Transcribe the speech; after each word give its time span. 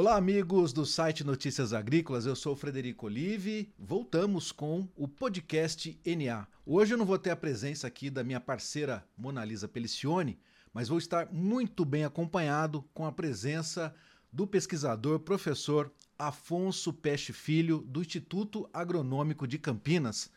Olá, 0.00 0.16
amigos 0.16 0.72
do 0.72 0.86
site 0.86 1.22
Notícias 1.22 1.74
Agrícolas. 1.74 2.24
Eu 2.24 2.34
sou 2.34 2.54
o 2.54 2.56
Frederico 2.56 3.04
Olive. 3.04 3.70
Voltamos 3.78 4.50
com 4.50 4.88
o 4.96 5.06
podcast 5.06 6.00
NA. 6.06 6.46
Hoje 6.64 6.94
eu 6.94 6.96
não 6.96 7.04
vou 7.04 7.18
ter 7.18 7.28
a 7.28 7.36
presença 7.36 7.86
aqui 7.86 8.08
da 8.08 8.24
minha 8.24 8.40
parceira 8.40 9.06
Monalisa 9.14 9.68
Pelicione, 9.68 10.40
mas 10.72 10.88
vou 10.88 10.96
estar 10.96 11.30
muito 11.30 11.84
bem 11.84 12.06
acompanhado 12.06 12.82
com 12.94 13.04
a 13.04 13.12
presença 13.12 13.94
do 14.32 14.46
pesquisador 14.46 15.20
professor 15.20 15.92
Afonso 16.18 16.94
Peste 16.94 17.34
Filho, 17.34 17.80
do 17.86 18.00
Instituto 18.00 18.66
Agronômico 18.72 19.46
de 19.46 19.58
Campinas. 19.58 20.30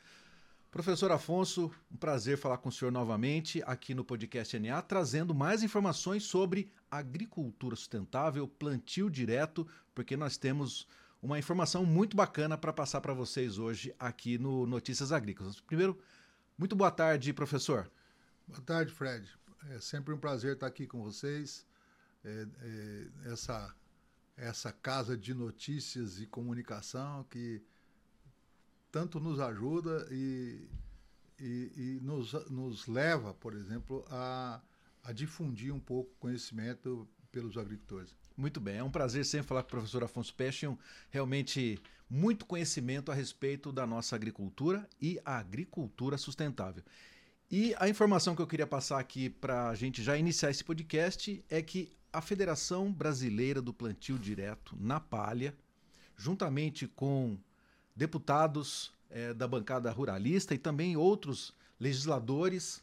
Professor 0.73 1.09
Afonso, 1.09 1.71
um 1.89 1.95
prazer 1.95 2.37
falar 2.37 2.57
com 2.57 2.67
o 2.67 2.71
senhor 2.71 2.91
novamente 2.91 3.63
aqui 3.65 3.93
no 3.93 4.03
podcast 4.03 4.59
NA, 4.59 4.81
trazendo 4.81 5.33
mais 5.33 5.63
informações 5.63 6.23
sobre 6.23 6.69
agricultura 6.97 7.75
sustentável, 7.75 8.47
plantio 8.47 9.09
direto, 9.09 9.67
porque 9.93 10.15
nós 10.15 10.37
temos 10.37 10.87
uma 11.21 11.39
informação 11.39 11.85
muito 11.85 12.15
bacana 12.17 12.57
para 12.57 12.73
passar 12.73 13.01
para 13.01 13.13
vocês 13.13 13.57
hoje 13.57 13.95
aqui 13.97 14.37
no 14.37 14.65
Notícias 14.65 15.11
Agrícolas. 15.11 15.59
Primeiro, 15.61 15.97
muito 16.57 16.75
boa 16.75 16.91
tarde, 16.91 17.33
professor. 17.33 17.89
Boa 18.47 18.61
tarde, 18.61 18.91
Fred. 18.91 19.27
É 19.69 19.79
sempre 19.79 20.13
um 20.13 20.17
prazer 20.17 20.53
estar 20.53 20.67
aqui 20.67 20.85
com 20.85 21.01
vocês. 21.01 21.65
É, 22.25 22.47
é, 22.61 23.31
essa, 23.31 23.73
essa 24.35 24.71
casa 24.71 25.17
de 25.17 25.33
notícias 25.33 26.19
e 26.19 26.25
comunicação 26.25 27.25
que 27.29 27.61
tanto 28.91 29.19
nos 29.19 29.39
ajuda 29.39 30.07
e, 30.11 30.69
e, 31.39 31.71
e 31.75 31.99
nos, 32.01 32.33
nos 32.49 32.87
leva, 32.87 33.33
por 33.33 33.53
exemplo, 33.55 34.05
a, 34.09 34.61
a 35.03 35.11
difundir 35.11 35.73
um 35.73 35.79
pouco 35.79 36.11
conhecimento 36.19 37.07
pelos 37.31 37.57
agricultores. 37.57 38.15
Muito 38.37 38.59
bem, 38.59 38.77
é 38.77 38.83
um 38.83 38.91
prazer 38.91 39.25
sempre 39.25 39.47
falar 39.47 39.63
com 39.63 39.67
o 39.67 39.71
professor 39.71 40.03
Afonso 40.03 40.33
Pechin, 40.33 40.77
realmente 41.09 41.79
muito 42.09 42.45
conhecimento 42.45 43.11
a 43.11 43.15
respeito 43.15 43.71
da 43.71 43.85
nossa 43.85 44.15
agricultura 44.15 44.87
e 45.01 45.19
a 45.25 45.37
agricultura 45.37 46.17
sustentável. 46.17 46.83
E 47.49 47.75
a 47.77 47.87
informação 47.87 48.35
que 48.35 48.41
eu 48.41 48.47
queria 48.47 48.67
passar 48.67 48.99
aqui 48.99 49.29
para 49.29 49.69
a 49.69 49.75
gente 49.75 50.01
já 50.01 50.17
iniciar 50.17 50.49
esse 50.49 50.63
podcast 50.63 51.43
é 51.49 51.61
que 51.61 51.91
a 52.11 52.21
Federação 52.21 52.91
Brasileira 52.91 53.61
do 53.61 53.73
Plantio 53.73 54.19
Direto 54.19 54.75
na 54.79 54.99
Palha, 54.99 55.55
juntamente 56.15 56.87
com 56.87 57.37
deputados 57.95 58.91
é, 59.09 59.33
da 59.33 59.47
bancada 59.47 59.91
ruralista 59.91 60.53
e 60.53 60.57
também 60.57 60.95
outros 60.95 61.53
legisladores 61.79 62.82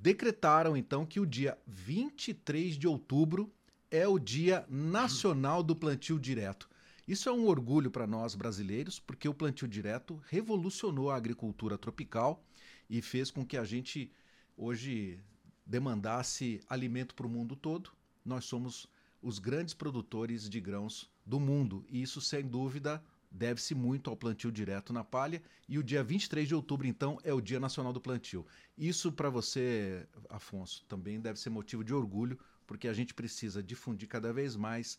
decretaram 0.00 0.76
então 0.76 1.04
que 1.04 1.20
o 1.20 1.26
dia 1.26 1.58
23 1.66 2.76
de 2.76 2.86
outubro 2.86 3.52
é 3.90 4.06
o 4.06 4.18
Dia 4.18 4.64
Nacional 4.68 5.62
do 5.62 5.74
Plantio 5.74 6.18
Direto. 6.18 6.68
Isso 7.06 7.28
é 7.28 7.32
um 7.32 7.46
orgulho 7.46 7.90
para 7.90 8.06
nós 8.06 8.34
brasileiros, 8.34 9.00
porque 9.00 9.26
o 9.26 9.32
plantio 9.32 9.66
direto 9.66 10.22
revolucionou 10.28 11.10
a 11.10 11.16
agricultura 11.16 11.78
tropical 11.78 12.44
e 12.88 13.00
fez 13.00 13.30
com 13.30 13.46
que 13.46 13.56
a 13.56 13.64
gente 13.64 14.12
hoje 14.54 15.18
demandasse 15.64 16.60
alimento 16.68 17.14
para 17.14 17.26
o 17.26 17.30
mundo 17.30 17.56
todo. 17.56 17.92
Nós 18.22 18.44
somos 18.44 18.86
os 19.22 19.38
grandes 19.38 19.72
produtores 19.72 20.50
de 20.50 20.60
grãos 20.60 21.10
do 21.24 21.40
mundo 21.40 21.82
e 21.88 22.02
isso, 22.02 22.20
sem 22.20 22.46
dúvida, 22.46 23.02
deve-se 23.30 23.74
muito 23.74 24.10
ao 24.10 24.16
plantio 24.16 24.50
direto 24.50 24.92
na 24.92 25.04
palha. 25.04 25.42
E 25.68 25.78
o 25.78 25.82
dia 25.82 26.02
23 26.02 26.48
de 26.48 26.54
outubro, 26.54 26.86
então, 26.86 27.18
é 27.22 27.32
o 27.32 27.40
Dia 27.40 27.60
Nacional 27.60 27.92
do 27.92 28.00
Plantio. 28.00 28.46
Isso, 28.76 29.12
para 29.12 29.30
você, 29.30 30.06
Afonso, 30.28 30.84
também 30.86 31.20
deve 31.20 31.38
ser 31.38 31.50
motivo 31.50 31.84
de 31.84 31.94
orgulho, 31.94 32.38
porque 32.66 32.88
a 32.88 32.92
gente 32.92 33.14
precisa 33.14 33.62
difundir 33.62 34.08
cada 34.08 34.32
vez 34.32 34.56
mais 34.56 34.98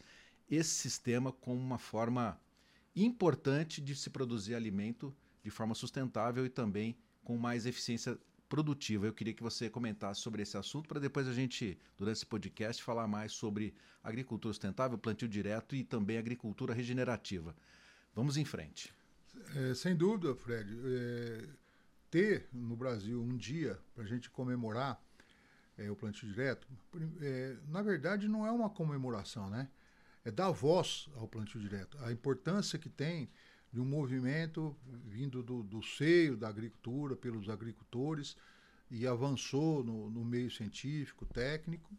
esse 0.49 0.71
sistema 0.71 1.31
como 1.31 1.59
uma 1.59 1.77
forma 1.77 2.39
importante 2.95 3.81
de 3.81 3.95
se 3.95 4.09
produzir 4.09 4.55
alimento 4.55 5.15
de 5.43 5.49
forma 5.49 5.75
sustentável 5.75 6.45
e 6.45 6.49
também 6.49 6.97
com 7.23 7.37
mais 7.37 7.65
eficiência 7.65 8.17
produtiva. 8.49 9.05
Eu 9.05 9.13
queria 9.13 9.33
que 9.33 9.43
você 9.43 9.69
comentasse 9.69 10.21
sobre 10.21 10.41
esse 10.41 10.57
assunto 10.57 10.87
para 10.87 10.99
depois 10.99 11.27
a 11.27 11.33
gente, 11.33 11.77
durante 11.95 12.17
esse 12.17 12.25
podcast, 12.25 12.81
falar 12.81 13.07
mais 13.07 13.31
sobre 13.31 13.75
agricultura 14.03 14.51
sustentável, 14.51 14.97
plantio 14.97 15.27
direto 15.27 15.75
e 15.75 15.83
também 15.83 16.17
agricultura 16.17 16.73
regenerativa. 16.73 17.55
Vamos 18.13 18.37
em 18.37 18.45
frente. 18.45 18.93
É, 19.55 19.73
sem 19.73 19.95
dúvida, 19.95 20.35
Fred. 20.35 20.77
É, 20.83 21.47
ter 22.09 22.47
no 22.51 22.75
Brasil 22.75 23.21
um 23.21 23.37
dia 23.37 23.79
para 23.93 24.03
a 24.03 24.07
gente 24.07 24.29
comemorar 24.29 25.01
é, 25.77 25.89
o 25.89 25.95
plantio 25.95 26.27
direto, 26.27 26.67
é, 27.21 27.55
na 27.67 27.81
verdade 27.81 28.27
não 28.27 28.45
é 28.45 28.51
uma 28.51 28.69
comemoração, 28.69 29.49
né? 29.49 29.69
É 30.25 30.31
dar 30.31 30.51
voz 30.51 31.07
ao 31.15 31.27
plantio 31.27 31.59
direto. 31.59 31.97
A 32.03 32.11
importância 32.11 32.77
que 32.77 32.89
tem 32.89 33.29
de 33.71 33.79
um 33.79 33.85
movimento 33.85 34.75
vindo 35.05 35.41
do, 35.41 35.63
do 35.63 35.81
seio 35.81 36.35
da 36.35 36.49
agricultura, 36.49 37.15
pelos 37.15 37.49
agricultores, 37.49 38.35
e 38.91 39.07
avançou 39.07 39.83
no, 39.83 40.09
no 40.09 40.25
meio 40.25 40.51
científico, 40.51 41.25
técnico, 41.25 41.95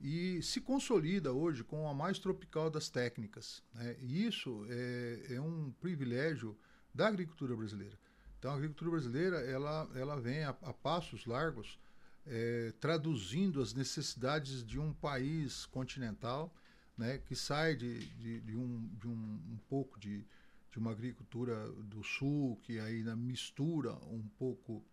e 0.00 0.40
se 0.42 0.60
consolida 0.60 1.32
hoje 1.32 1.64
com 1.64 1.88
a 1.88 1.94
mais 1.94 2.18
tropical 2.18 2.70
das 2.70 2.88
técnicas. 2.88 3.62
Né? 3.74 3.96
E 4.00 4.26
isso 4.26 4.66
é, 4.68 5.34
é, 5.34 5.40
um 5.40 5.72
privilégio 5.80 6.56
da 6.94 7.08
agricultura 7.08 7.56
brasileira. 7.56 7.98
Então, 8.38 8.52
a 8.52 8.54
agricultura 8.54 8.92
brasileira 8.92 9.38
ela, 9.38 9.90
ela 9.94 10.20
vem 10.20 10.44
a, 10.44 10.50
a 10.50 10.72
passos 10.72 11.26
largos 11.26 11.78
é, 12.26 12.72
traduzindo 12.78 13.60
as 13.60 13.74
necessidades 13.74 14.64
de 14.64 14.78
um 14.78 14.92
país 14.92 15.66
continental 15.66 16.54
né, 16.96 17.18
que 17.18 17.34
sai 17.34 17.76
de, 17.76 17.98
de, 18.16 18.40
de, 18.40 18.56
um, 18.56 18.88
de 18.98 19.06
um, 19.06 19.40
um 19.52 19.58
pouco 19.68 19.98
de, 19.98 20.24
de 20.70 20.78
uma 20.78 20.90
agricultura 20.90 21.70
do 21.84 22.02
sul, 22.02 22.56
que 22.62 22.78
ainda 22.80 23.14
mistura 23.14 23.94
um 24.06 24.26
pouco 24.36 24.84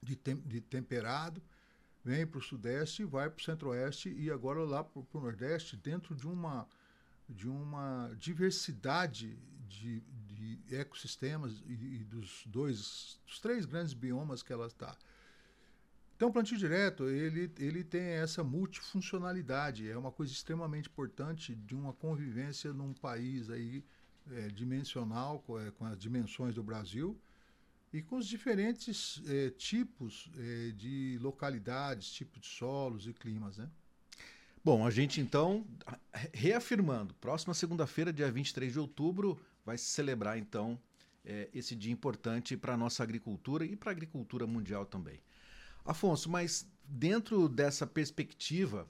de, 0.00 0.14
tem, 0.14 0.36
de 0.36 0.60
temperado, 0.60 1.42
vem 2.06 2.24
para 2.24 2.38
o 2.38 2.42
Sudeste, 2.42 3.04
vai 3.04 3.28
para 3.28 3.40
o 3.40 3.44
Centro-Oeste 3.44 4.08
e 4.16 4.30
agora 4.30 4.60
lá 4.60 4.84
para 4.84 5.00
o 5.00 5.20
Nordeste, 5.20 5.76
dentro 5.76 6.14
de 6.14 6.24
uma, 6.24 6.64
de 7.28 7.48
uma 7.48 8.12
diversidade 8.16 9.36
de, 9.68 10.00
de 10.28 10.76
ecossistemas 10.76 11.60
e, 11.66 11.72
e, 11.72 12.04
dos 12.04 12.44
dois, 12.46 13.20
dos 13.26 13.40
três 13.40 13.66
grandes 13.66 13.92
biomas 13.92 14.40
que 14.40 14.52
ela 14.52 14.68
está. 14.68 14.96
Então, 16.14 16.28
o 16.28 16.32
plantio 16.32 16.56
direto, 16.56 17.08
ele, 17.08 17.52
ele 17.58 17.82
tem 17.82 18.02
essa 18.02 18.44
multifuncionalidade, 18.44 19.90
é 19.90 19.98
uma 19.98 20.12
coisa 20.12 20.32
extremamente 20.32 20.88
importante 20.88 21.56
de 21.56 21.74
uma 21.74 21.92
convivência 21.92 22.72
num 22.72 22.94
país 22.94 23.50
aí 23.50 23.84
é, 24.30 24.46
dimensional, 24.46 25.40
com, 25.40 25.58
é, 25.58 25.72
com 25.72 25.84
as 25.84 25.98
dimensões 25.98 26.54
do 26.54 26.62
Brasil, 26.62 27.20
e 27.96 28.02
com 28.02 28.18
os 28.18 28.26
diferentes 28.26 29.22
eh, 29.26 29.48
tipos 29.56 30.30
eh, 30.36 30.72
de 30.76 31.18
localidades, 31.22 32.12
tipos 32.12 32.42
de 32.42 32.46
solos 32.46 33.06
e 33.06 33.14
climas, 33.14 33.56
né? 33.56 33.70
Bom, 34.62 34.86
a 34.86 34.90
gente 34.90 35.18
então, 35.18 35.66
reafirmando, 36.34 37.14
próxima 37.14 37.54
segunda-feira, 37.54 38.12
dia 38.12 38.30
23 38.30 38.74
de 38.74 38.78
outubro, 38.78 39.40
vai 39.64 39.78
se 39.78 39.86
celebrar 39.86 40.36
então 40.36 40.78
eh, 41.24 41.48
esse 41.54 41.74
dia 41.74 41.90
importante 41.90 42.54
para 42.54 42.74
a 42.74 42.76
nossa 42.76 43.02
agricultura 43.02 43.64
e 43.64 43.74
para 43.74 43.92
a 43.92 43.94
agricultura 43.94 44.46
mundial 44.46 44.84
também. 44.84 45.18
Afonso, 45.82 46.28
mas 46.28 46.70
dentro 46.84 47.48
dessa 47.48 47.86
perspectiva, 47.86 48.86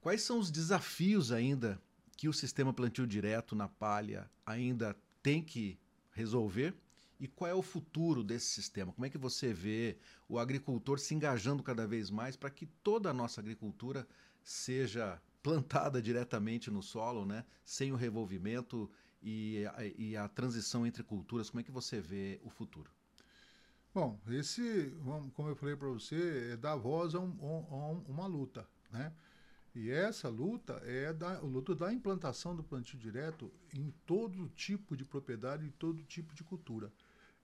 quais 0.00 0.22
são 0.22 0.38
os 0.38 0.52
desafios 0.52 1.32
ainda 1.32 1.82
que 2.16 2.28
o 2.28 2.32
sistema 2.32 2.72
plantio 2.72 3.08
direto 3.08 3.56
na 3.56 3.66
palha 3.66 4.30
ainda 4.46 4.96
tem 5.20 5.42
que 5.42 5.76
resolver 6.12 6.72
e 7.18 7.26
qual 7.26 7.50
é 7.50 7.54
o 7.54 7.62
futuro 7.62 8.22
desse 8.22 8.46
sistema? 8.46 8.92
Como 8.92 9.06
é 9.06 9.10
que 9.10 9.18
você 9.18 9.52
vê 9.52 9.96
o 10.28 10.38
agricultor 10.38 10.98
se 10.98 11.14
engajando 11.14 11.62
cada 11.62 11.86
vez 11.86 12.10
mais 12.10 12.36
para 12.36 12.50
que 12.50 12.66
toda 12.66 13.10
a 13.10 13.14
nossa 13.14 13.40
agricultura 13.40 14.06
seja 14.42 15.20
plantada 15.42 16.02
diretamente 16.02 16.70
no 16.70 16.82
solo, 16.82 17.24
né? 17.24 17.44
sem 17.64 17.92
o 17.92 17.96
revolvimento 17.96 18.90
e 19.22 19.64
a, 19.66 19.84
e 19.96 20.16
a 20.16 20.28
transição 20.28 20.86
entre 20.86 21.02
culturas? 21.02 21.48
Como 21.48 21.60
é 21.60 21.64
que 21.64 21.70
você 21.70 22.00
vê 22.00 22.40
o 22.44 22.50
futuro? 22.50 22.90
Bom, 23.94 24.20
esse, 24.28 24.94
como 25.32 25.48
eu 25.48 25.56
falei 25.56 25.74
para 25.74 25.88
você, 25.88 26.50
é 26.52 26.56
dar 26.56 26.76
voz 26.76 27.14
a, 27.14 27.20
um, 27.20 27.34
a, 27.40 28.10
uma 28.10 28.26
luta, 28.26 28.68
né? 28.90 29.10
E 29.74 29.90
essa 29.90 30.28
luta 30.28 30.80
é 30.84 31.12
da, 31.12 31.38
luta 31.40 31.74
da 31.74 31.92
implantação 31.92 32.56
do 32.56 32.62
plantio 32.62 32.98
direto 32.98 33.52
em 33.74 33.90
todo 34.06 34.48
tipo 34.50 34.96
de 34.96 35.04
propriedade 35.04 35.66
e 35.66 35.70
todo 35.70 36.02
tipo 36.02 36.34
de 36.34 36.42
cultura 36.42 36.90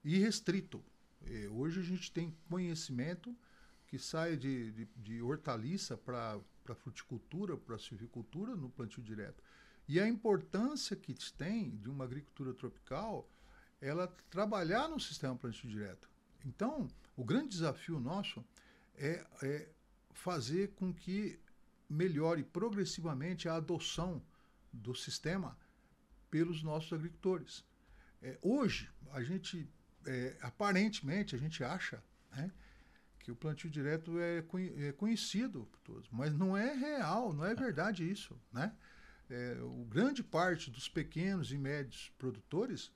irrestrito. 0.03 0.83
É, 1.25 1.47
hoje 1.49 1.79
a 1.79 1.83
gente 1.83 2.11
tem 2.11 2.35
conhecimento 2.49 3.35
que 3.87 3.97
sai 3.97 4.35
de, 4.35 4.71
de, 4.71 4.85
de 4.97 5.21
hortaliça 5.21 5.95
para 5.95 6.41
fruticultura, 6.75 7.55
para 7.55 7.77
silvicultura 7.77 8.55
no 8.55 8.69
plantio 8.69 9.03
direto. 9.03 9.43
E 9.87 9.99
a 9.99 10.07
importância 10.07 10.95
que 10.95 11.13
tem 11.33 11.75
de 11.77 11.89
uma 11.89 12.05
agricultura 12.05 12.53
tropical, 12.53 13.29
ela 13.81 14.07
trabalhar 14.29 14.87
no 14.87 14.99
sistema 14.99 15.35
plantio 15.35 15.69
direto. 15.69 16.09
Então, 16.45 16.87
o 17.15 17.23
grande 17.23 17.49
desafio 17.49 17.99
nosso 17.99 18.43
é, 18.95 19.25
é 19.41 19.69
fazer 20.11 20.69
com 20.75 20.93
que 20.93 21.39
melhore 21.89 22.43
progressivamente 22.43 23.47
a 23.47 23.55
adoção 23.55 24.21
do 24.71 24.95
sistema 24.95 25.57
pelos 26.29 26.63
nossos 26.63 26.93
agricultores. 26.93 27.63
É, 28.21 28.37
hoje, 28.41 28.89
a 29.11 29.21
gente, 29.21 29.69
é, 30.05 30.37
aparentemente, 30.41 31.35
a 31.35 31.39
gente 31.39 31.63
acha 31.63 32.03
né, 32.35 32.51
que 33.19 33.31
o 33.31 33.35
plantio 33.35 33.69
direto 33.69 34.19
é, 34.19 34.43
é, 34.87 34.91
conhecido 34.93 35.65
por 35.71 35.79
todos, 35.79 36.09
mas 36.11 36.33
não 36.33 36.55
é 36.57 36.73
real, 36.73 37.33
não 37.33 37.45
é 37.45 37.55
verdade 37.55 38.09
isso. 38.09 38.39
Né? 38.51 38.73
É, 39.29 39.57
o 39.61 39.85
grande 39.85 40.23
parte 40.23 40.69
dos 40.69 40.89
pequenos 40.89 41.51
e 41.51 41.57
médios 41.57 42.11
produtores 42.17 42.91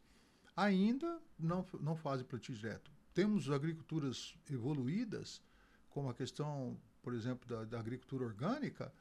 ainda 0.56 1.20
não, 1.40 1.66
não 1.80 1.96
fazem 1.96 2.26
plantio 2.26 2.56
direto. 2.56 2.92
Temos 3.14 3.50
agriculturas 3.50 4.36
evoluídas, 4.50 5.42
como 5.90 6.10
a 6.10 6.14
questão, 6.14 6.80
por 7.02 7.14
exemplo, 7.14 7.48
da, 7.48 7.64
da 7.64 7.80
agricultura 7.80 8.26
orgânica, 8.26 8.94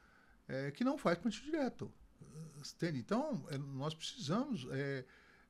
é, 0.48 0.70
que 0.70 0.84
não 0.84 0.96
faz 0.96 1.18
plantio 1.18 1.44
direto. 1.44 1.92
Entende? 2.56 2.98
Então, 2.98 3.46
é, 3.50 3.58
nós 3.58 3.94
precisamos, 3.94 4.66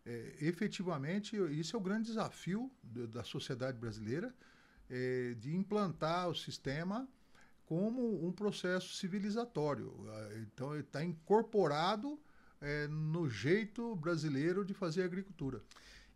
é, 0.06 0.36
efetivamente, 0.40 1.36
isso 1.50 1.74
é 1.74 1.78
o 1.78 1.82
grande 1.82 2.06
desafio 2.06 2.70
da 2.82 3.24
sociedade 3.24 3.76
brasileira, 3.76 4.32
é, 4.88 5.34
de 5.34 5.54
implantar 5.54 6.28
o 6.28 6.34
sistema 6.34 7.08
como 7.64 8.24
um 8.24 8.30
processo 8.30 8.94
civilizatório. 8.94 9.92
Então, 10.42 10.72
ele 10.72 10.84
está 10.84 11.04
incorporado 11.04 12.20
é, 12.60 12.86
no 12.86 13.28
jeito 13.28 13.96
brasileiro 13.96 14.64
de 14.64 14.72
fazer 14.72 15.02
agricultura. 15.02 15.60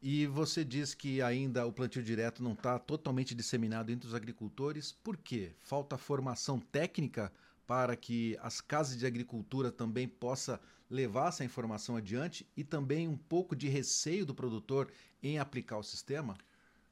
E 0.00 0.26
você 0.28 0.64
diz 0.64 0.94
que 0.94 1.20
ainda 1.20 1.66
o 1.66 1.72
plantio 1.72 2.02
direto 2.02 2.42
não 2.42 2.52
está 2.52 2.78
totalmente 2.78 3.34
disseminado 3.34 3.90
entre 3.90 4.08
os 4.08 4.14
agricultores. 4.14 4.92
Por 4.92 5.16
quê? 5.16 5.52
Falta 5.58 5.98
formação 5.98 6.58
técnica 6.58 7.30
para 7.70 7.94
que 7.94 8.36
as 8.42 8.60
casas 8.60 8.98
de 8.98 9.06
agricultura 9.06 9.70
também 9.70 10.08
possa 10.08 10.60
levar 10.90 11.28
essa 11.28 11.44
informação 11.44 11.94
adiante 11.94 12.44
e 12.56 12.64
também 12.64 13.06
um 13.06 13.16
pouco 13.16 13.54
de 13.54 13.68
receio 13.68 14.26
do 14.26 14.34
produtor 14.34 14.90
em 15.22 15.38
aplicar 15.38 15.78
o 15.78 15.82
sistema? 15.84 16.36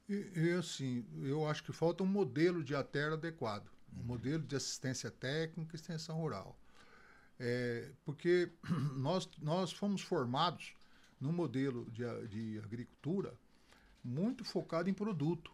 E, 0.07 0.31
e 0.33 0.51
assim, 0.53 1.03
eu 1.21 1.45
acho 1.45 1.65
que 1.65 1.73
falta 1.73 2.01
um 2.01 2.07
modelo 2.07 2.63
de 2.63 2.73
ATER 2.73 3.11
adequado, 3.11 3.69
um 3.93 3.99
uhum. 3.99 4.05
modelo 4.05 4.41
de 4.41 4.55
assistência 4.55 5.11
técnica 5.11 5.75
e 5.75 5.77
extensão 5.77 6.15
rural. 6.15 6.57
É, 7.37 7.91
porque 8.05 8.49
nós, 8.95 9.29
nós 9.41 9.73
fomos 9.73 10.01
formados 10.01 10.75
num 11.19 11.33
modelo 11.33 11.91
de, 11.91 12.05
de 12.29 12.57
agricultura 12.63 13.33
muito 14.01 14.45
focado 14.45 14.89
em 14.89 14.93
produto. 14.93 15.51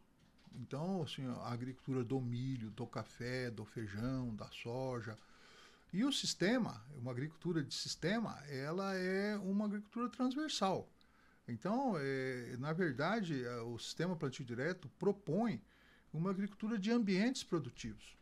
Então, 0.59 1.03
assim, 1.03 1.25
a 1.25 1.51
agricultura 1.51 2.03
do 2.03 2.19
milho, 2.19 2.69
do 2.71 2.85
café, 2.85 3.49
do 3.51 3.65
feijão, 3.65 4.35
da 4.35 4.49
soja. 4.51 5.17
E 5.93 6.03
o 6.03 6.11
sistema, 6.11 6.83
uma 6.97 7.11
agricultura 7.11 7.63
de 7.63 7.73
sistema, 7.73 8.37
ela 8.49 8.95
é 8.95 9.37
uma 9.37 9.65
agricultura 9.65 10.09
transversal. 10.09 10.89
Então, 11.47 11.95
é, 11.97 12.55
na 12.57 12.73
verdade, 12.73 13.43
é, 13.43 13.61
o 13.61 13.77
sistema 13.77 14.15
plantio 14.15 14.43
direto 14.43 14.89
propõe 14.99 15.61
uma 16.11 16.31
agricultura 16.31 16.77
de 16.77 16.91
ambientes 16.91 17.43
produtivos. 17.43 18.17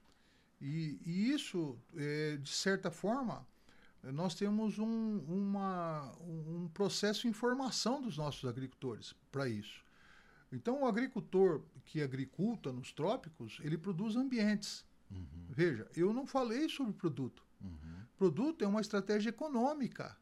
E, 0.62 1.00
e 1.06 1.32
isso, 1.32 1.78
é, 1.96 2.38
de 2.38 2.50
certa 2.50 2.92
forma, 2.92 3.46
nós 4.04 4.36
temos 4.36 4.80
um, 4.80 5.20
uma, 5.28 6.12
um 6.22 6.70
processo 6.74 7.22
de 7.22 7.28
informação 7.30 8.02
dos 8.02 8.18
nossos 8.18 8.50
agricultores 8.50 9.16
para 9.32 9.48
isso. 9.48 9.83
Então, 10.54 10.84
o 10.84 10.86
agricultor 10.86 11.64
que 11.84 12.00
agriculta 12.02 12.72
nos 12.72 12.92
trópicos, 12.92 13.60
ele 13.64 13.76
produz 13.76 14.16
ambientes. 14.16 14.86
Uhum. 15.10 15.48
Veja, 15.50 15.90
eu 15.96 16.14
não 16.14 16.28
falei 16.28 16.70
sobre 16.70 16.94
produto. 16.94 17.44
Uhum. 17.60 18.06
Produto 18.18 18.64
é 18.64 18.68
uma 18.68 18.80
estratégia 18.80 19.30
econômica. 19.30 20.16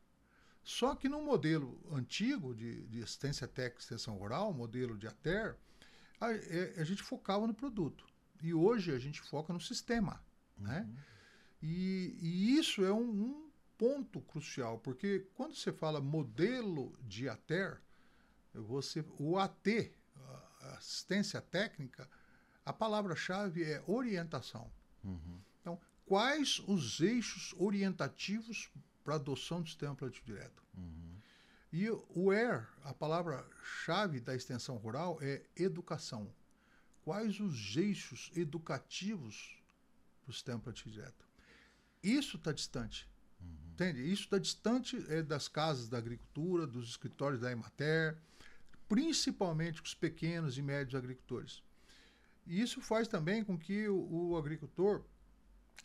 Só 0.64 0.96
que 0.96 1.10
no 1.10 1.22
modelo 1.22 1.78
antigo 1.92 2.56
de, 2.56 2.88
de 2.88 3.04
assistência 3.04 3.46
técnica 3.46 3.82
e 3.82 3.84
extensão 3.84 4.16
rural, 4.16 4.54
modelo 4.54 4.98
de 4.98 5.06
ATER, 5.06 5.58
a, 6.20 6.28
a, 6.28 6.34
é, 6.34 6.76
a, 6.78 6.84
gente 6.86 7.04
focava 7.04 7.46
no 7.46 7.54
produto. 7.54 8.06
E 8.42 8.54
hoje 8.54 8.94
a 8.94 9.00
gente 9.00 9.22
foca 9.22 9.52
no 9.52 9.60
sistema. 9.60 10.24
Né? 10.58 10.80
Uhum. 10.80 10.94
Né? 10.94 11.04
E, 11.62 12.18
e, 12.22 12.58
isso 12.58 12.86
é 12.86 12.92
um, 12.92 13.10
um 13.10 13.50
ponto 13.78 14.22
crucial, 14.22 14.80
porque 14.80 15.28
quando 15.36 15.56
você 15.56 15.74
fala 15.74 16.00
modelo 16.00 16.98
de 17.02 17.28
ATER, 17.28 17.82
você, 18.54 19.06
o 19.20 19.38
AT, 19.38 19.92
assistência 20.76 21.42
técnica, 21.42 22.10
a 22.66 22.72
palavra-chave 22.72 23.64
é 23.64 23.84
orientação. 23.88 24.72
Uhum. 25.04 25.40
Então, 25.60 25.80
quais 26.06 26.60
os 26.68 27.00
eixos 27.00 27.54
orientativos 27.58 28.70
para 29.04 29.16
a 29.16 29.18
adoção 29.18 29.62
do 29.62 29.68
sistema 29.68 29.96
plantio 29.96 30.24
direto? 30.24 30.64
Uhum. 30.78 31.16
E 31.74 31.90
o 31.90 32.34
ER, 32.34 32.68
a 32.84 32.94
palavra-chave 32.94 34.20
da 34.20 34.36
extensão 34.36 34.76
rural 34.78 35.18
é 35.22 35.42
educação. 35.56 36.32
Quais 37.04 37.40
os 37.40 37.76
eixos 37.78 38.30
educativos 38.36 39.58
para 40.22 40.32
o 40.32 40.34
sistema 40.34 40.60
plantio 40.60 40.92
direto? 40.92 41.26
Isso 42.04 42.38
está 42.38 42.52
distante. 42.52 43.10
Uhum. 43.40 43.72
Entende? 43.74 44.02
Isso 44.02 44.24
está 44.24 44.38
distante 44.38 45.04
é, 45.10 45.24
das 45.24 45.48
casas 45.48 45.88
da 45.88 45.98
agricultura, 45.98 46.68
dos 46.68 46.90
escritórios 46.90 47.42
da 47.42 47.52
Emater, 47.52 48.18
principalmente 48.92 49.82
com 49.82 49.88
os 49.88 49.94
pequenos 49.94 50.58
e 50.58 50.62
médios 50.62 50.96
agricultores. 50.96 51.64
E 52.46 52.60
isso 52.60 52.82
faz 52.82 53.08
também 53.08 53.42
com 53.42 53.58
que 53.58 53.88
o, 53.88 54.32
o 54.32 54.38
agricultor 54.38 55.06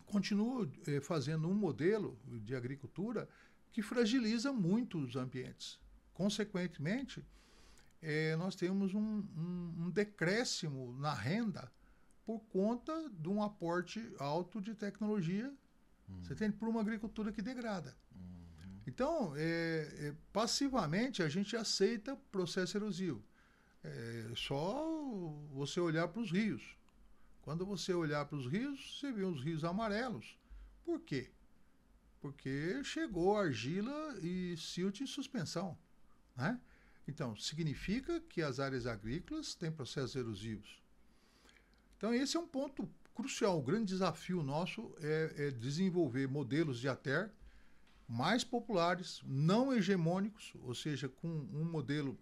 continue 0.05 0.69
eh, 0.88 1.00
fazendo 1.00 1.49
um 1.49 1.55
modelo 1.55 2.19
de 2.43 2.56
agricultura 2.56 3.29
que 3.70 3.81
fragiliza 3.81 4.53
muito 4.53 4.99
os 4.99 5.14
ambientes. 5.14 5.79
Consequentemente, 6.12 7.25
eh, 8.03 8.35
nós 8.35 8.56
temos 8.56 8.93
um, 8.93 9.23
um, 9.37 9.75
um, 9.79 9.91
decréscimo 9.91 10.97
na 10.99 11.14
renda 11.14 11.70
por 12.25 12.41
conta 12.41 13.09
de 13.11 13.29
um 13.29 13.41
aporte 13.41 14.02
alto 14.19 14.61
de 14.61 14.75
tecnologia 14.75 15.55
Uhum. 16.09 16.25
Você 16.25 16.35
tem 16.35 16.50
por 16.50 16.69
uma 16.69 16.81
agricultura 16.81 17.32
que 17.32 17.43
degrada. 17.43 17.97
Uhum. 18.14 18.36
Então, 18.87 19.35
é, 19.37 19.88
é, 19.99 20.15
passivamente, 20.33 21.23
a 21.23 21.29
gente 21.29 21.56
aceita 21.56 22.17
processo 22.31 22.77
erosivo. 22.77 23.23
É 23.83 24.33
só 24.37 24.75
você 25.53 25.81
olhar 25.81 26.09
para 26.09 26.23
os 26.23 26.31
rios. 26.31 26.77
Quando 27.43 27.67
você 27.67 27.93
olhar 27.93 28.25
para 28.27 28.37
os 28.37 28.47
rios, 28.47 28.99
você 28.99 29.12
vê 29.12 29.25
os 29.25 29.43
rios 29.43 29.65
amarelos. 29.65 30.38
Por 30.85 31.00
quê? 31.00 31.31
Porque 32.21 32.83
chegou 32.85 33.37
argila 33.37 34.19
e 34.21 34.56
silt 34.56 35.00
em 35.00 35.06
suspensão. 35.06 35.77
Né? 36.37 36.61
Então, 37.06 37.37
significa 37.37 38.21
que 38.21 38.43
as 38.43 38.59
áreas 38.59 38.87
agrícolas 38.87 39.55
têm 39.55 39.71
processos 39.71 40.16
erosivos. 40.16 40.83
Então, 41.97 42.12
esse 42.12 42.37
é 42.37 42.40
um 42.40 42.47
ponto 42.47 42.88
crucial. 43.14 43.59
O 43.59 43.62
grande 43.62 43.87
desafio 43.87 44.43
nosso 44.43 44.95
é, 45.00 45.35
é 45.37 45.50
desenvolver 45.50 46.28
modelos 46.28 46.78
de 46.78 46.88
ATER 46.88 47.33
mais 48.08 48.44
populares, 48.44 49.20
não 49.25 49.72
hegemônicos, 49.72 50.52
ou 50.62 50.75
seja, 50.75 51.08
com 51.08 51.28
um 51.28 51.64
modelo 51.64 52.18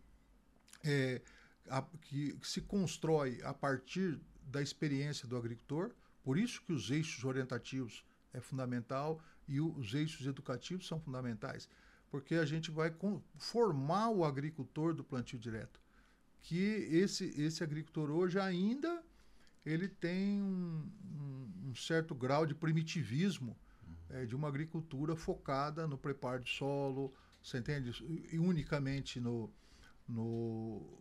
é, 0.83 1.21
a, 1.69 1.83
que, 2.03 2.35
que 2.35 2.49
se 2.49 2.61
constrói 2.61 3.41
a 3.43 3.53
partir 3.53 4.19
da 4.47 4.63
experiência 4.63 5.29
do 5.29 5.37
agricultor. 5.37 5.91
Por 6.23 6.39
isso 6.39 6.63
que 6.63 6.73
os 6.73 6.91
eixos 6.91 7.25
orientativos 7.25 8.05
é 8.33 8.41
fundamental 8.41 9.21
e 9.47 9.61
o, 9.61 9.77
os 9.77 9.95
eixos 9.95 10.27
educativos 10.27 10.87
são 10.87 10.99
fundamentais, 10.99 11.69
porque 12.11 12.37
a 12.37 12.45
gente 12.45 12.71
vai 12.71 12.91
com, 12.91 13.23
formar 13.37 14.09
o 14.11 14.25
agricultor 14.25 14.95
do 14.95 15.05
plantio 15.05 15.39
direto, 15.39 15.81
que 16.41 16.57
esse 16.57 17.25
esse 17.41 17.63
agricultor 17.63 18.11
hoje 18.11 18.39
ainda 18.39 19.03
ele 19.65 19.89
tem 19.89 20.43
um, 20.43 20.91
um, 21.05 21.71
um 21.71 21.75
certo 21.75 22.15
grau 22.15 22.45
de 22.45 22.55
primitivismo. 22.55 23.57
É, 24.11 24.25
de 24.25 24.35
uma 24.35 24.49
agricultura 24.49 25.17
focada 25.17 25.87
no 25.87 25.99
preparo 25.99 26.43
de 26.43 26.51
solo, 26.51 27.13
você 27.43 27.59
entende? 27.59 27.91
E 28.33 28.39
unicamente 28.39 29.21
no, 29.21 29.53
no, 30.09 30.99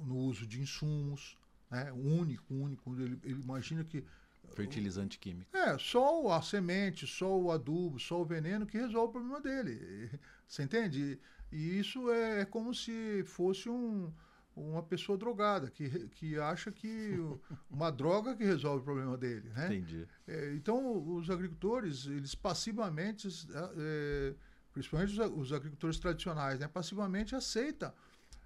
no 0.00 0.16
uso 0.16 0.46
de 0.46 0.60
insumos, 0.60 1.38
né? 1.70 1.92
único, 1.92 2.54
único. 2.54 2.94
Ele, 2.94 3.18
ele 3.22 3.40
imagina 3.40 3.84
que 3.84 4.04
fertilizante 4.54 5.18
químico. 5.18 5.54
É, 5.56 5.76
só 5.78 6.32
a 6.32 6.42
semente, 6.42 7.06
só 7.06 7.38
o 7.38 7.50
adubo, 7.50 7.98
só 7.98 8.20
o 8.20 8.24
veneno 8.24 8.66
que 8.66 8.78
resolve 8.78 9.08
o 9.08 9.12
problema 9.12 9.40
dele. 9.40 10.10
Você 10.46 10.62
entende? 10.62 11.18
E 11.50 11.78
isso 11.78 12.10
é, 12.10 12.40
é 12.40 12.44
como 12.44 12.74
se 12.74 13.24
fosse 13.26 13.68
um, 13.68 14.12
uma 14.56 14.82
pessoa 14.82 15.18
drogada, 15.18 15.70
que, 15.70 16.08
que 16.10 16.38
acha 16.38 16.70
que 16.70 17.16
uma 17.68 17.90
droga 17.92 18.36
que 18.36 18.44
resolve 18.44 18.82
o 18.82 18.84
problema 18.84 19.16
dele. 19.16 19.48
Né? 19.50 19.66
Entendi. 19.66 20.06
É, 20.26 20.54
então, 20.54 21.16
os 21.16 21.28
agricultores, 21.28 22.06
eles 22.06 22.34
passivamente, 22.34 23.28
é, 23.76 24.34
principalmente 24.72 25.20
os, 25.20 25.30
os, 25.32 25.52
agricultores 25.52 25.98
tradicionais, 25.98 26.58
né, 26.60 26.68
passivamente 26.68 27.34
aceitam 27.34 27.92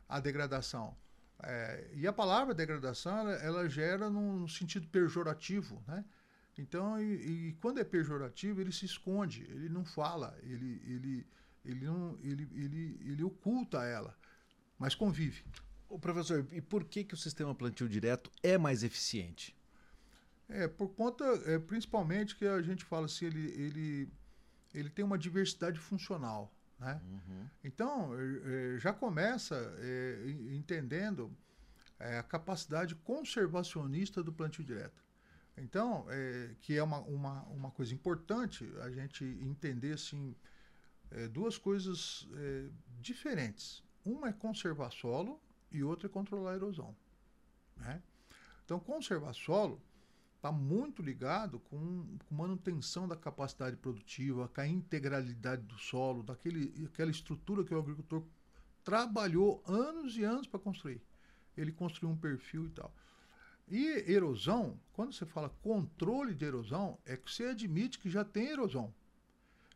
a 0.08 0.18
degradação. 0.18 0.96
É, 1.42 1.90
e 1.94 2.06
a 2.06 2.12
palavra 2.12 2.54
degradação, 2.54 3.18
ela, 3.18 3.32
ela 3.34 3.68
gera 3.68 4.08
num 4.10 4.48
sentido 4.48 4.88
pejorativo, 4.88 5.82
né? 5.86 6.04
Então, 6.56 7.00
e, 7.00 7.50
e, 7.50 7.52
quando 7.60 7.78
é 7.78 7.84
pejorativo, 7.84 8.60
ele 8.60 8.72
se 8.72 8.84
esconde, 8.84 9.42
ele 9.42 9.68
não 9.68 9.84
fala, 9.84 10.36
ele, 10.42 10.82
ele, 10.84 11.26
ele, 11.64 11.86
não, 11.86 12.18
ele, 12.20 12.48
ele, 12.52 13.00
ele 13.00 13.22
oculta 13.22 13.84
ela, 13.84 14.18
mas 14.76 14.92
convive. 14.92 15.44
O 15.88 15.98
professor, 15.98 16.46
e 16.52 16.60
por 16.60 16.84
que, 16.84 17.02
que 17.02 17.14
o 17.14 17.16
sistema 17.16 17.54
plantio 17.54 17.88
direto 17.88 18.30
é 18.42 18.58
mais 18.58 18.82
eficiente? 18.82 19.56
É, 20.48 20.66
por 20.66 20.88
conta, 20.88 21.24
é, 21.46 21.58
principalmente 21.58 22.36
que 22.36 22.46
a 22.46 22.62
gente 22.62 22.84
fala 22.84 23.06
assim, 23.06 23.26
ele, 23.26 23.50
ele, 23.52 24.12
ele 24.74 24.90
tem 24.90 25.04
uma 25.04 25.18
diversidade 25.18 25.78
funcional. 25.78 26.52
Né? 26.78 27.00
Uhum. 27.04 27.46
Então, 27.64 28.14
é, 28.18 28.74
é 28.76 28.78
já 28.78 28.92
começa 28.92 29.56
é, 29.78 30.30
entendendo 30.54 31.34
é, 31.98 32.18
a 32.18 32.22
capacidade 32.22 32.94
conservacionista 32.94 34.22
do 34.22 34.32
plantio 34.32 34.64
direto. 34.64 35.02
Então, 35.56 36.06
é, 36.08 36.54
que 36.60 36.76
é 36.76 36.82
uma, 36.82 37.00
uma, 37.00 37.42
uma 37.44 37.70
coisa 37.70 37.92
importante 37.92 38.70
a 38.80 38.90
gente 38.90 39.24
entender 39.24 39.94
assim, 39.94 40.36
duas 41.32 41.56
coisas 41.56 42.28
diferentes. 43.00 43.82
Uma 44.04 44.28
é 44.28 44.32
conservar 44.32 44.90
solo 44.90 45.40
e 45.70 45.82
outra 45.82 46.06
é 46.06 46.10
controlar 46.10 46.52
a 46.52 46.56
erosão. 46.56 46.94
Né? 47.76 48.02
Então, 48.64 48.78
conservar 48.78 49.32
solo 49.32 49.80
está 50.36 50.52
muito 50.52 51.02
ligado 51.02 51.58
com, 51.58 52.06
com, 52.28 52.34
manutenção 52.34 53.08
da 53.08 53.16
capacidade 53.16 53.76
produtiva, 53.76 54.48
com 54.48 54.60
a 54.60 54.66
integralidade 54.66 55.62
do 55.62 55.76
solo, 55.78 56.22
daquele, 56.22 56.86
aquela 56.86 57.10
estrutura 57.10 57.64
que 57.64 57.74
o 57.74 57.78
agricultor 57.78 58.22
trabalhou 58.84 59.62
anos 59.66 60.16
e 60.16 60.24
anos 60.24 60.46
para 60.46 60.60
construir. 60.60 61.02
Ele 61.56 61.72
construiu 61.72 62.12
um 62.12 62.16
perfil 62.16 62.66
e 62.66 62.70
tal. 62.70 62.94
E 63.70 64.10
erosão, 64.10 64.80
quando 64.92 65.12
você 65.12 65.26
fala 65.26 65.50
controle 65.62 66.34
de 66.34 66.44
erosão, 66.44 66.98
é 67.04 67.16
que 67.16 67.30
você 67.30 67.44
admite 67.46 67.98
que 67.98 68.08
já 68.08 68.24
tem 68.24 68.48
erosão. 68.48 68.94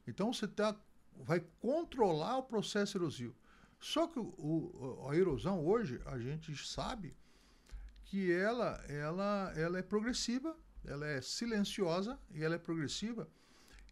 Então 0.07 0.33
você 0.33 0.49
tá, 0.49 0.75
vai 1.17 1.41
controlar 1.61 2.39
o 2.39 2.43
processo 2.43 2.97
erosivo. 2.97 3.35
Só 3.83 4.07
que 4.07 4.19
o, 4.19 4.23
o, 4.23 5.09
a 5.11 5.17
erosão 5.17 5.67
hoje, 5.67 6.01
a 6.07 6.17
gente 6.19 6.57
sabe 6.67 7.15
que 8.05 8.33
ela, 8.33 8.81
ela, 8.89 9.53
ela 9.57 9.79
é 9.79 9.83
progressiva, 9.83 10.57
ela 10.85 11.07
é 11.07 11.21
silenciosa 11.21 12.19
e 12.31 12.45
ela 12.45 12.55
é 12.55 12.59
progressiva 12.59 13.29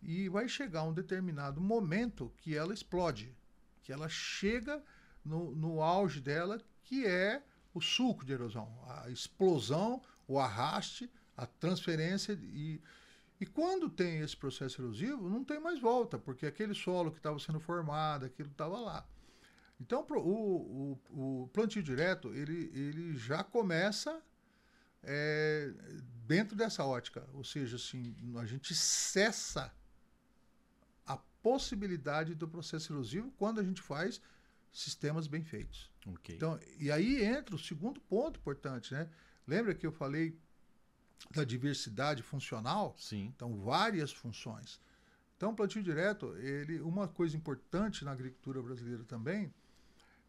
e 0.01 0.29
vai 0.29 0.49
chegar 0.49 0.85
um 0.85 0.93
determinado 0.93 1.61
momento 1.61 2.33
que 2.37 2.57
ela 2.57 2.73
explode, 2.73 3.35
que 3.83 3.93
ela 3.93 4.09
chega 4.09 4.83
no, 5.25 5.55
no 5.55 5.83
auge 5.83 6.21
dela, 6.21 6.61
que 6.85 7.05
é 7.05 7.43
o 7.75 7.81
suco 7.81 8.25
de 8.25 8.33
erosão, 8.33 8.73
a 8.87 9.11
explosão, 9.11 10.01
o 10.27 10.39
arraste, 10.39 11.11
a 11.37 11.47
transferência 11.47 12.39
e 12.41 12.81
e 13.41 13.47
quando 13.47 13.89
tem 13.89 14.19
esse 14.19 14.37
processo 14.37 14.83
erosivo, 14.83 15.31
não 15.31 15.43
tem 15.43 15.59
mais 15.59 15.81
volta, 15.81 16.19
porque 16.19 16.45
aquele 16.45 16.75
solo 16.75 17.11
que 17.11 17.17
estava 17.17 17.39
sendo 17.39 17.59
formado, 17.59 18.27
aquilo 18.27 18.51
estava 18.51 18.79
lá. 18.79 19.03
Então, 19.81 20.07
o, 20.11 20.99
o, 21.11 21.43
o 21.43 21.49
plantio 21.49 21.83
direto, 21.83 22.35
ele, 22.35 22.71
ele 22.75 23.17
já 23.17 23.43
começa 23.43 24.23
é, 25.03 25.73
dentro 26.27 26.55
dessa 26.55 26.85
ótica. 26.85 27.27
Ou 27.33 27.43
seja, 27.43 27.77
assim, 27.77 28.15
a 28.39 28.45
gente 28.45 28.75
cessa 28.75 29.73
a 31.07 31.17
possibilidade 31.17 32.35
do 32.35 32.47
processo 32.47 32.93
erosivo 32.93 33.33
quando 33.39 33.59
a 33.59 33.65
gente 33.65 33.81
faz 33.81 34.21
sistemas 34.71 35.27
bem 35.27 35.43
feitos. 35.43 35.91
Okay. 36.07 36.37
Então, 36.37 36.61
e 36.79 36.93
aí 36.93 37.25
entra 37.25 37.55
o 37.55 37.59
segundo 37.59 38.01
ponto 38.03 38.39
importante, 38.39 38.93
né? 38.93 39.09
Lembra 39.47 39.75
que 39.75 39.87
eu 39.87 39.93
falei 39.93 40.39
da 41.31 41.43
diversidade 41.43 42.23
funcional? 42.23 42.95
Sim. 42.99 43.33
Então, 43.35 43.57
várias 43.57 44.13
funções. 44.13 44.79
Então, 45.37 45.55
plantio 45.55 45.83
direto, 45.83 46.37
ele, 46.37 46.81
uma 46.81 47.09
coisa 47.09 47.35
importante 47.35 48.05
na 48.05 48.13
agricultura 48.13 48.63
brasileira 48.63 49.03
também 49.05 49.53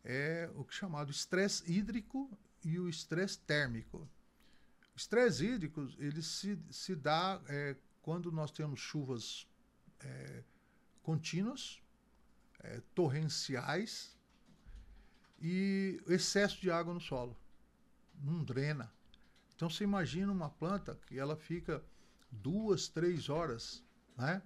é 0.04 0.50
o 0.56 0.64
que 0.64 0.74
é 0.74 0.78
chamado 0.78 1.12
estresse 1.12 1.72
hídrico 1.72 2.30
e 2.64 2.80
o 2.80 2.90
estresse 2.90 3.40
térmico. 3.40 4.08
Estresse 4.96 5.46
hídrico 5.46 5.88
ele 5.98 6.22
se, 6.22 6.60
se 6.70 6.96
dá 6.96 7.42
é, 7.48 7.76
quando 8.02 8.32
nós 8.32 8.52
temos 8.52 8.80
chuvas 8.80 9.48
é, 10.00 10.44
contínuas, 11.02 11.82
é, 12.60 12.82
torrenciais 12.94 14.16
e 15.40 16.02
excesso 16.08 16.60
de 16.60 16.70
água 16.70 16.94
no 16.94 17.02
solo. 17.02 17.36
Não 18.22 18.44
drena. 18.44 18.92
Então 19.56 19.70
você 19.70 19.84
imagina 19.84 20.32
uma 20.32 20.50
planta 20.50 21.00
que 21.08 21.18
ela 21.18 21.36
fica 21.36 21.84
duas, 22.32 22.88
três 22.88 23.30
horas 23.30 23.84
né, 24.18 24.42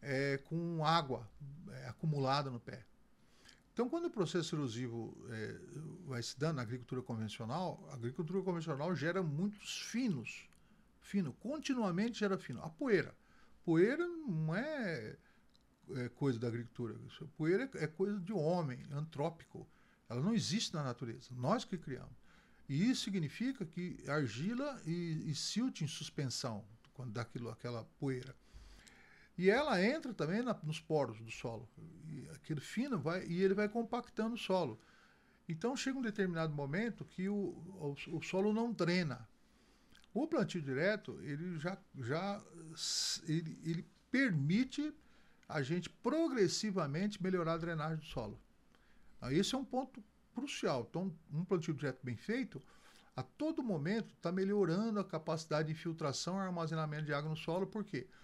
é, 0.00 0.38
com 0.38 0.84
água 0.84 1.28
é, 1.70 1.88
acumulada 1.88 2.50
no 2.50 2.60
pé. 2.60 2.84
Então, 3.72 3.88
quando 3.88 4.04
o 4.04 4.10
processo 4.10 4.54
erosivo 4.54 5.16
é, 5.30 5.58
vai 6.06 6.22
se 6.22 6.38
dando 6.38 6.56
na 6.56 6.62
agricultura 6.62 7.00
convencional, 7.00 7.82
a 7.90 7.94
agricultura 7.94 8.42
convencional 8.42 8.94
gera 8.94 9.22
muitos 9.22 9.80
finos, 9.80 10.46
fino, 11.00 11.32
continuamente 11.34 12.18
gera 12.18 12.36
fino. 12.36 12.62
A 12.62 12.68
poeira. 12.68 13.14
Poeira 13.64 14.06
não 14.06 14.54
é, 14.54 15.16
é 15.96 16.08
coisa 16.10 16.38
da 16.38 16.48
agricultura. 16.48 16.94
Poeira 17.36 17.70
é 17.74 17.86
coisa 17.86 18.20
de 18.20 18.32
homem, 18.32 18.78
antrópico. 18.92 19.66
Ela 20.08 20.20
não 20.20 20.34
existe 20.34 20.74
na 20.74 20.82
natureza. 20.82 21.30
Nós 21.30 21.64
que 21.64 21.78
criamos. 21.78 22.22
E 22.68 22.90
isso 22.90 23.04
significa 23.04 23.64
que 23.64 24.02
argila 24.06 24.80
e, 24.84 25.30
e 25.30 25.34
silt 25.34 25.80
em 25.80 25.86
suspensão, 25.86 26.64
quando 26.92 27.12
dá 27.12 27.22
aquilo, 27.22 27.48
aquela 27.50 27.84
poeira. 27.98 28.36
E 29.42 29.50
ela 29.50 29.84
entra 29.84 30.14
também 30.14 30.40
na, 30.40 30.56
nos 30.62 30.78
poros 30.78 31.20
do 31.20 31.28
solo. 31.28 31.68
E 32.06 32.28
aquele 32.30 32.60
fino 32.60 32.96
vai 32.96 33.26
e 33.26 33.42
ele 33.42 33.54
vai 33.54 33.68
compactando 33.68 34.36
o 34.36 34.38
solo. 34.38 34.78
Então 35.48 35.76
chega 35.76 35.98
um 35.98 36.02
determinado 36.02 36.54
momento 36.54 37.04
que 37.04 37.28
o, 37.28 37.34
o, 37.34 37.96
o 38.12 38.22
solo 38.22 38.52
não 38.52 38.72
drena. 38.72 39.28
O 40.14 40.28
plantio 40.28 40.62
direto 40.62 41.18
ele 41.22 41.58
já, 41.58 41.76
já 41.98 42.40
ele, 43.26 43.58
ele 43.64 43.84
permite 44.12 44.94
a 45.48 45.60
gente 45.60 45.90
progressivamente 45.90 47.20
melhorar 47.20 47.54
a 47.54 47.58
drenagem 47.58 47.98
do 47.98 48.04
solo. 48.04 48.40
Esse 49.22 49.56
é 49.56 49.58
um 49.58 49.64
ponto 49.64 50.00
crucial. 50.36 50.86
Então, 50.88 51.12
um 51.32 51.44
plantio 51.44 51.74
direto 51.74 51.98
bem 52.00 52.16
feito, 52.16 52.62
a 53.16 53.24
todo 53.24 53.60
momento 53.60 54.14
está 54.14 54.30
melhorando 54.30 55.00
a 55.00 55.04
capacidade 55.04 55.66
de 55.66 55.72
infiltração 55.72 56.36
e 56.36 56.42
armazenamento 56.42 57.06
de 57.06 57.12
água 57.12 57.28
no 57.28 57.36
solo, 57.36 57.66
por 57.66 57.82
quê? 57.82 58.02
Porque 58.02 58.22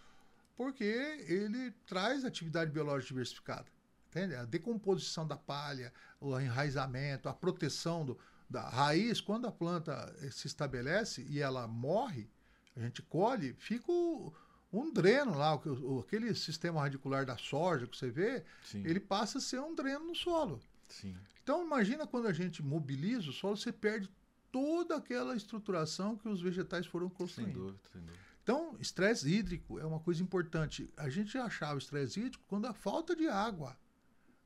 porque 0.59 0.83
ele 0.83 1.71
traz 1.87 2.25
atividade 2.25 2.73
biológica 2.73 3.15
diversificada. 3.15 3.67
Entende? 4.09 4.35
A 4.35 4.45
decomposição 4.45 5.25
da 5.25 5.37
palha, 5.37 5.93
o 6.21 6.39
enraizamento, 6.41 7.29
a 7.29 7.33
proteção 7.33 8.05
do, 8.05 8.19
da 8.51 8.69
raiz, 8.69 9.21
quando 9.21 9.47
a 9.47 9.53
planta 9.53 10.13
eh, 10.21 10.31
se 10.33 10.49
estabelece 10.49 11.25
e 11.29 11.39
ela 11.39 11.69
morre, 11.69 12.29
a 12.75 12.81
gente 12.81 13.03
colhe, 13.03 13.55
fica 13.55 13.93
o, 13.93 14.35
um 14.73 14.93
dreno 14.93 15.39
lá, 15.39 15.55
o, 15.55 16.01
aquele 16.01 16.35
sistema 16.35 16.81
radicular 16.81 17.25
da 17.25 17.37
soja 17.37 17.87
que 17.87 17.97
você 17.97 18.11
vê, 18.11 18.45
Sim. 18.65 18.83
ele 18.85 18.99
passa 18.99 19.39
a 19.39 19.41
ser 19.41 19.61
um 19.61 19.77
dreno 19.77 20.07
no 20.07 20.17
solo. 20.17 20.61
Sim. 20.89 21.17
Então 21.41 21.65
imagina 21.65 22.05
quando 22.05 22.27
a 22.27 22.33
gente 22.33 22.65
mobiliza 22.65 23.31
o 23.31 23.33
solo, 23.33 23.57
você 23.57 23.71
perde 23.71 24.11
toda 24.51 24.97
aquela 24.97 25.37
estruturação 25.37 26.17
que 26.17 26.29
os 26.29 26.43
vegetais 26.43 26.85
foram 26.85 27.09
construindo. 27.09 27.53
Sem 27.53 27.63
dúvida, 27.63 27.89
sem 27.93 28.01
dúvida. 28.01 28.28
Então, 28.49 28.75
estresse 28.81 29.29
hídrico 29.29 29.79
é 29.79 29.85
uma 29.85 30.01
coisa 30.01 30.23
importante. 30.23 30.91
A 30.97 31.11
gente 31.11 31.37
achava 31.37 31.79
estresse 31.79 32.19
hídrico 32.19 32.43
quando 32.49 32.65
há 32.65 32.73
falta 32.73 33.15
de 33.15 33.29
água. 33.29 33.77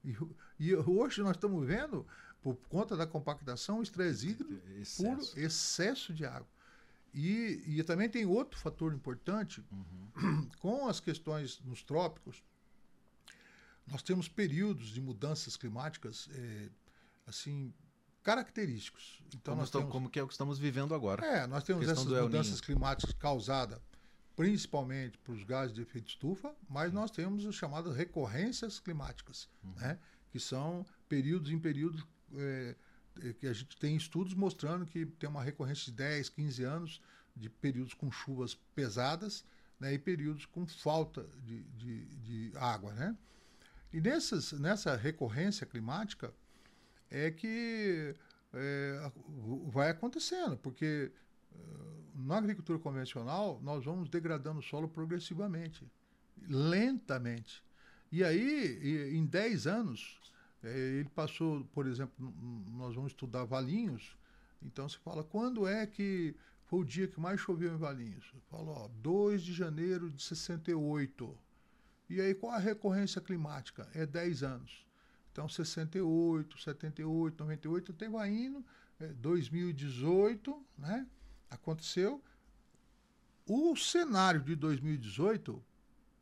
E, 0.05 0.17
e, 0.59 0.75
hoje 0.75 1.23
nós 1.23 1.37
estamos 1.37 1.65
vendo, 1.65 2.05
por 2.43 2.57
conta 2.69 2.97
da 2.97 3.07
compactação, 3.07 3.81
estresse 3.81 4.31
hídrico 4.31 4.55
excesso. 4.77 5.05
por 5.05 5.39
excesso 5.39 6.13
de 6.13 6.27
água. 6.27 6.49
E, 7.15 7.63
e 7.65 7.85
também 7.85 8.09
tem 8.09 8.27
outro 8.27 8.59
fator 8.59 8.93
importante, 8.93 9.65
uhum. 9.71 10.49
com 10.59 10.89
as 10.89 10.99
questões 10.99 11.61
nos 11.61 11.85
trópicos, 11.85 12.43
nós 13.87 14.03
temos 14.03 14.27
períodos 14.27 14.89
de 14.89 15.01
mudanças 15.01 15.57
climáticas 15.57 16.29
é, 16.33 16.71
assim 17.25 17.73
característicos. 18.25 19.23
Então 19.29 19.53
como, 19.53 19.61
nós 19.61 19.71
temos, 19.71 19.93
como 19.93 20.11
que 20.11 20.19
é 20.19 20.25
o 20.25 20.27
que 20.27 20.35
estamos 20.35 20.59
vivendo 20.59 20.93
agora. 20.93 21.25
É, 21.25 21.47
nós 21.47 21.63
temos 21.63 21.89
essas 21.89 22.05
mudanças 22.05 22.61
climáticas 22.61 23.15
causadas 23.15 23.81
principalmente 24.37 25.19
para 25.19 25.33
os 25.33 25.45
gases 25.45 25.75
de 25.75 25.83
efeito 25.83 26.09
estufa, 26.09 26.55
mas 26.69 26.91
Sim. 26.91 26.95
nós 26.95 27.11
temos 27.11 27.47
as 27.47 27.55
chamadas 27.55 27.95
recorrências 27.97 28.81
climáticas, 28.81 29.49
uhum. 29.63 29.75
né? 29.75 29.99
que 30.31 30.41
são 30.41 30.85
períodos 31.09 31.51
em 31.51 31.59
períodos 31.59 32.07
é, 32.35 32.75
que 33.39 33.47
a 33.47 33.53
gente 33.53 33.77
tem 33.77 33.95
estudos 33.95 34.33
mostrando 34.33 34.87
que 34.87 35.05
tem 35.05 35.29
uma 35.29 35.43
recorrência 35.43 35.87
de 35.87 35.93
10, 35.93 36.31
15 36.31 36.65
anos 36.65 37.03
de 37.37 37.51
períodos 37.51 37.93
com 37.93 38.11
chuvas 38.11 38.55
pesadas 38.75 39.45
né? 39.79 39.93
e 39.93 39.99
períodos 39.99 40.47
com 40.47 40.67
falta 40.67 41.27
de, 41.45 41.63
de, 41.65 42.05
de 42.17 42.53
água. 42.57 42.93
Né? 42.95 43.17
E 43.93 44.01
nessas, 44.01 44.53
nessa 44.53 44.97
recorrência 44.97 45.67
climática 45.67 46.33
é 47.11 47.31
que 47.31 48.15
é, 48.55 49.13
vai 49.67 49.91
acontecendo, 49.91 50.57
porque 50.57 51.13
na 52.15 52.39
agricultura 52.39 52.79
convencional, 52.79 53.61
nós 53.63 53.85
vamos 53.85 54.09
degradando 54.09 54.61
o 54.61 54.63
solo 54.63 54.89
progressivamente, 54.89 55.85
lentamente. 56.49 57.63
E 58.11 58.23
aí, 58.23 59.15
em 59.17 59.25
10 59.25 59.67
anos, 59.67 60.21
é, 60.63 60.71
ele 60.71 61.09
passou, 61.09 61.65
por 61.73 61.87
exemplo, 61.87 62.15
nós 62.73 62.95
vamos 62.95 63.13
estudar 63.13 63.45
Valinhos, 63.45 64.17
então 64.63 64.89
você 64.89 64.99
fala, 64.99 65.25
quando 65.25 65.67
é 65.67 65.87
que 65.87 66.35
foi 66.67 66.81
o 66.81 66.85
dia 66.85 67.09
que 67.09 67.21
mais 67.21 67.41
choveu 67.41 67.75
em 67.75 67.77
Valinhos? 67.77 68.33
Fala, 68.49 68.71
ó, 68.71 68.89
2 68.89 69.43
de 69.43 69.53
janeiro 69.53 70.11
de 70.11 70.23
68. 70.23 71.37
E 72.09 72.21
aí, 72.21 72.35
qual 72.35 72.53
a 72.53 72.59
recorrência 72.59 73.21
climática? 73.21 73.89
É 73.95 74.07
10 74.07 74.43
anos. 74.43 74.87
Então, 75.31 75.49
68, 75.49 76.61
78, 76.61 77.43
98, 77.43 77.93
até 77.93 78.09
vai 78.09 78.31
indo. 78.31 78.65
É, 79.01 79.07
2018, 79.09 80.65
né? 80.79 81.07
Aconteceu. 81.53 82.23
O 83.47 83.77
cenário 83.77 84.41
de 84.41 84.57
2018, 84.57 85.63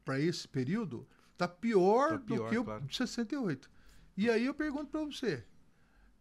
para 0.05 0.19
esse 0.19 0.49
período, 0.49 1.07
está 1.33 1.47
pior, 1.47 2.13
tá 2.13 2.19
pior, 2.19 2.45
do 2.45 2.51
que 2.51 2.59
o 2.59 2.65
claro. 2.65 2.85
de 2.85 2.97
68. 2.97 3.71
E 4.17 4.29
aí 4.29 4.45
eu 4.45 4.55
pergunto 4.55 4.91
para 4.91 5.05
você, 5.05 5.45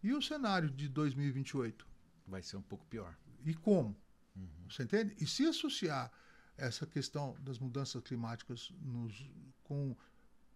e 0.03 0.13
o 0.13 0.21
cenário 0.21 0.69
de 0.69 0.87
2028? 0.87 1.87
Vai 2.27 2.43
ser 2.43 2.57
um 2.57 2.61
pouco 2.61 2.85
pior. 2.85 3.17
E 3.43 3.53
como? 3.53 3.95
Uhum. 4.35 4.47
Você 4.69 4.83
entende? 4.83 5.15
E 5.19 5.25
se 5.25 5.45
associar 5.45 6.11
essa 6.55 6.85
questão 6.85 7.35
das 7.39 7.57
mudanças 7.57 8.01
climáticas 8.03 8.71
nos, 8.81 9.29
com, 9.63 9.95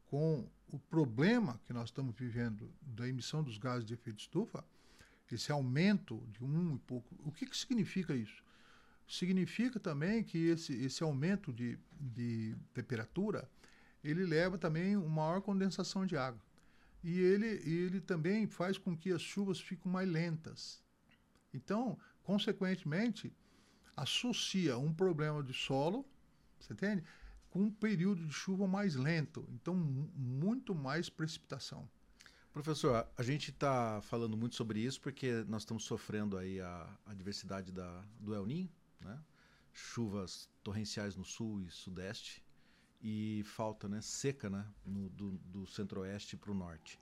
com 0.05 0.47
o 0.67 0.77
problema 0.77 1.59
que 1.65 1.73
nós 1.73 1.89
estamos 1.89 2.15
vivendo 2.15 2.71
da 2.81 3.07
emissão 3.07 3.41
dos 3.41 3.57
gases 3.57 3.85
de 3.85 3.93
efeito 3.93 4.19
estufa, 4.19 4.63
esse 5.31 5.51
aumento 5.51 6.23
de 6.31 6.43
um 6.43 6.75
e 6.75 6.79
pouco, 6.79 7.15
o 7.23 7.31
que, 7.31 7.45
que 7.45 7.57
significa 7.57 8.15
isso? 8.15 8.42
Significa 9.07 9.79
também 9.79 10.23
que 10.23 10.37
esse, 10.47 10.73
esse 10.83 11.03
aumento 11.03 11.51
de, 11.51 11.77
de 11.99 12.55
temperatura 12.73 13.49
ele 14.03 14.25
leva 14.25 14.57
também 14.57 14.97
uma 14.97 15.09
maior 15.09 15.41
condensação 15.41 16.05
de 16.05 16.17
água. 16.17 16.41
E 17.03 17.19
ele, 17.19 17.47
ele 17.47 18.01
também 18.01 18.47
faz 18.47 18.77
com 18.77 18.95
que 18.95 19.11
as 19.11 19.21
chuvas 19.21 19.59
fiquem 19.59 19.91
mais 19.91 20.09
lentas. 20.09 20.81
Então, 21.53 21.97
consequentemente, 22.23 23.31
associa 23.95 24.77
um 24.77 24.93
problema 24.93 25.43
de 25.43 25.53
solo, 25.53 26.05
você 26.59 26.73
entende? 26.73 27.03
Com 27.49 27.63
um 27.63 27.71
período 27.71 28.25
de 28.25 28.33
chuva 28.33 28.67
mais 28.67 28.95
lento. 28.95 29.47
Então, 29.51 29.75
muito 29.75 30.73
mais 30.73 31.09
precipitação. 31.09 31.87
Professor, 32.51 33.07
a 33.17 33.23
gente 33.23 33.51
está 33.51 33.99
falando 34.03 34.37
muito 34.37 34.55
sobre 34.55 34.79
isso 34.79 35.01
porque 35.01 35.43
nós 35.47 35.63
estamos 35.63 35.83
sofrendo 35.85 36.37
aí 36.37 36.61
a, 36.61 36.97
a 37.05 37.13
diversidade 37.13 37.71
da, 37.71 38.03
do 38.19 38.33
El 38.33 38.45
Ninho, 38.45 38.69
né? 39.03 39.19
chuvas 39.73 40.49
torrenciais 40.63 41.15
no 41.15 41.25
sul 41.25 41.61
e 41.61 41.69
sudeste 41.69 42.43
e 43.01 43.43
falta 43.43 43.89
né, 43.89 43.99
seca 44.01 44.49
né, 44.49 44.65
no, 44.85 45.09
do, 45.09 45.31
do 45.45 45.67
centro-oeste 45.67 46.37
para 46.37 46.51
o 46.51 46.55
norte. 46.55 46.99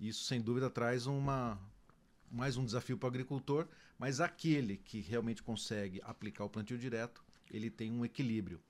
Isso, 0.00 0.24
sem 0.24 0.40
dúvida, 0.40 0.70
traz 0.70 1.06
uma, 1.06 1.60
mais 2.30 2.56
um 2.56 2.64
desafio 2.64 2.96
para 2.96 3.06
o 3.06 3.10
agricultor, 3.10 3.68
mas 3.98 4.20
aquele 4.20 4.78
que 4.78 5.00
realmente 5.00 5.42
consegue 5.42 6.00
aplicar 6.02 6.44
o 6.44 6.50
plantio 6.50 6.78
direto, 6.78 7.22
ele 7.50 7.70
tem 7.70 7.92
um 7.92 8.04
equilíbrio. 8.04 8.60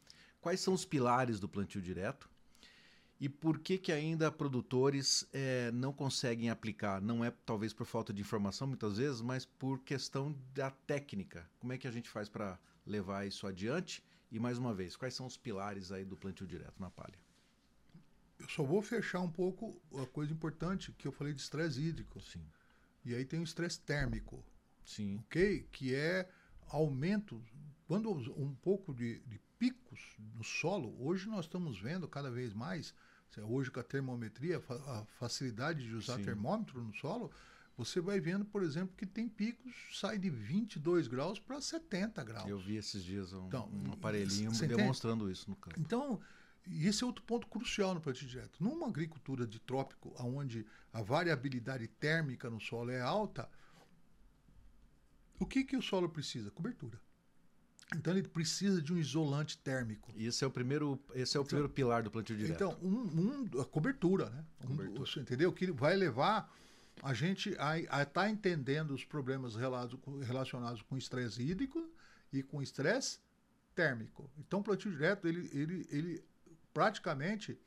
Quais 0.41 0.61
são 0.61 0.75
os 0.75 0.85
pilares 0.85 1.39
do 1.39 1.49
plantio 1.49 1.81
direto? 1.81 2.29
E 3.21 3.29
por 3.29 3.59
que 3.59 3.79
que 3.79 3.93
ainda 3.93 4.31
produtores 4.31 5.27
é, 5.33 5.71
não 5.73 5.93
conseguem 5.93 6.51
aplicar? 6.51 7.01
Não 7.01 7.25
é 7.25 7.31
talvez 7.47 7.73
por 7.73 7.87
falta 7.87 8.13
de 8.13 8.21
informação 8.21 8.67
muitas 8.67 8.99
vezes, 8.99 9.21
mas 9.21 9.47
por 9.47 9.81
questão 9.81 10.37
da 10.53 10.71
técnica. 10.71 11.49
Como 11.61 11.73
é 11.73 11.79
que 11.79 11.87
a 11.87 11.91
gente 11.91 12.11
faz 12.11 12.29
para 12.29 12.59
levar 12.87 13.27
isso 13.27 13.47
adiante? 13.47 14.03
E 14.31 14.39
mais 14.39 14.59
uma 14.59 14.75
vez, 14.75 14.97
quais 14.97 15.15
são 15.15 15.27
os 15.27 15.37
pilares 15.37 15.93
aí 15.93 16.05
do 16.05 16.17
plantio 16.17 16.47
direto 16.47 16.75
na 16.81 16.91
palha? 16.91 17.19
Eu 18.39 18.49
só 18.49 18.65
vou 18.65 18.83
fechar 18.83 19.21
um 19.21 19.31
pouco 19.31 19.81
a 19.97 20.07
coisa 20.07 20.33
importante 20.33 20.93
que 20.93 21.07
eu 21.07 21.13
falei 21.13 21.33
de 21.33 21.41
estresse 21.41 21.81
hídrico. 21.81 22.21
Sim. 22.21 22.45
E 23.05 23.15
aí 23.15 23.25
tem 23.25 23.39
o 23.39 23.45
estresse 23.45 23.81
térmico. 23.81 24.45
Sim. 24.85 25.19
Ok? 25.19 25.69
Que 25.71 25.95
é 25.95 26.29
aumento, 26.69 27.41
quando 27.87 28.11
um 28.11 28.55
pouco 28.57 28.93
de, 28.93 29.21
de 29.21 29.39
picos 29.59 30.17
no 30.35 30.45
solo, 30.45 30.95
hoje 30.99 31.29
nós 31.29 31.45
estamos 31.45 31.79
vendo 31.79 32.09
cada 32.09 32.31
vez 32.31 32.53
mais, 32.53 32.95
hoje 33.43 33.71
com 33.71 33.81
a 33.81 33.83
termometria, 33.83 34.63
a 34.69 35.05
facilidade 35.19 35.85
de 35.85 35.95
usar 35.95 36.17
Sim. 36.17 36.25
termômetro 36.25 36.83
no 36.83 36.95
solo, 36.95 37.31
você 37.77 38.01
vai 38.01 38.21
vendo, 38.21 38.45
por 38.45 38.63
exemplo, 38.63 38.95
que 38.97 39.05
tem 39.05 39.29
picos, 39.29 39.75
sai 39.93 40.17
de 40.19 40.31
22 40.31 41.09
graus 41.09 41.41
para 41.41 41.61
70 41.61 42.23
graus. 42.23 42.49
Eu 42.49 42.59
vi 42.59 42.77
esses 42.77 43.03
dias 43.03 43.33
um, 43.33 43.47
então, 43.47 43.69
um 43.69 43.93
aparelhinho 43.93 44.53
demonstrando 44.53 45.29
isso 45.31 45.51
no 45.51 45.57
campo. 45.57 45.81
Então, 45.81 46.21
esse 46.71 47.03
é 47.03 47.07
outro 47.07 47.25
ponto 47.25 47.47
crucial 47.49 47.93
no 47.93 48.01
plantio 48.01 48.29
direto. 48.29 48.63
Numa 48.63 48.87
agricultura 48.87 49.47
de 49.47 49.59
trópico, 49.59 50.15
onde 50.21 50.65
a 50.93 51.03
variabilidade 51.03 51.89
térmica 51.89 52.49
no 52.49 52.61
solo 52.61 52.91
é 52.91 53.01
alta, 53.01 53.51
o 55.39 55.45
que, 55.45 55.65
que 55.65 55.77
o 55.77 55.83
solo 55.83 56.09
precisa? 56.09 56.51
Cobertura. 56.51 57.01
Então 57.97 58.13
ele 58.13 58.27
precisa 58.27 58.81
de 58.81 58.93
um 58.93 58.97
isolante 58.97 59.59
térmico. 59.59 60.13
E 60.17 60.27
esse 60.27 60.43
é 60.43 60.47
o 60.47 60.51
primeiro, 60.51 60.99
esse 61.15 61.37
é 61.37 61.41
o 61.41 61.43
então, 61.43 61.45
primeiro 61.45 61.69
pilar 61.69 62.03
do 62.03 62.11
plantio 62.11 62.37
direto. 62.37 62.55
Então, 62.55 62.79
um, 62.83 63.49
um, 63.55 63.61
a 63.61 63.65
cobertura, 63.65 64.31
né? 64.31 64.45
Cobertura. 64.67 65.11
Um, 65.17 65.21
entendeu? 65.21 65.53
Que 65.53 65.71
vai 65.71 65.97
levar 65.97 66.53
a 67.03 67.13
gente 67.13 67.55
a 67.59 67.79
estar 67.79 68.07
tá 68.07 68.31
entendendo 68.31 68.93
os 68.93 69.05
problemas 69.05 69.55
relacionados 70.27 70.83
com 70.83 70.97
estresse 70.97 71.43
hídrico 71.43 71.87
e 72.33 72.43
com 72.43 72.63
estresse 72.63 73.19
térmico. 73.75 74.31
Então, 74.39 74.61
o 74.61 74.63
plantio 74.63 74.91
direto, 74.91 75.29
ele, 75.29 75.51
ele, 75.53 75.87
ele 75.91 76.25
praticamente 76.73 77.59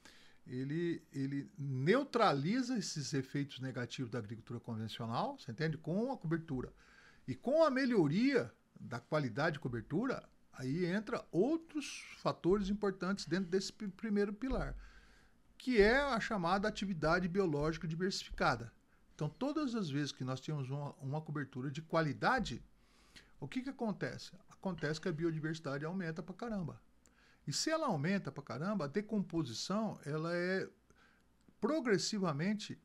ele, 0.49 1.01
ele 1.13 1.49
neutraliza 1.58 2.77
esses 2.77 3.13
efeitos 3.13 3.60
negativos 3.60 4.10
da 4.10 4.19
agricultura 4.19 4.60
convencional, 4.60 5.38
você 5.38 5.51
entende? 5.51 5.77
Com 5.77 6.12
a 6.12 6.17
cobertura. 6.17 6.71
E 7.27 7.36
com 7.36 7.63
a 7.63 7.69
melhoria 7.69 8.51
da 8.79 8.99
qualidade 8.99 9.53
de 9.53 9.59
cobertura, 9.59 10.27
aí 10.53 10.85
entra 10.85 11.25
outros 11.31 12.03
fatores 12.17 12.69
importantes 12.69 13.25
dentro 13.25 13.49
desse 13.49 13.71
primeiro 13.71 14.33
pilar, 14.33 14.75
que 15.57 15.81
é 15.81 15.99
a 15.99 16.19
chamada 16.19 16.67
atividade 16.67 17.27
biológica 17.27 17.87
diversificada. 17.87 18.71
Então, 19.15 19.29
todas 19.29 19.73
as 19.73 19.89
vezes 19.89 20.11
que 20.11 20.23
nós 20.23 20.39
temos 20.39 20.69
uma, 20.69 20.91
uma 21.01 21.21
cobertura 21.21 21.71
de 21.71 21.81
qualidade, 21.81 22.63
o 23.39 23.47
que, 23.47 23.61
que 23.61 23.69
acontece? 23.69 24.31
Acontece 24.49 25.01
que 25.01 25.09
a 25.09 25.11
biodiversidade 25.11 25.85
aumenta 25.85 26.21
pra 26.21 26.35
caramba. 26.35 26.81
E 27.47 27.53
se 27.53 27.69
ela 27.69 27.87
aumenta 27.87 28.31
pra 28.31 28.43
caramba, 28.43 28.85
a 28.85 28.87
decomposição 28.87 29.99
ela 30.05 30.35
é 30.35 30.69
progressivamente 31.59 32.79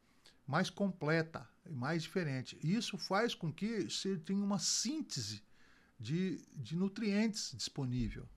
mais 0.47 0.71
completa 0.71 1.49
e 1.67 1.73
mais 1.73 2.03
diferente. 2.03 2.59
E 2.63 2.75
isso 2.75 2.97
faz 2.97 3.35
com 3.35 3.53
que 3.53 3.91
você 3.91 4.17
tenha 4.17 4.43
uma 4.43 4.59
síntese 4.59 5.43
de, 6.03 6.45
de 6.55 6.77
nutrientes 6.77 7.55
disponível. 7.57 8.29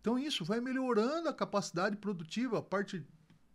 Então 0.00 0.18
isso 0.18 0.44
vai 0.44 0.60
melhorando 0.60 1.28
a 1.28 1.34
capacidade 1.34 1.96
produtiva, 1.96 2.58
a 2.58 2.62
parte 2.62 3.04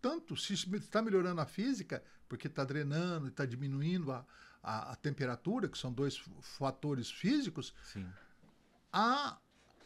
tanto 0.01 0.35
se 0.35 0.53
está 0.53 1.01
melhorando 1.01 1.41
a 1.41 1.45
física, 1.45 2.03
porque 2.27 2.47
está 2.47 2.63
drenando 2.63 3.27
e 3.27 3.29
está 3.29 3.45
diminuindo 3.45 4.11
a, 4.11 4.25
a, 4.63 4.93
a, 4.93 4.95
temperatura, 4.95 5.67
que 5.67 5.77
são 5.77 5.91
dois 5.91 6.17
fatores 6.41 7.11
físicos, 7.11 7.73
Sim. 7.83 8.07
A, 8.91 9.37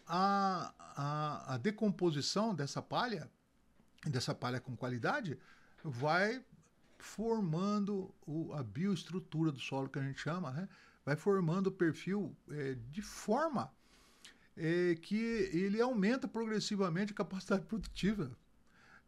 a, 0.08 0.74
a, 0.80 1.54
a 1.56 1.58
decomposição 1.58 2.54
dessa 2.54 2.82
palha, 2.82 3.30
dessa 4.06 4.34
palha 4.34 4.60
com 4.60 4.76
qualidade, 4.76 5.38
vai 5.84 6.44
formando 7.00 8.14
o, 8.26 8.54
a 8.54 8.64
bioestrutura 8.64 9.52
do 9.52 9.60
solo, 9.60 9.90
que 9.90 10.00
a 10.00 10.04
gente 10.04 10.20
chama, 10.20 10.52
né? 10.52 10.70
Vai 11.06 11.16
formando 11.16 11.68
o 11.68 11.72
perfil 11.72 12.36
é, 12.50 12.76
de 12.90 13.02
forma 13.02 13.72
é, 14.56 14.96
que 14.96 15.16
ele 15.16 15.82
aumenta 15.82 16.28
progressivamente 16.28 17.12
a 17.12 17.16
capacidade 17.16 17.66
produtiva. 17.68 18.36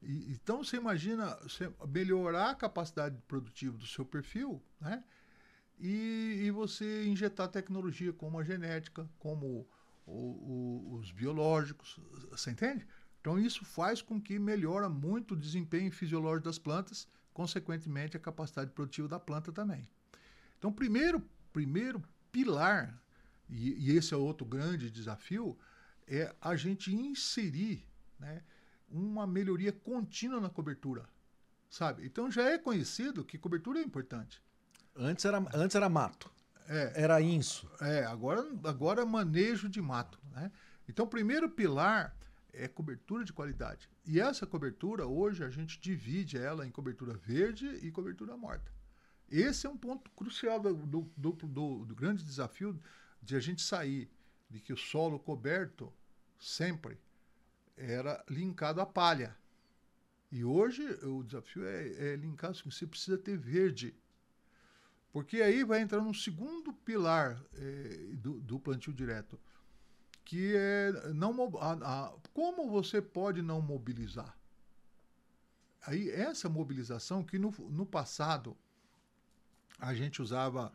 E, 0.02 0.32
então 0.34 0.64
você 0.64 0.78
imagina 0.78 1.36
você 1.42 1.72
melhorar 1.88 2.52
a 2.52 2.56
capacidade 2.56 3.18
produtiva 3.28 3.78
do 3.78 3.86
seu 3.86 4.06
perfil, 4.06 4.62
né? 4.80 5.04
E, 5.80 6.44
e 6.44 6.52
você 6.52 7.06
injetar 7.06 7.48
tecnologia 7.48 8.14
como 8.14 8.40
a 8.40 8.44
genética, 8.44 9.10
como 9.20 9.68
o, 10.06 10.12
o, 10.12 10.96
os 11.00 11.12
biológicos, 11.12 12.00
você 12.30 12.52
entende? 12.52 12.88
Então 13.20 13.40
isso 13.40 13.66
faz 13.66 14.02
com 14.02 14.22
que 14.22 14.38
melhora 14.38 14.88
muito 14.88 15.34
o 15.34 15.38
desempenho 15.38 15.92
fisiológico 15.92 16.46
das 16.46 16.60
plantas, 16.60 17.08
consequentemente 17.34 18.16
a 18.16 18.20
capacidade 18.20 18.72
produtiva 18.72 19.08
da 19.08 19.20
planta 19.20 19.52
também. 19.52 19.90
Então, 20.60 20.72
primeiro 20.72 21.22
primeiro 21.54 22.04
pilar, 22.32 23.00
e, 23.50 23.92
e 23.92 23.96
esse 23.96 24.14
é 24.14 24.18
outro 24.18 24.46
grande 24.46 24.90
desafio, 24.90 25.58
é 26.08 26.36
a 26.42 26.56
gente 26.56 26.94
inserir 26.94 27.88
né, 28.20 28.42
uma 28.90 29.26
melhoria 29.26 29.72
contínua 29.72 30.42
na 30.42 30.50
cobertura. 30.50 31.08
Sabe? 31.70 32.06
Então 32.06 32.30
já 32.30 32.44
é 32.44 32.58
conhecido 32.58 33.24
que 33.24 33.38
cobertura 33.38 33.80
é 33.80 33.84
importante. 33.84 34.42
Antes 34.96 35.26
era, 35.26 35.44
antes 35.54 35.76
era 35.76 35.90
mato. 35.90 36.32
É, 36.68 37.04
era 37.04 37.20
isso. 37.22 37.70
É, 37.82 38.06
agora, 38.06 38.46
agora 38.64 39.02
é 39.02 39.06
manejo 39.06 39.68
de 39.68 39.82
mato. 39.82 40.20
Né? 40.32 40.52
Então, 40.88 41.06
o 41.06 41.10
primeiro 41.10 41.50
pilar 41.50 42.16
é 42.52 42.68
cobertura 42.68 43.26
de 43.26 43.34
qualidade. 43.34 43.90
E 44.06 44.20
essa 44.20 44.46
cobertura, 44.46 45.08
hoje, 45.08 45.44
a 45.44 45.50
gente 45.50 45.80
divide 45.80 46.38
ela 46.38 46.66
em 46.66 46.72
cobertura 46.72 47.14
verde 47.14 47.68
e 47.82 47.92
cobertura 47.92 48.38
morta. 48.38 48.72
Esse 49.34 49.66
é 49.66 49.70
um 49.70 49.76
ponto 49.76 50.12
crucial 50.12 50.60
do, 50.60 50.76
do, 50.76 51.12
do, 51.18 51.86
do 51.86 51.96
grande 51.96 52.24
desafio 52.24 52.80
de 53.20 53.36
a 53.36 53.40
gente 53.40 53.64
sair 53.64 54.08
de 54.48 54.60
que 54.60 54.72
o 54.72 54.78
solo 54.78 55.18
coberto 55.18 55.92
sempre 56.38 57.00
era 57.76 58.24
linkado 58.30 58.80
à 58.80 58.86
palha. 58.86 59.36
E 60.32 60.46
hoje 60.46 60.84
o 61.04 61.24
desafio 61.24 61.66
é, 61.66 62.12
é 62.12 62.16
linkar 62.16 62.52
assim, 62.52 62.70
você 62.70 62.86
precisa 62.86 63.18
ter 63.18 63.36
verde. 63.36 63.96
Porque 65.12 65.42
aí 65.42 65.64
vai 65.64 65.82
entrar 65.82 66.02
no 66.02 66.14
segundo 66.14 66.72
pilar 66.72 67.44
é, 67.56 68.16
do, 68.18 68.40
do, 68.40 68.60
plantio 68.60 68.94
direto, 68.94 69.40
que 70.24 70.56
é 70.56 71.12
não 71.12 71.58
a, 71.58 71.74
a, 71.74 72.14
como 72.36 72.70
você 72.70 73.02
pode 73.02 73.42
não 73.42 73.60
mobilizar. 73.60 74.38
Aí 75.82 76.12
essa 76.12 76.48
mobilização 76.48 77.24
que 77.24 77.40
no, 77.40 77.50
no 77.72 77.86
passado 77.86 78.56
a 79.80 79.94
gente 79.94 80.22
usava 80.22 80.72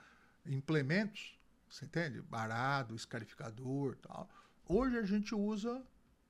implementos, 0.46 1.38
você 1.68 1.84
entende? 1.84 2.20
Barado, 2.22 2.94
escarificador, 2.94 3.96
tal. 3.96 4.28
Hoje 4.66 4.96
a 4.98 5.02
gente 5.02 5.34
usa 5.34 5.82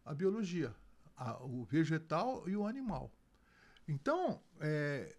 a 0.04 0.14
biologia, 0.14 0.74
a, 1.16 1.42
o 1.42 1.64
vegetal 1.64 2.48
e 2.48 2.56
o 2.56 2.66
animal. 2.66 3.12
Então, 3.86 4.42
é, 4.60 5.16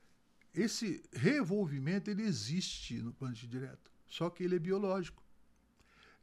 esse 0.53 1.03
revolvimento 1.13 2.09
ele 2.09 2.23
existe 2.23 3.01
no 3.01 3.13
plantio 3.13 3.47
direto, 3.47 3.91
só 4.07 4.29
que 4.29 4.43
ele 4.43 4.55
é 4.55 4.59
biológico. 4.59 5.23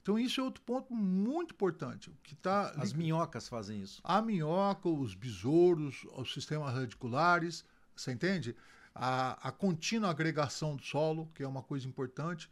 Então 0.07 0.17
isso 0.17 0.41
é 0.41 0.45
outro 0.45 0.63
ponto 0.63 0.95
muito 0.95 1.53
importante. 1.53 2.13
Que 2.23 2.37
tá 2.37 2.71
As 2.77 2.93
minhocas 2.93 3.49
fazem 3.49 3.83
isso. 3.83 4.01
A 4.05 4.23
minhoca, 4.23 4.89
os 4.89 5.17
besouros, 5.17 6.07
os 6.13 6.33
sistemas 6.33 6.73
radiculares, 6.73 7.65
você 7.95 8.13
entende? 8.13 8.55
A, 8.99 9.49
a 9.49 9.53
contínua 9.53 10.11
agregação 10.11 10.75
do 10.75 10.83
solo, 10.83 11.31
que 11.35 11.43
é 11.43 11.49
uma 11.49 11.63
coisa 11.63 11.87
importante. 11.87 12.49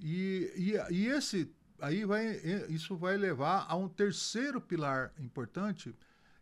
E, 0.00 0.50
e, 0.56 0.94
e 0.94 1.06
esse 1.06 1.52
aí 1.80 2.04
vai, 2.04 2.26
isso 2.68 2.96
vai 2.96 3.16
levar 3.16 3.66
a 3.68 3.76
um 3.76 3.88
terceiro 3.88 4.60
pilar 4.60 5.12
importante, 5.18 5.94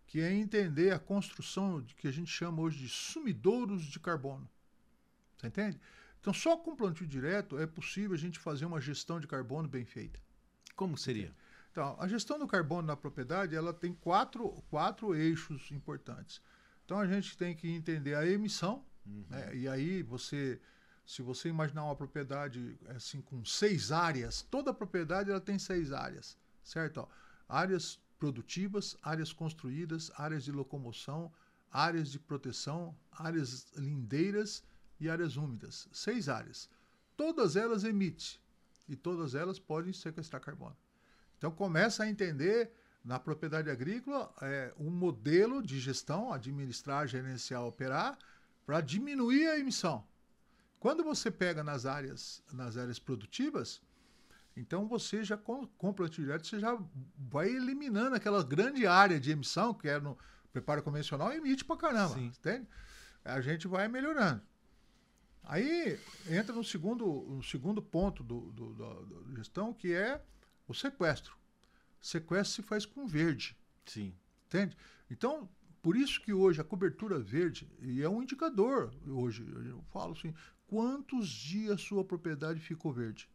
que 0.07 0.20
é 0.20 0.33
entender 0.33 0.92
a 0.92 0.99
construção 0.99 1.83
de 1.83 1.94
que 1.94 2.07
a 2.07 2.12
gente 2.12 2.31
chama 2.31 2.62
hoje 2.62 2.79
de 2.79 2.88
sumidouros 2.88 3.83
de 3.85 3.99
carbono. 3.99 4.49
Você 5.37 5.49
entende? 5.49 5.81
Então, 6.20 6.33
só 6.33 6.57
com 6.57 6.77
plantio 6.77 7.07
direto 7.07 7.59
é 7.59 7.66
possível 7.66 8.14
a 8.14 8.18
gente 8.18 8.38
fazer 8.38 8.64
uma 8.64 8.81
gestão 8.81 9.20
de 9.20 9.27
carbono 9.27 9.68
bem 9.68 9.85
feita. 9.85 10.20
Como 10.77 10.97
seria? 10.97 11.35
Então, 11.70 11.97
a 11.99 12.07
gestão 12.07 12.38
do 12.38 12.47
carbono 12.47 12.87
na 12.87 12.97
propriedade 12.97 13.55
ela 13.55 13.75
tem 13.75 13.92
quatro, 13.92 14.49
quatro 14.70 15.14
eixos 15.14 15.70
importantes. 15.73 16.40
Então, 16.85 16.99
a 16.99 17.07
gente 17.07 17.37
tem 17.37 17.55
que 17.55 17.68
entender 17.68 18.14
a 18.14 18.27
emissão, 18.27 18.85
uhum. 19.07 19.25
né? 19.29 19.55
e 19.55 19.69
aí 19.69 20.03
você 20.03 20.61
se 21.07 21.21
você 21.21 21.49
imaginar 21.49 21.85
uma 21.85 21.97
propriedade 21.97 22.79
assim 22.88 23.21
com 23.21 23.45
seis 23.45 23.93
áreas, 23.93 24.43
toda 24.43 24.73
propriedade 24.73 25.31
ela 25.31 25.40
tem 25.40 25.59
seis 25.59 25.93
áreas, 25.93 26.37
certo? 26.62 27.01
Ó, 27.01 27.09
áreas 27.49 28.01
produtivas, 28.19 28.97
áreas 29.03 29.33
construídas, 29.33 30.11
áreas 30.17 30.45
de 30.45 30.53
locomoção, 30.53 31.31
áreas 31.71 32.11
de 32.11 32.19
proteção, 32.19 32.97
áreas 33.12 33.71
lindeiras 33.77 34.64
e 34.99 35.11
áreas 35.11 35.37
úmidas. 35.37 35.88
Seis 35.93 36.29
áreas. 36.29 36.71
Todas 37.17 37.55
elas 37.55 37.85
emitem 37.85 38.38
e 38.88 38.97
todas 38.97 39.35
elas 39.35 39.59
podem 39.59 39.93
sequestrar 39.93 40.40
carbono. 40.40 40.77
Então 41.37 41.51
começa 41.51 42.05
a 42.05 42.09
entender 42.09 42.73
na 43.05 43.19
propriedade 43.19 43.69
agrícola 43.69 44.33
é, 44.40 44.73
um 44.79 44.90
modelo 44.90 45.62
de 45.62 45.79
gestão, 45.79 46.33
administrar, 46.33 47.07
gerenciar, 47.07 47.62
operar, 47.62 48.19
para 48.64 48.81
diminuir 48.81 49.48
a 49.48 49.59
emissão. 49.59 50.07
Quando 50.79 51.03
você 51.03 51.31
pega 51.31 51.64
nas 51.64 51.87
áreas, 51.87 52.42
nas 52.53 52.77
áreas 52.77 52.98
produtivas, 52.98 53.81
então 54.57 54.87
você 54.87 55.24
já 55.24 55.37
com, 55.37 55.66
com 55.66 55.92
você 55.92 56.61
já 56.61 56.79
vai 57.18 57.48
eliminando 57.48 58.14
aquela 58.14 58.42
grande 58.44 58.87
área 58.87 59.18
de 59.18 59.31
emissão 59.31 59.74
que 59.74 59.88
é 59.88 59.98
no 59.98 60.18
preparo 60.53 60.83
convencional, 60.83 61.33
emite 61.33 61.64
pra 61.64 61.77
caramba, 61.77 62.14
Sim. 62.14 62.27
entende? 62.27 62.68
A 63.24 63.40
gente 63.40 63.66
vai 63.66 63.88
melhorando. 63.88 64.42
Aí 65.42 65.98
entra 66.29 66.55
no 66.55 66.64
segundo, 66.64 67.07
no 67.07 67.42
segundo 67.42 67.83
ponto 67.83 68.22
do, 68.22 68.53
do, 68.53 68.72
do, 68.72 69.05
da 69.07 69.37
gestão, 69.37 69.74
que 69.74 69.92
é 69.92 70.22
o 70.66 70.72
sequestro. 70.72 71.37
Sequestro 72.00 72.62
se 72.62 72.62
faz 72.62 72.87
com 72.87 73.07
verde. 73.07 73.57
Sim. 73.85 74.14
Entende? 74.46 74.77
Então, 75.11 75.48
por 75.85 75.99
isso 75.99 76.18
que 76.23 76.33
hoje 76.33 76.62
a 76.62 76.64
cobertura 76.64 77.18
verde, 77.18 77.70
e 77.83 78.01
é 78.01 78.09
um 78.09 78.23
indicador, 78.23 78.90
hoje, 79.07 79.47
eu 79.66 79.85
falo 79.92 80.12
assim, 80.12 80.35
quantos 80.66 81.29
dias 81.29 81.79
sua 81.83 82.03
propriedade 82.03 82.59
ficou 82.59 82.90
verde. 82.90 83.29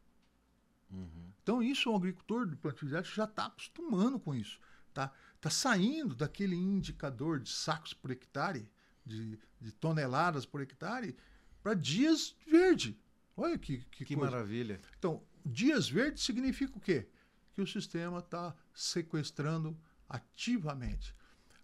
Uhum. 0.90 1.32
Então, 1.44 1.62
isso 1.62 1.92
o 1.92 1.96
agricultor 1.96 2.48
de 2.48 2.56
plantio 2.56 2.90
já 2.90 3.02
está 3.02 3.46
acostumando 3.46 4.20
com 4.20 4.34
isso. 4.34 4.60
Tá, 4.92 5.14
tá 5.40 5.52
saindo 5.52 6.16
daquele 6.16 6.56
indicador 6.56 7.40
de 7.40 7.52
sacos 7.52 7.94
por 7.94 8.10
hectare, 8.10 8.68
de, 9.06 9.38
de 9.62 9.72
toneladas 9.72 10.44
por 10.44 10.60
hectare, 10.60 11.16
para 11.62 11.76
dias 11.76 12.36
verde. 12.48 13.00
Olha 13.38 13.60
que, 13.60 13.86
que, 13.92 14.06
que 14.06 14.16
maravilha. 14.16 14.82
Então, 14.98 15.24
dias 15.46 15.88
verdes 15.88 16.24
significa 16.24 16.76
o 16.76 16.82
quê? 16.82 17.08
Que 17.54 17.62
o 17.62 17.68
sistema 17.68 18.18
está 18.18 18.56
sequestrando 18.74 19.80
ativamente. 20.10 21.14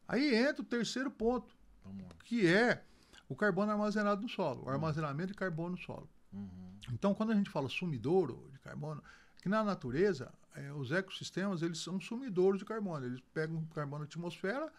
Aí 0.08 0.36
entra 0.36 0.62
o 0.62 0.66
terceiro 0.66 1.10
ponto, 1.10 1.56
que 2.24 2.46
é 2.46 2.84
o 3.28 3.36
carbono 3.36 3.72
armazenado 3.72 4.22
no 4.22 4.30
solo, 4.30 4.66
o 4.66 4.70
armazenamento 4.70 5.32
de 5.32 5.38
carbono 5.38 5.72
no 5.72 5.78
solo. 5.78 6.10
Uhum. 6.32 6.76
Então, 6.94 7.14
quando 7.14 7.32
a 7.32 7.36
gente 7.36 7.50
fala 7.50 7.70
sumidouro 7.70 8.50
de 8.52 8.60
carbono, 8.60 9.04
que 9.42 9.50
na 9.50 9.64
natureza, 9.64 10.32
é, 10.56 10.72
os 10.74 10.92
ecossistemas 10.92 11.62
eles 11.62 11.80
são 11.80 12.00
sumidouros 12.00 12.60
de 12.60 12.66
carbono. 12.66 13.06
Eles 13.06 13.22
pegam 13.34 13.64
carbono 13.74 14.04
da 14.04 14.06
atmosfera, 14.06 14.72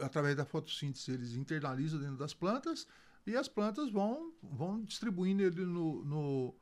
através 0.00 0.36
da 0.36 0.44
fotossíntese, 0.44 1.12
eles 1.12 1.34
internalizam 1.34 2.00
dentro 2.00 2.16
das 2.16 2.34
plantas 2.34 2.86
e 3.26 3.36
as 3.36 3.48
plantas 3.48 3.90
vão, 3.90 4.32
vão 4.42 4.82
distribuindo 4.82 5.42
ele 5.42 5.64
no, 5.64 6.04
no, 6.04 6.54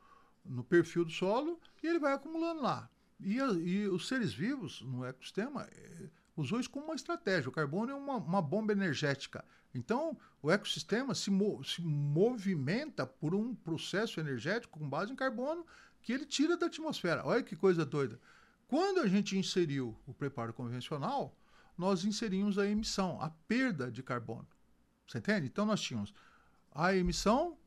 no 0.45 0.63
perfil 0.63 1.05
do 1.05 1.11
solo 1.11 1.59
e 1.81 1.87
ele 1.87 1.99
vai 1.99 2.13
acumulando 2.13 2.61
lá. 2.61 2.89
E, 3.19 3.39
a, 3.39 3.47
e 3.53 3.87
os 3.87 4.07
seres 4.07 4.33
vivos 4.33 4.81
no 4.81 5.03
ecossistema 5.03 5.63
é, 5.63 6.09
usou 6.37 6.59
isso 6.59 6.69
como 6.69 6.85
uma 6.85 6.95
estratégia. 6.95 7.49
O 7.49 7.51
carbono 7.51 7.91
é 7.91 7.95
uma, 7.95 8.17
uma 8.17 8.41
bomba 8.41 8.71
energética. 8.71 9.43
Então, 9.73 10.17
o 10.41 10.51
ecossistema 10.51 11.13
se, 11.13 11.29
mo 11.29 11.63
se 11.63 11.81
movimenta 11.81 13.05
por 13.05 13.35
um 13.35 13.53
processo 13.53 14.19
energético 14.19 14.79
com 14.79 14.87
base 14.87 15.11
em 15.11 15.15
carbono 15.15 15.65
que 16.01 16.13
ele 16.13 16.25
tira 16.25 16.55
da 16.55 16.67
atmosfera. 16.67 17.25
Olha 17.25 17.43
que 17.43 17.55
coisa 17.55 17.83
doida. 17.83 18.19
Quando 18.67 18.99
a 18.99 19.07
gente 19.07 19.37
inseriu 19.37 19.97
o 20.05 20.13
preparo 20.13 20.53
convencional, 20.53 21.35
nós 21.77 22.05
inserimos 22.05 22.57
a 22.57 22.67
emissão, 22.67 23.21
a 23.21 23.29
perda 23.29 23.91
de 23.91 24.03
carbono. 24.03 24.47
Você 25.07 25.17
entende? 25.17 25.47
Então, 25.47 25.65
nós 25.65 25.81
tínhamos 25.81 26.13
a 26.71 26.95
emissão, 26.95 27.57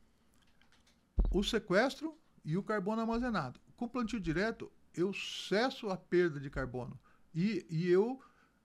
o 1.30 1.42
sequestro 1.42 2.16
e 2.44 2.56
o 2.56 2.62
carbono 2.62 3.00
armazenado. 3.00 3.60
Com 3.76 3.86
o 3.86 3.88
plantio 3.88 4.20
direto, 4.20 4.70
eu 4.94 5.12
cesso 5.12 5.88
a 5.90 5.96
perda 5.96 6.38
de 6.38 6.50
carbono. 6.50 6.98
E, 7.34 7.64
e 7.70 7.88
eu, 7.88 8.20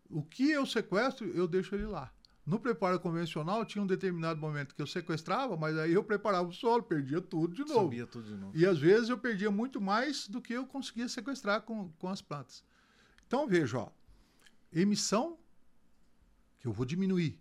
o 0.10 0.24
que 0.24 0.52
eu 0.52 0.66
sequestro, 0.66 1.28
eu 1.28 1.48
deixo 1.48 1.76
ele 1.76 1.86
lá. 1.86 2.12
No 2.46 2.60
preparo 2.60 3.00
convencional, 3.00 3.66
tinha 3.66 3.82
um 3.84 3.88
determinado 3.88 4.40
momento 4.40 4.76
que 4.76 4.82
eu 4.82 4.86
sequestrava, 4.86 5.58
mas 5.58 5.76
aí 5.78 5.94
eu 5.94 6.04
preparava 6.04 6.48
o 6.48 6.54
solo, 6.54 6.84
perdia 6.84 7.20
tudo 7.20 7.56
de 7.56 7.62
novo. 7.62 7.86
Sabia 7.86 8.06
tudo 8.06 8.28
de 8.28 8.36
novo. 8.36 8.56
E 8.56 8.66
às 8.66 8.78
vezes 8.78 9.10
eu 9.10 9.18
perdia 9.18 9.50
muito 9.50 9.82
mais 9.82 10.28
do 10.28 10.40
que 10.40 10.54
eu 10.54 10.68
conseguia 10.68 11.10
sequestrar 11.10 11.62
com, 11.64 11.90
com 11.94 12.08
as 12.08 12.22
plantas. 12.22 12.64
Então 13.26 13.48
veja, 13.48 13.80
ó, 13.80 13.90
emissão, 14.72 15.40
que 16.60 16.68
eu 16.68 16.72
vou 16.72 16.86
diminuir. 16.86 17.40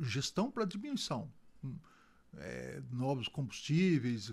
Gestão 0.00 0.50
para 0.50 0.66
diminuição. 0.66 1.32
É, 2.36 2.82
novos 2.92 3.28
combustíveis. 3.28 4.30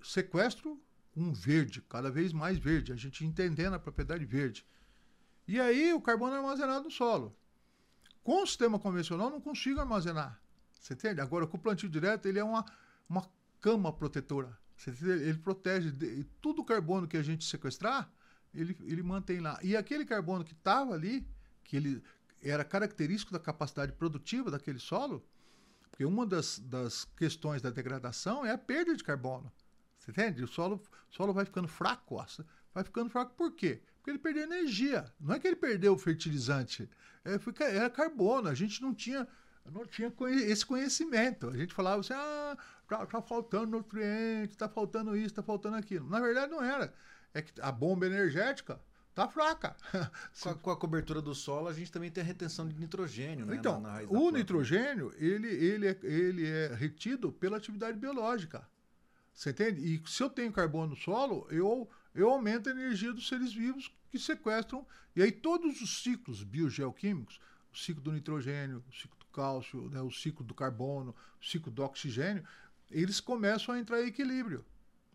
Sequestro 0.00 0.80
um 1.16 1.32
verde, 1.32 1.80
cada 1.82 2.10
vez 2.10 2.32
mais 2.32 2.58
verde, 2.58 2.92
a 2.92 2.96
gente 2.96 3.24
entendendo 3.24 3.74
a 3.74 3.78
propriedade 3.78 4.24
verde. 4.24 4.64
E 5.46 5.60
aí 5.60 5.92
o 5.92 6.00
carbono 6.00 6.34
é 6.34 6.38
armazenado 6.38 6.84
no 6.84 6.90
solo. 6.90 7.36
Com 8.22 8.42
o 8.42 8.46
sistema 8.46 8.78
convencional, 8.78 9.30
não 9.30 9.40
consigo 9.40 9.80
armazenar. 9.80 10.40
Você 10.80 10.94
entende? 10.94 11.20
Agora, 11.20 11.46
com 11.46 11.56
o 11.56 11.60
plantio 11.60 11.88
direto, 11.88 12.26
ele 12.26 12.38
é 12.38 12.44
uma, 12.44 12.64
uma 13.08 13.28
cama 13.60 13.92
protetora. 13.92 14.56
Ele 14.86 15.38
protege 15.38 15.90
de, 15.90 16.26
o 16.42 16.64
carbono 16.64 17.06
que 17.06 17.16
a 17.16 17.22
gente 17.22 17.44
sequestrar, 17.44 18.10
ele, 18.54 18.76
ele 18.82 19.02
mantém 19.02 19.40
lá. 19.40 19.58
E 19.62 19.76
aquele 19.76 20.04
carbono 20.04 20.44
que 20.44 20.52
estava 20.52 20.94
ali, 20.94 21.26
que 21.62 21.76
ele 21.76 22.02
era 22.42 22.64
característico 22.64 23.32
da 23.32 23.38
capacidade 23.38 23.92
produtiva 23.92 24.50
daquele 24.50 24.78
solo, 24.78 25.24
porque 25.90 26.04
uma 26.04 26.26
das, 26.26 26.58
das 26.58 27.04
questões 27.16 27.62
da 27.62 27.70
degradação 27.70 28.44
é 28.44 28.50
a 28.50 28.58
perda 28.58 28.96
de 28.96 29.04
carbono. 29.04 29.50
Você 29.98 30.10
entende? 30.10 30.42
O 30.42 30.48
solo, 30.48 30.82
solo 31.08 31.32
vai 31.32 31.44
ficando 31.44 31.68
fraco. 31.68 32.16
Vai 32.74 32.84
ficando 32.84 33.08
fraco 33.08 33.34
por 33.34 33.52
quê? 33.52 33.80
Porque 34.04 34.10
ele 34.10 34.18
perdeu 34.18 34.42
energia. 34.42 35.10
Não 35.18 35.34
é 35.34 35.38
que 35.38 35.46
ele 35.46 35.56
perdeu 35.56 35.94
o 35.94 35.98
fertilizante. 35.98 36.86
É, 37.24 37.38
foi, 37.38 37.54
era 37.60 37.88
carbono. 37.88 38.50
A 38.50 38.54
gente 38.54 38.82
não 38.82 38.92
tinha, 38.92 39.26
não 39.72 39.86
tinha 39.86 40.12
esse 40.42 40.66
conhecimento. 40.66 41.48
A 41.48 41.56
gente 41.56 41.72
falava 41.72 42.00
assim, 42.00 42.12
ah, 42.12 42.54
tá, 42.86 43.06
tá 43.06 43.22
faltando 43.22 43.78
nutriente, 43.78 44.58
tá 44.58 44.68
faltando 44.68 45.16
isso, 45.16 45.34
tá 45.34 45.42
faltando 45.42 45.76
aquilo. 45.76 46.06
Na 46.10 46.20
verdade, 46.20 46.52
não 46.52 46.62
era. 46.62 46.92
É 47.32 47.40
que 47.40 47.58
a 47.62 47.72
bomba 47.72 48.04
energética 48.04 48.78
tá 49.14 49.26
fraca. 49.26 49.74
Com 50.42 50.50
a, 50.50 50.54
com 50.54 50.70
a, 50.72 50.76
cobertura 50.76 51.22
do 51.22 51.34
solo, 51.34 51.68
a 51.68 51.72
gente 51.72 51.90
também 51.90 52.10
tem 52.10 52.22
a 52.22 52.26
retenção 52.26 52.68
de 52.68 52.78
nitrogênio, 52.78 53.46
né? 53.46 53.56
Então, 53.56 53.80
na, 53.80 54.02
na 54.02 54.08
o 54.10 54.30
nitrogênio, 54.30 55.14
ele, 55.16 55.48
ele, 55.48 55.86
é, 55.86 55.98
ele 56.02 56.46
é 56.46 56.74
retido 56.74 57.32
pela 57.32 57.56
atividade 57.56 57.96
biológica. 57.96 58.68
Você 59.32 59.48
entende? 59.48 59.80
E 59.80 60.02
se 60.06 60.22
eu 60.22 60.28
tenho 60.28 60.52
carbono 60.52 60.88
no 60.88 60.96
solo, 60.96 61.46
eu, 61.50 61.88
eu 62.14 62.30
aumento 62.30 62.68
a 62.68 62.72
energia 62.72 63.12
dos 63.12 63.26
seres 63.26 63.52
vivos 63.52 63.92
que 64.10 64.18
sequestram. 64.18 64.86
E 65.16 65.22
aí 65.22 65.32
todos 65.32 65.80
os 65.82 66.02
ciclos 66.02 66.42
biogeoquímicos, 66.42 67.40
o 67.72 67.76
ciclo 67.76 68.02
do 68.02 68.12
nitrogênio, 68.12 68.84
o 68.88 68.92
ciclo 68.92 69.18
do 69.18 69.26
cálcio, 69.26 69.88
né, 69.90 70.00
o 70.00 70.10
ciclo 70.10 70.44
do 70.44 70.54
carbono, 70.54 71.14
o 71.40 71.44
ciclo 71.44 71.72
do 71.72 71.82
oxigênio, 71.82 72.44
eles 72.90 73.20
começam 73.20 73.74
a 73.74 73.78
entrar 73.78 74.02
em 74.02 74.06
equilíbrio 74.06 74.64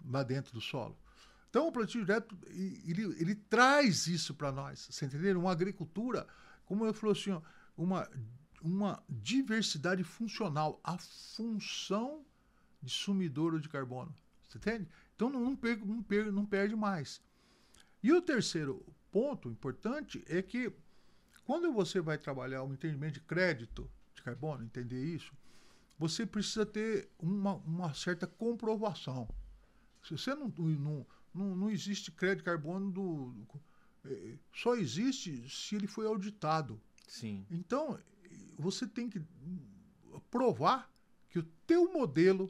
lá 0.06 0.24
dentro 0.24 0.54
do 0.54 0.62
solo. 0.62 0.98
Então, 1.50 1.68
o 1.68 1.72
plantio 1.72 2.06
direto, 2.06 2.38
ele, 2.48 3.04
ele 3.20 3.34
traz 3.34 4.06
isso 4.08 4.36
para 4.36 4.52
nós, 4.52 4.88
você 4.92 5.06
entendeu? 5.06 5.40
Uma 5.40 5.52
agricultura, 5.52 6.28
como 6.66 6.86
eu 6.86 6.94
falou 6.94 7.14
assim, 7.14 7.42
uma, 7.76 8.08
uma 8.62 9.04
diversidade 9.10 10.04
funcional, 10.04 10.80
a 10.84 10.98
função 10.98 12.24
de 12.82 12.92
sumidouro 12.92 13.60
de 13.60 13.68
carbono, 13.68 14.14
você 14.48 14.58
entende? 14.58 14.88
Então, 15.20 15.30
não, 15.30 15.42
não, 15.42 15.54
perde, 15.54 15.86
não, 15.86 16.02
perde, 16.02 16.32
não 16.32 16.46
perde 16.46 16.78
mais. 16.78 17.22
E 18.02 18.14
o 18.14 18.22
terceiro 18.22 18.86
ponto 19.12 19.50
importante 19.50 20.24
é 20.30 20.42
que, 20.42 20.72
quando 21.44 21.74
você 21.74 22.00
vai 22.00 22.18
trabalhar 22.18 22.64
o 22.64 22.72
entendimento 22.72 23.16
de 23.16 23.20
crédito 23.20 23.92
de 24.16 24.22
carbono, 24.22 24.64
entender 24.64 25.04
isso, 25.04 25.34
você 25.98 26.26
precisa 26.26 26.66
ter 26.66 27.10
uma, 27.20 27.56
uma 27.56 27.94
certa 27.94 28.26
comprovação. 28.26 29.28
Se 30.02 30.18
você 30.18 30.34
não, 30.34 30.48
não 30.58 31.06
não, 31.34 31.54
não 31.54 31.70
existe 31.70 32.12
crédito 32.12 32.40
de 32.40 32.44
carbono 32.46 32.90
do, 32.90 33.32
do, 33.32 33.62
é, 34.06 34.38
só 34.54 34.76
existe 34.76 35.50
se 35.50 35.76
ele 35.76 35.86
foi 35.86 36.08
auditado. 36.08 36.82
Sim. 37.08 37.46
Então, 37.52 38.00
você 38.58 38.88
tem 38.88 39.10
que 39.10 39.22
provar 40.32 40.90
que 41.30 41.40
o 41.40 41.44
teu 41.68 41.92
modelo 41.92 42.50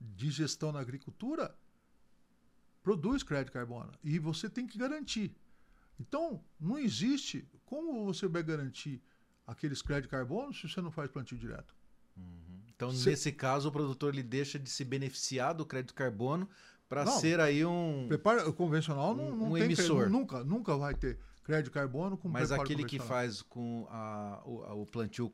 de 0.00 0.30
gestão 0.30 0.72
na 0.72 0.80
agricultura 0.80 1.56
produz 2.86 3.24
crédito 3.24 3.52
carbono 3.52 3.90
e 4.04 4.16
você 4.16 4.48
tem 4.48 4.64
que 4.64 4.78
garantir. 4.78 5.34
Então, 5.98 6.40
não 6.60 6.78
existe 6.78 7.44
como 7.64 8.04
você 8.04 8.28
vai 8.28 8.44
garantir 8.44 9.02
aqueles 9.44 9.82
créditos 9.82 10.08
carbono 10.08 10.54
se 10.54 10.68
você 10.68 10.80
não 10.80 10.92
faz 10.92 11.10
plantio 11.10 11.36
direto. 11.36 11.74
Uhum. 12.16 12.62
Então, 12.68 12.92
Cê... 12.92 13.10
nesse 13.10 13.32
caso, 13.32 13.70
o 13.70 13.72
produtor 13.72 14.14
ele 14.14 14.22
deixa 14.22 14.56
de 14.56 14.70
se 14.70 14.84
beneficiar 14.84 15.52
do 15.52 15.66
crédito 15.66 15.94
carbono 15.94 16.48
para 16.88 17.04
ser 17.06 17.40
aí 17.40 17.66
um. 17.66 18.06
Preparo 18.06 18.52
convencional 18.52 19.16
não, 19.16 19.34
não 19.34 19.50
um 19.50 19.54
tem 19.54 19.64
emissor. 19.64 19.96
Crédito, 19.96 20.12
nunca, 20.12 20.44
nunca 20.44 20.76
vai 20.76 20.94
ter 20.94 21.18
crédito 21.42 21.72
carbono 21.72 22.16
com 22.16 22.28
Mas 22.28 22.52
aquele 22.52 22.84
que 22.84 23.00
faz 23.00 23.42
com 23.42 23.88
a, 23.90 24.42
o, 24.44 24.82
o, 24.82 24.86
plantio 24.86 25.32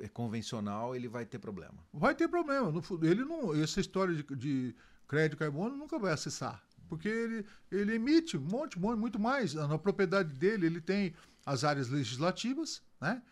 é, 0.00 0.08
convencional, 0.08 0.94
ele 0.94 1.08
vai 1.08 1.24
ter 1.24 1.38
problema. 1.38 1.78
Vai 1.94 2.14
ter 2.14 2.28
problema. 2.28 2.70
Ele 3.02 3.24
não, 3.24 3.54
essa 3.54 3.80
história 3.80 4.14
de, 4.14 4.22
de 4.36 4.74
crédito 5.08 5.38
carbono 5.38 5.76
nunca 5.76 5.98
vai 5.98 6.12
acessar. 6.12 6.62
Porque 6.90 7.08
ele, 7.08 7.46
ele 7.70 7.94
emite 7.94 8.36
um 8.36 8.40
monte, 8.40 8.78
muito 8.78 9.18
mais. 9.18 9.54
Na 9.54 9.78
propriedade 9.78 10.34
dele, 10.34 10.66
ele 10.66 10.80
tem 10.80 11.14
as 11.46 11.64
áreas 11.64 11.88
legislativas, 11.88 12.82
né? 13.00 13.22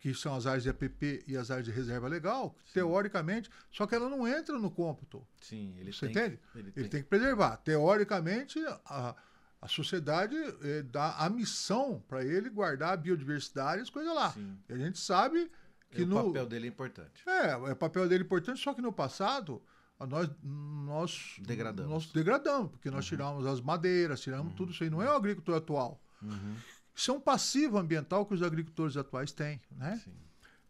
que 0.00 0.12
são 0.14 0.34
as 0.34 0.46
áreas 0.46 0.64
de 0.64 0.70
APP 0.70 1.22
e 1.28 1.36
as 1.36 1.48
áreas 1.48 1.64
de 1.64 1.70
reserva 1.70 2.08
legal, 2.08 2.56
Sim. 2.66 2.72
teoricamente, 2.74 3.48
só 3.70 3.86
que 3.86 3.94
ela 3.94 4.08
não 4.08 4.26
entra 4.26 4.58
no 4.58 4.68
cômputo. 4.68 5.24
Sim, 5.40 5.76
ele 5.78 5.92
Você 5.92 6.08
tem, 6.08 6.10
entende? 6.10 6.40
Ele, 6.56 6.62
ele 6.62 6.72
tem. 6.72 6.88
tem. 6.88 7.02
que 7.02 7.08
preservar. 7.08 7.58
Teoricamente, 7.58 8.58
a, 8.84 9.14
a 9.60 9.68
sociedade 9.68 10.34
eh, 10.36 10.82
dá 10.82 11.14
a 11.18 11.30
missão 11.30 12.02
para 12.08 12.24
ele 12.24 12.50
guardar 12.50 12.94
a 12.94 12.96
biodiversidade 12.96 13.78
e 13.78 13.82
as 13.82 13.90
coisas 13.90 14.12
lá. 14.12 14.32
Sim. 14.32 14.58
E 14.68 14.72
a 14.72 14.76
gente 14.76 14.98
sabe 14.98 15.48
que 15.88 16.02
e 16.02 16.04
no. 16.04 16.18
O 16.18 16.24
papel 16.26 16.46
dele 16.46 16.66
é 16.66 16.68
importante. 16.68 17.22
É, 17.24 17.50
é 17.50 17.56
o 17.56 17.76
papel 17.76 18.08
dele 18.08 18.24
é 18.24 18.26
importante, 18.26 18.60
só 18.60 18.74
que 18.74 18.82
no 18.82 18.92
passado 18.92 19.62
nós, 20.06 20.30
nós 20.42 21.36
degradamos. 21.40 21.90
Nós 21.90 22.06
degradamos, 22.12 22.70
porque 22.70 22.90
nós 22.90 23.04
uhum. 23.04 23.08
tiramos 23.08 23.46
as 23.46 23.60
madeiras, 23.60 24.20
tiramos 24.20 24.48
uhum. 24.48 24.56
tudo 24.56 24.72
isso 24.72 24.84
aí. 24.84 24.90
Não 24.90 25.02
é 25.02 25.10
o 25.10 25.16
agricultor 25.16 25.56
atual. 25.56 26.00
Uhum. 26.22 26.56
Isso 26.94 27.10
é 27.10 27.14
um 27.14 27.20
passivo 27.20 27.78
ambiental 27.78 28.26
que 28.26 28.34
os 28.34 28.42
agricultores 28.42 28.96
atuais 28.96 29.32
têm, 29.32 29.60
né? 29.70 30.00
Sim. 30.04 30.12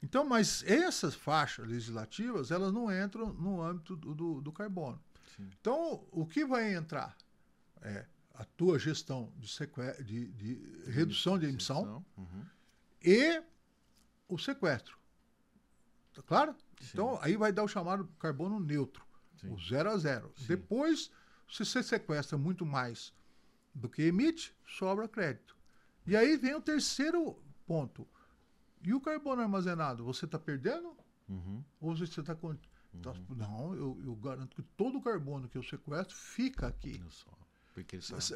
Então, 0.03 0.25
mas 0.25 0.65
essas 0.65 1.15
faixas 1.15 1.67
legislativas, 1.67 2.51
elas 2.51 2.73
não 2.73 2.91
entram 2.93 3.33
no 3.35 3.63
âmbito 3.63 3.95
do, 3.95 4.15
do, 4.15 4.41
do 4.41 4.53
carbono. 4.53 5.01
Sim. 5.37 5.49
Então, 5.61 6.05
o 6.11 6.27
que 6.27 6.45
vai 6.45 6.75
entrar 6.75 7.17
é 7.81 8.05
a 8.35 8.45
tua 8.45 8.79
gestão 8.79 9.33
de, 9.37 9.49
sequestro, 9.49 10.05
de, 10.05 10.27
de 10.33 10.91
redução 10.91 11.39
de 11.39 11.47
emissão 11.47 12.05
uhum. 12.17 12.45
e 13.03 13.43
o 14.29 14.39
sequestro. 14.39 14.99
Tá 16.15 16.23
claro? 16.23 16.55
Sim. 16.81 16.91
Então, 16.93 17.19
aí 17.23 17.37
vai 17.37 17.53
dar 17.53 17.63
o 17.63 17.69
chamado 17.69 18.07
carbono 18.19 18.59
neutro, 18.59 19.02
Sim. 19.43 19.53
o 19.53 19.59
zero 19.59 19.91
a 19.91 19.99
zero. 19.99 20.33
Depois, 20.47 21.11
se 21.51 21.65
você 21.65 21.83
sequestra 21.83 22.39
muito 22.39 22.65
mais 22.65 23.13
do 23.75 23.89
que 23.89 24.03
emite, 24.03 24.57
sobra 24.67 25.09
crédito. 25.09 25.57
E 26.07 26.17
aí 26.17 26.37
vem 26.37 26.55
o 26.55 26.61
terceiro 26.61 27.39
ponto. 27.67 28.07
E 28.83 28.95
o 28.95 29.01
carbono 29.01 29.43
armazenado, 29.43 30.05
você 30.05 30.25
está 30.25 30.39
perdendo? 30.39 30.97
Uhum. 31.29 31.63
Ou 31.81 31.97
você 31.97 32.21
está. 32.21 32.37
Então, 32.95 33.13
uhum. 33.13 33.37
Não, 33.37 33.75
eu, 33.75 34.01
eu, 34.05 34.15
garanto 34.17 34.57
que 34.57 34.63
todo 34.63 34.99
o 34.99 35.03
carbono 35.03 35.49
que 35.49 35.57
eu 35.57 35.63
sequestro 35.63 36.17
fica 36.17 36.67
aqui. 36.67 37.03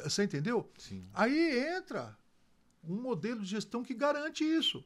Você 0.03 0.23
entendeu? 0.23 0.71
Sim. 0.77 1.07
Aí 1.13 1.75
entra 1.75 2.17
um 2.83 2.99
modelo 2.99 3.41
de 3.41 3.47
gestão 3.47 3.83
que 3.83 3.93
garante 3.93 4.43
isso. 4.43 4.83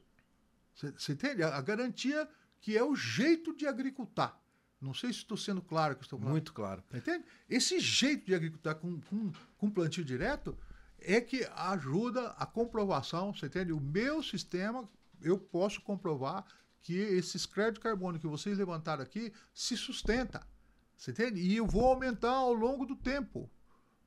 Você 0.75 1.13
entende? 1.13 1.43
A, 1.43 1.55
a, 1.55 1.61
garantia 1.61 2.27
que 2.59 2.77
é 2.77 2.83
o 2.83 2.95
jeito 2.95 3.55
de 3.55 3.67
agricultar. 3.67 4.39
Não 4.81 4.93
sei 4.95 5.13
se 5.13 5.19
estou 5.19 5.37
sendo 5.37 5.61
claro 5.61 5.95
que 5.95 6.03
estou 6.03 6.17
falando. 6.17 6.31
Muito 6.31 6.53
claro. 6.53 6.83
Entende? 6.91 7.23
Esse 7.47 7.79
jeito 7.79 8.25
de 8.25 8.33
agricultar 8.33 8.75
com, 8.75 8.99
com, 9.01 9.31
com 9.57 9.69
plantio 9.69 10.03
direto 10.03 10.57
é 10.97 11.21
que 11.21 11.47
ajuda 11.55 12.29
a 12.31 12.45
comprovação, 12.45 13.33
você 13.33 13.45
entende? 13.45 13.71
O 13.71 13.79
meu 13.79 14.23
sistema, 14.23 14.89
eu 15.21 15.37
posso 15.37 15.81
comprovar 15.81 16.45
que 16.81 16.95
esses 16.95 17.45
créditos 17.45 17.83
carbono 17.83 18.19
que 18.19 18.27
vocês 18.27 18.57
levantaram 18.57 19.03
aqui 19.03 19.31
se 19.53 19.77
sustenta. 19.77 20.47
Você 20.97 21.11
entende? 21.11 21.39
E 21.39 21.55
eu 21.55 21.65
vou 21.65 21.85
aumentar 21.85 22.31
ao 22.31 22.53
longo 22.53 22.85
do 22.85 22.95
tempo. 22.95 23.49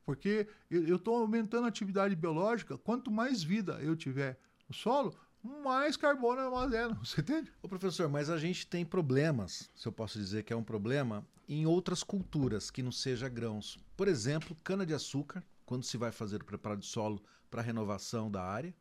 Porque 0.04 0.46
eu 0.70 0.96
estou 0.96 1.16
aumentando 1.16 1.64
a 1.64 1.68
atividade 1.68 2.14
biológica, 2.14 2.76
quanto 2.76 3.10
mais 3.10 3.42
vida 3.42 3.80
eu 3.80 3.96
tiver 3.96 4.38
no 4.68 4.74
solo, 4.74 5.16
mais 5.44 5.96
carbono 5.96 6.40
eu 6.40 6.46
armazeno. 6.46 6.98
Você 7.04 7.20
entende? 7.20 7.52
Ô 7.62 7.68
professor, 7.68 8.08
mas 8.08 8.30
a 8.30 8.38
gente 8.38 8.66
tem 8.66 8.84
problemas, 8.84 9.70
se 9.74 9.86
eu 9.86 9.92
posso 9.92 10.18
dizer 10.18 10.42
que 10.42 10.52
é 10.52 10.56
um 10.56 10.64
problema, 10.64 11.26
em 11.46 11.66
outras 11.66 12.02
culturas 12.02 12.70
que 12.70 12.82
não 12.82 12.90
seja 12.90 13.28
grãos. 13.28 13.78
Por 13.96 14.08
exemplo, 14.08 14.56
cana-de-açúcar 14.64 15.44
quando 15.66 15.84
se 15.84 15.96
vai 15.96 16.10
fazer 16.10 16.40
o 16.42 16.44
preparo 16.44 16.78
de 16.78 16.86
solo 16.86 17.22
para 17.50 17.62
renovação 17.62 18.30
da 18.30 18.42
área, 18.42 18.74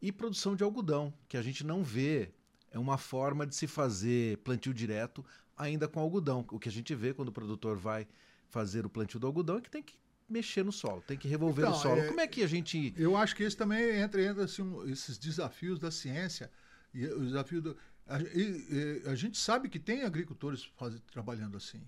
e 0.00 0.10
produção 0.10 0.56
de 0.56 0.64
algodão, 0.64 1.14
que 1.28 1.36
a 1.36 1.42
gente 1.42 1.64
não 1.64 1.84
vê 1.84 2.34
é 2.72 2.78
uma 2.78 2.98
forma 2.98 3.46
de 3.46 3.54
se 3.54 3.66
fazer 3.66 4.38
plantio 4.38 4.74
direto 4.74 5.24
ainda 5.56 5.86
com 5.86 6.00
algodão. 6.00 6.44
O 6.50 6.58
que 6.58 6.68
a 6.68 6.72
gente 6.72 6.94
vê 6.94 7.14
quando 7.14 7.28
o 7.28 7.32
produtor 7.32 7.76
vai 7.76 8.08
fazer 8.48 8.84
o 8.84 8.90
plantio 8.90 9.20
do 9.20 9.26
algodão 9.26 9.58
é 9.58 9.60
que 9.60 9.70
tem 9.70 9.82
que 9.82 9.94
mexer 10.32 10.64
no 10.64 10.72
solo, 10.72 11.02
tem 11.02 11.16
que 11.16 11.28
revolver 11.28 11.64
então, 11.64 11.76
o 11.76 11.80
solo. 11.80 12.00
É, 12.00 12.08
Como 12.08 12.20
é 12.20 12.26
que 12.26 12.42
a 12.42 12.46
gente. 12.46 12.92
Eu 12.96 13.16
acho 13.16 13.36
que 13.36 13.42
esse 13.42 13.56
também 13.56 14.00
entra, 14.00 14.22
entra 14.22 14.44
assim, 14.44 14.64
esses 14.90 15.18
desafios 15.18 15.78
da 15.78 15.90
ciência 15.90 16.50
e 16.92 17.06
o 17.06 17.24
desafio 17.24 17.60
do. 17.60 17.76
A, 18.06 18.20
e, 18.20 19.02
a 19.06 19.14
gente 19.14 19.38
sabe 19.38 19.68
que 19.68 19.78
tem 19.78 20.02
agricultores 20.02 20.64
faz, 20.76 21.00
trabalhando 21.12 21.56
assim. 21.56 21.80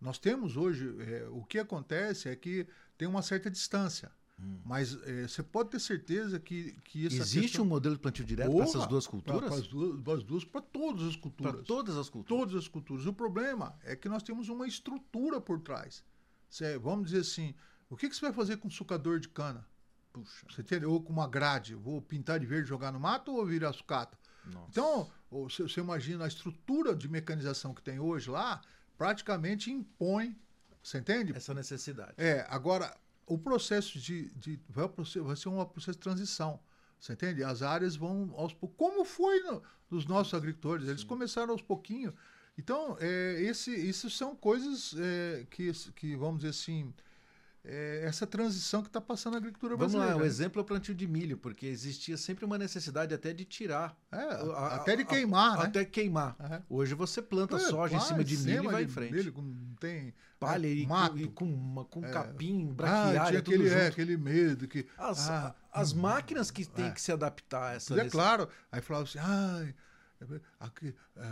Nós 0.00 0.18
temos 0.18 0.56
hoje, 0.56 0.94
é, 1.00 1.26
o 1.30 1.42
que 1.44 1.58
acontece 1.58 2.28
é 2.28 2.36
que 2.36 2.66
tem 2.96 3.08
uma 3.08 3.22
certa 3.22 3.50
distância. 3.50 4.12
Hum. 4.40 4.60
Mas 4.64 4.96
é, 5.02 5.26
você 5.26 5.42
pode 5.42 5.70
ter 5.70 5.80
certeza 5.80 6.38
que, 6.38 6.76
que 6.84 7.06
Existe 7.06 7.40
questão... 7.40 7.64
um 7.64 7.68
modelo 7.68 7.96
de 7.96 8.00
plantio 8.00 8.24
direto 8.24 8.52
para 8.52 8.64
essas 8.64 8.86
duas 8.86 9.06
culturas? 9.06 9.48
Para 9.48 9.58
as 9.58 9.66
duas, 9.66 10.22
duas 10.22 10.44
para 10.44 10.60
todas 10.60 11.08
as 11.08 11.16
culturas. 11.16 11.54
Para 11.54 11.62
todas 11.64 11.96
as 11.96 12.08
culturas. 12.08 12.38
Todas 12.38 12.62
as 12.62 12.68
culturas. 12.68 13.06
O 13.06 13.12
problema 13.12 13.76
é 13.82 13.96
que 13.96 14.08
nós 14.08 14.22
temos 14.22 14.48
uma 14.48 14.68
estrutura 14.68 15.40
por 15.40 15.60
trás. 15.60 16.04
Cê, 16.48 16.78
vamos 16.78 17.06
dizer 17.06 17.20
assim, 17.20 17.54
o 17.90 17.96
que, 17.96 18.08
que 18.08 18.16
você 18.16 18.22
vai 18.22 18.32
fazer 18.32 18.56
com 18.58 18.68
um 18.68 18.70
sucador 18.70 19.18
de 19.18 19.28
cana? 19.28 19.66
Puxa. 20.12 20.46
Você 20.50 20.62
entendeu? 20.62 20.92
Ou 20.92 21.02
com 21.02 21.12
uma 21.12 21.28
grade. 21.28 21.74
Vou 21.74 22.00
pintar 22.02 22.38
de 22.38 22.46
verde 22.46 22.68
jogar 22.68 22.92
no 22.92 23.00
mato 23.00 23.34
ou 23.34 23.46
virar 23.46 23.72
sucata? 23.72 24.18
Nossa. 24.44 24.68
Então, 24.70 25.10
você, 25.30 25.62
você 25.62 25.80
imagina 25.80 26.24
a 26.24 26.28
estrutura 26.28 26.94
de 26.94 27.08
mecanização 27.08 27.74
que 27.74 27.82
tem 27.82 27.98
hoje 27.98 28.30
lá, 28.30 28.60
praticamente 28.96 29.70
impõe 29.70 30.36
você 30.82 30.98
entende? 30.98 31.34
Essa 31.36 31.52
necessidade. 31.52 32.14
É, 32.16 32.46
agora, 32.48 32.96
o 33.26 33.36
processo 33.36 33.98
de, 33.98 34.30
de 34.30 34.58
vai, 34.68 34.88
vai 35.22 35.36
ser 35.36 35.48
um 35.48 35.64
processo 35.66 35.98
de 35.98 36.02
transição. 36.02 36.58
Você 36.98 37.12
entende? 37.12 37.44
As 37.44 37.62
áreas 37.62 37.94
vão 37.94 38.32
aos 38.34 38.54
poucos. 38.54 38.76
Como 38.76 39.04
foi 39.04 39.40
no, 39.40 39.62
nos 39.90 40.06
nossos 40.06 40.32
agricultores? 40.34 40.88
Eles 40.88 41.02
Sim. 41.02 41.06
começaram 41.06 41.52
aos 41.52 41.62
pouquinhos. 41.62 42.14
Então, 42.56 42.96
é, 43.00 43.40
esse, 43.42 43.70
isso 43.70 44.08
são 44.10 44.34
coisas 44.34 44.94
é, 44.98 45.46
que, 45.50 45.70
que, 45.94 46.16
vamos 46.16 46.38
dizer 46.38 46.50
assim, 46.50 46.92
é, 47.64 48.02
essa 48.04 48.26
transição 48.26 48.82
que 48.82 48.88
está 48.88 49.00
passando 49.00 49.34
a 49.34 49.36
agricultura 49.36 49.76
Vamos 49.76 49.92
brasileira. 49.92 50.14
Vamos 50.14 50.22
lá, 50.22 50.26
o 50.26 50.26
exemplo 50.26 50.60
é 50.60 50.62
o 50.62 50.64
plantio 50.64 50.94
de 50.94 51.06
milho, 51.06 51.36
porque 51.36 51.66
existia 51.66 52.16
sempre 52.16 52.44
uma 52.44 52.56
necessidade 52.56 53.12
até 53.12 53.32
de 53.32 53.44
tirar. 53.44 53.96
É, 54.10 54.16
a, 54.16 54.76
até 54.76 54.96
de 54.96 55.04
queimar, 55.04 55.54
a, 55.54 55.62
né? 55.62 55.64
Até 55.64 55.84
queimar. 55.84 56.36
É. 56.40 56.62
Hoje 56.68 56.94
você 56.94 57.20
planta 57.20 57.56
é, 57.56 57.58
soja 57.58 57.96
em 57.96 58.00
cima 58.00 58.24
de 58.24 58.38
milho 58.38 58.64
e 58.64 58.68
vai 58.68 58.84
em 58.84 58.88
frente. 58.88 59.12
Milho, 59.12 59.34
tem 59.80 60.14
palha 60.38 60.66
é, 60.66 60.72
e, 60.72 60.86
mato. 60.86 61.18
e 61.18 61.28
com, 61.28 61.84
com 61.90 62.04
é. 62.04 62.10
capim, 62.10 62.72
braquiária, 62.72 63.22
ah, 63.22 63.26
tinha 63.26 63.38
aquele, 63.40 63.68
é, 63.68 63.86
aquele 63.88 64.16
medo 64.16 64.68
que... 64.68 64.86
As, 64.96 65.28
ah, 65.28 65.54
as 65.72 65.92
hum, 65.92 66.00
máquinas 66.00 66.50
que 66.50 66.64
têm 66.64 66.92
que 66.92 67.00
se 67.00 67.12
adaptar 67.12 67.72
a 67.72 67.74
essa... 67.74 68.00
É 68.00 68.08
claro. 68.08 68.48
Aí 68.70 68.80
falava 68.80 69.04
assim, 69.04 69.18
ah, 69.18 69.66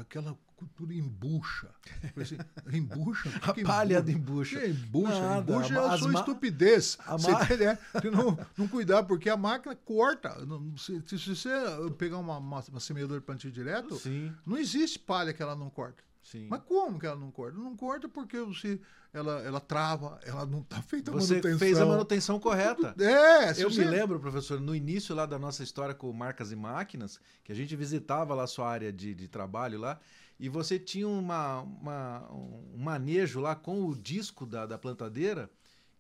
aquela 0.01 0.37
cultura 0.57 0.95
embucha. 0.95 1.69
Assim, 2.17 2.39
embucha? 2.73 3.31
A 3.43 3.55
palha 3.63 4.03
de 4.03 4.13
embucha. 4.13 4.59
Que 4.59 4.69
embucha? 4.69 5.21
Nada, 5.21 5.53
embucha 5.53 5.75
é 5.75 5.79
a 5.79 5.99
sua 5.99 6.13
estupidez. 6.15 6.99
Você 7.09 7.31
ma... 7.31 7.45
entende? 7.45 7.79
Se 8.01 8.11
não, 8.11 8.39
não 8.57 8.67
cuidar, 8.67 9.03
porque 9.05 9.29
a 9.29 9.37
máquina 9.37 9.77
corta. 9.77 10.35
Se, 10.79 11.03
se 11.07 11.37
você 11.37 11.51
pegar 11.99 12.19
uma, 12.19 12.39
uma, 12.39 12.61
uma 12.61 12.81
semeadora 12.81 13.21
de 13.21 13.27
plantio 13.27 13.53
direto, 13.53 13.97
Sim. 13.97 14.33
não 14.45 14.57
existe 14.57 14.99
palha 14.99 15.33
que 15.33 15.43
ela 15.43 15.55
não 15.55 15.69
corta. 15.69 16.03
Sim. 16.27 16.49
Mas 16.51 16.61
como 16.63 16.99
que 16.99 17.07
ela 17.07 17.15
não 17.15 17.31
corta? 17.31 17.57
Não 17.57 17.77
corta 17.77 18.09
porque 18.09 18.41
você, 18.41 18.81
ela, 19.13 19.41
ela 19.43 19.61
trava, 19.61 20.19
ela 20.25 20.45
não 20.45 20.59
está 20.59 20.83
feita 20.83 21.13
a 21.13 21.15
você 21.15 21.35
manutenção. 21.35 21.59
Você 21.59 21.65
fez 21.65 21.79
a 21.79 21.87
manutenção 21.87 22.41
correta. 22.41 22.95
É, 22.99 23.51
Eu 23.63 23.71
você... 23.71 23.85
me 23.85 23.91
lembro, 23.91 24.19
professor, 24.19 24.61
no 24.61 24.75
início 24.75 25.15
lá 25.15 25.25
da 25.25 25.39
nossa 25.39 25.63
história 25.63 25.95
com 25.95 26.13
marcas 26.13 26.51
e 26.51 26.57
máquinas, 26.57 27.21
que 27.45 27.53
a 27.53 27.55
gente 27.55 27.77
visitava 27.77 28.35
lá 28.35 28.43
a 28.43 28.49
sua 28.49 28.69
área 28.69 28.93
de, 28.93 29.15
de 29.15 29.29
trabalho 29.29 29.79
lá, 29.79 30.01
e 30.39 30.49
você 30.49 30.79
tinha 30.79 31.09
uma, 31.09 31.61
uma, 31.61 32.33
um 32.33 32.79
manejo 32.79 33.41
lá 33.41 33.57
com 33.57 33.87
o 33.87 33.95
disco 33.95 34.45
da, 34.45 34.67
da 34.67 34.79
plantadeira, 34.79 35.51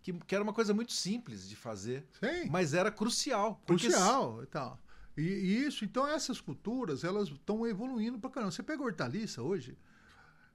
que, 0.02 0.12
que 0.12 0.34
era 0.34 0.44
uma 0.44 0.52
coisa 0.52 0.74
muito 0.74 0.92
simples 0.92 1.48
de 1.48 1.56
fazer, 1.56 2.06
Sim. 2.20 2.48
mas 2.50 2.74
era 2.74 2.90
crucial. 2.90 3.60
Crucial 3.66 4.42
e 4.42 4.46
tal. 4.46 4.80
E, 5.16 5.22
e 5.22 5.66
isso, 5.66 5.84
então 5.84 6.06
essas 6.06 6.40
culturas, 6.40 7.02
elas 7.02 7.28
estão 7.28 7.66
evoluindo 7.66 8.18
para 8.18 8.30
caramba. 8.30 8.52
Você 8.52 8.62
pega 8.62 8.82
hortaliça 8.82 9.42
hoje, 9.42 9.76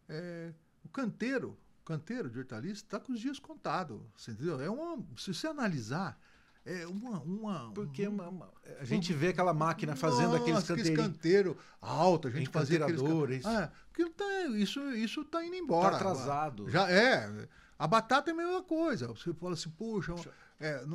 é, 0.08 0.54
o 0.84 0.90
canteiro, 0.90 1.58
o 1.82 1.84
canteiro 1.84 2.30
de 2.30 2.38
hortaliça 2.38 2.84
está 2.84 3.00
com 3.00 3.12
os 3.12 3.20
dias 3.20 3.40
contados, 3.40 4.00
entendeu? 4.28 4.62
É 4.62 4.70
uma, 4.70 5.04
se 5.18 5.34
você 5.34 5.48
analisar, 5.48 6.20
é 6.66 6.86
uma, 6.88 7.20
uma 7.22 7.72
porque 7.74 8.08
uma, 8.08 8.28
uma, 8.28 8.52
a 8.80 8.86
gente 8.86 9.14
vê 9.14 9.30
aquela 9.30 9.54
máquina 9.54 9.96
fazendo 9.96 10.38
nossa, 10.38 10.44
aqueles 10.44 10.64
canteiros 10.64 10.96
canteiro 10.96 11.58
alto, 11.82 12.28
a 12.28 12.32
gente 12.32 12.50
fazia 12.50 12.84
aqueles 12.84 13.46
ah, 13.46 13.72
tá, 14.16 14.46
isso 14.56 14.80
isso 14.92 15.22
está 15.22 15.44
indo 15.44 15.56
embora. 15.56 15.96
Está 15.96 16.12
atrasado. 16.12 16.70
Já 16.70 16.90
é. 16.90 17.48
A 17.78 17.88
batata 17.88 18.30
é 18.30 18.34
a 18.34 18.38
mesma 18.38 18.62
coisa. 18.62 19.08
Você 19.08 19.34
fala 19.34 19.54
assim, 19.54 19.72
puxa, 19.72 20.14
é, 20.60 20.86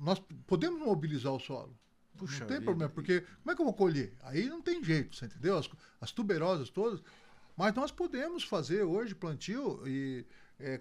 nós 0.00 0.20
podemos 0.46 0.80
mobilizar 0.80 1.32
o 1.32 1.38
solo. 1.38 1.78
Puxa 2.16 2.40
não 2.40 2.46
tem 2.46 2.56
vida. 2.56 2.64
problema, 2.64 2.92
porque 2.92 3.20
como 3.20 3.52
é 3.52 3.54
que 3.54 3.60
eu 3.60 3.64
vou 3.64 3.74
colher? 3.74 4.14
Aí 4.22 4.48
não 4.48 4.60
tem 4.60 4.82
jeito, 4.82 5.16
você 5.16 5.26
entendeu? 5.26 5.56
As, 5.56 5.70
as 6.00 6.10
tuberosas 6.10 6.68
todas 6.68 7.00
mas 7.56 7.74
nós 7.74 7.90
podemos 7.90 8.44
fazer 8.44 8.82
hoje 8.82 9.14
plantio 9.14 9.86
e, 9.86 10.26
é, 10.58 10.80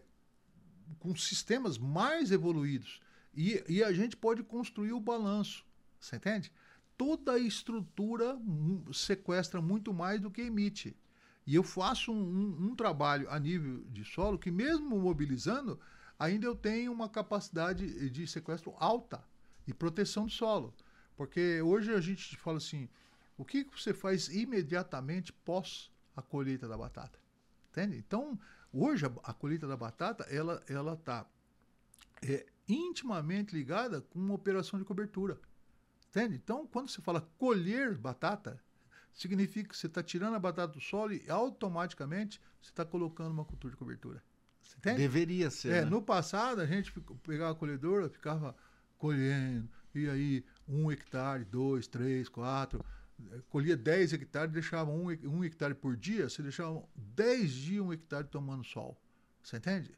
com 1.00 1.16
sistemas 1.16 1.78
mais 1.78 2.32
evoluídos. 2.32 3.00
E, 3.34 3.64
e 3.68 3.84
a 3.84 3.92
gente 3.92 4.16
pode 4.18 4.44
construir 4.44 4.94
o 4.94 5.00
balanço. 5.00 5.66
Você 6.00 6.16
entende? 6.16 6.52
Toda 6.98 7.40
estrutura 7.40 8.38
sequestra 8.94 9.62
muito 9.62 9.94
mais 9.94 10.20
do 10.20 10.30
que 10.30 10.42
emite. 10.42 10.96
E 11.46 11.56
eu 11.56 11.64
faço 11.64 12.12
um, 12.12 12.22
um, 12.22 12.68
um, 12.68 12.76
trabalho 12.76 13.30
a 13.30 13.40
nível 13.40 13.84
de 13.90 14.06
solo 14.06 14.38
que, 14.38 14.52
mesmo 14.52 15.00
mobilizando, 15.00 15.80
ainda 16.20 16.46
eu 16.46 16.56
tenho 16.56 16.92
uma 16.92 17.10
capacidade 17.10 18.10
de 18.10 18.28
sequestro 18.28 18.76
alta 18.78 19.24
e 19.66 19.74
proteção 19.74 20.26
do 20.26 20.32
solo. 20.32 20.74
Porque 21.16 21.62
hoje 21.62 21.94
a 21.94 22.00
gente 22.00 22.38
fala 22.38 22.58
assim: 22.58 22.88
o 23.38 23.46
que 23.46 23.64
você 23.64 23.94
faz 23.94 24.28
imediatamente 24.28 25.34
pós 25.34 25.92
a 26.16 26.22
colheita 26.22 26.68
da 26.68 26.78
batata. 26.78 27.20
Entende? 27.70 27.98
Então, 27.98 28.40
hoje 28.72 29.06
a, 29.06 29.12
a 29.24 29.34
colheita 29.34 29.68
da 29.68 29.78
batata, 29.78 30.24
ela 30.26 30.62
ela 30.68 30.94
está 30.94 31.26
é, 32.22 32.46
intimamente 32.68 33.56
ligada 33.56 34.02
com 34.02 34.20
uma 34.20 34.34
operação 34.34 34.80
de 34.80 34.86
cobertura. 34.86 35.40
Entende? 36.10 36.36
Então, 36.36 36.68
quando 36.68 36.90
você 36.90 37.02
fala 37.02 37.22
colher 37.38 37.98
batata, 37.98 38.62
significa 39.14 39.70
que 39.70 39.78
você 39.78 39.88
está 39.88 40.04
tirando 40.04 40.36
a 40.36 40.40
batata 40.40 40.74
do 40.74 40.82
solo 40.82 41.14
e 41.14 41.30
automaticamente 41.30 42.42
você 42.62 42.70
está 42.70 42.86
colocando 42.86 43.32
uma 43.32 43.46
cultura 43.46 43.72
de 43.72 43.78
cobertura. 43.78 44.24
Entende? 44.78 44.98
Deveria 44.98 45.50
ser. 45.50 45.70
É, 45.70 45.84
né? 45.84 45.90
No 45.90 46.02
passado, 46.02 46.62
a 46.62 46.66
gente 46.66 46.94
pegava 47.24 47.52
a 47.52 47.56
colhedora, 47.56 48.10
ficava 48.10 48.56
colhendo, 48.98 49.70
e 49.94 50.08
aí 50.10 50.46
um 50.68 50.92
hectare, 50.92 51.44
dois, 51.44 51.88
três, 51.88 52.30
quatro 52.30 52.84
colhia 53.50 53.78
10 53.78 54.14
hectares, 54.14 54.52
deixava 54.52 54.92
um, 54.92 55.08
um 55.26 55.44
hectare 55.44 55.76
por 55.76 55.96
dia, 55.96 56.30
você 56.30 56.42
deixava 56.42 56.84
10 56.96 57.52
dias 57.52 57.86
um 57.86 57.94
hectare 57.94 58.28
tomando 58.28 58.64
sol. 58.64 59.00
Você 59.44 59.58
entende? 59.58 59.92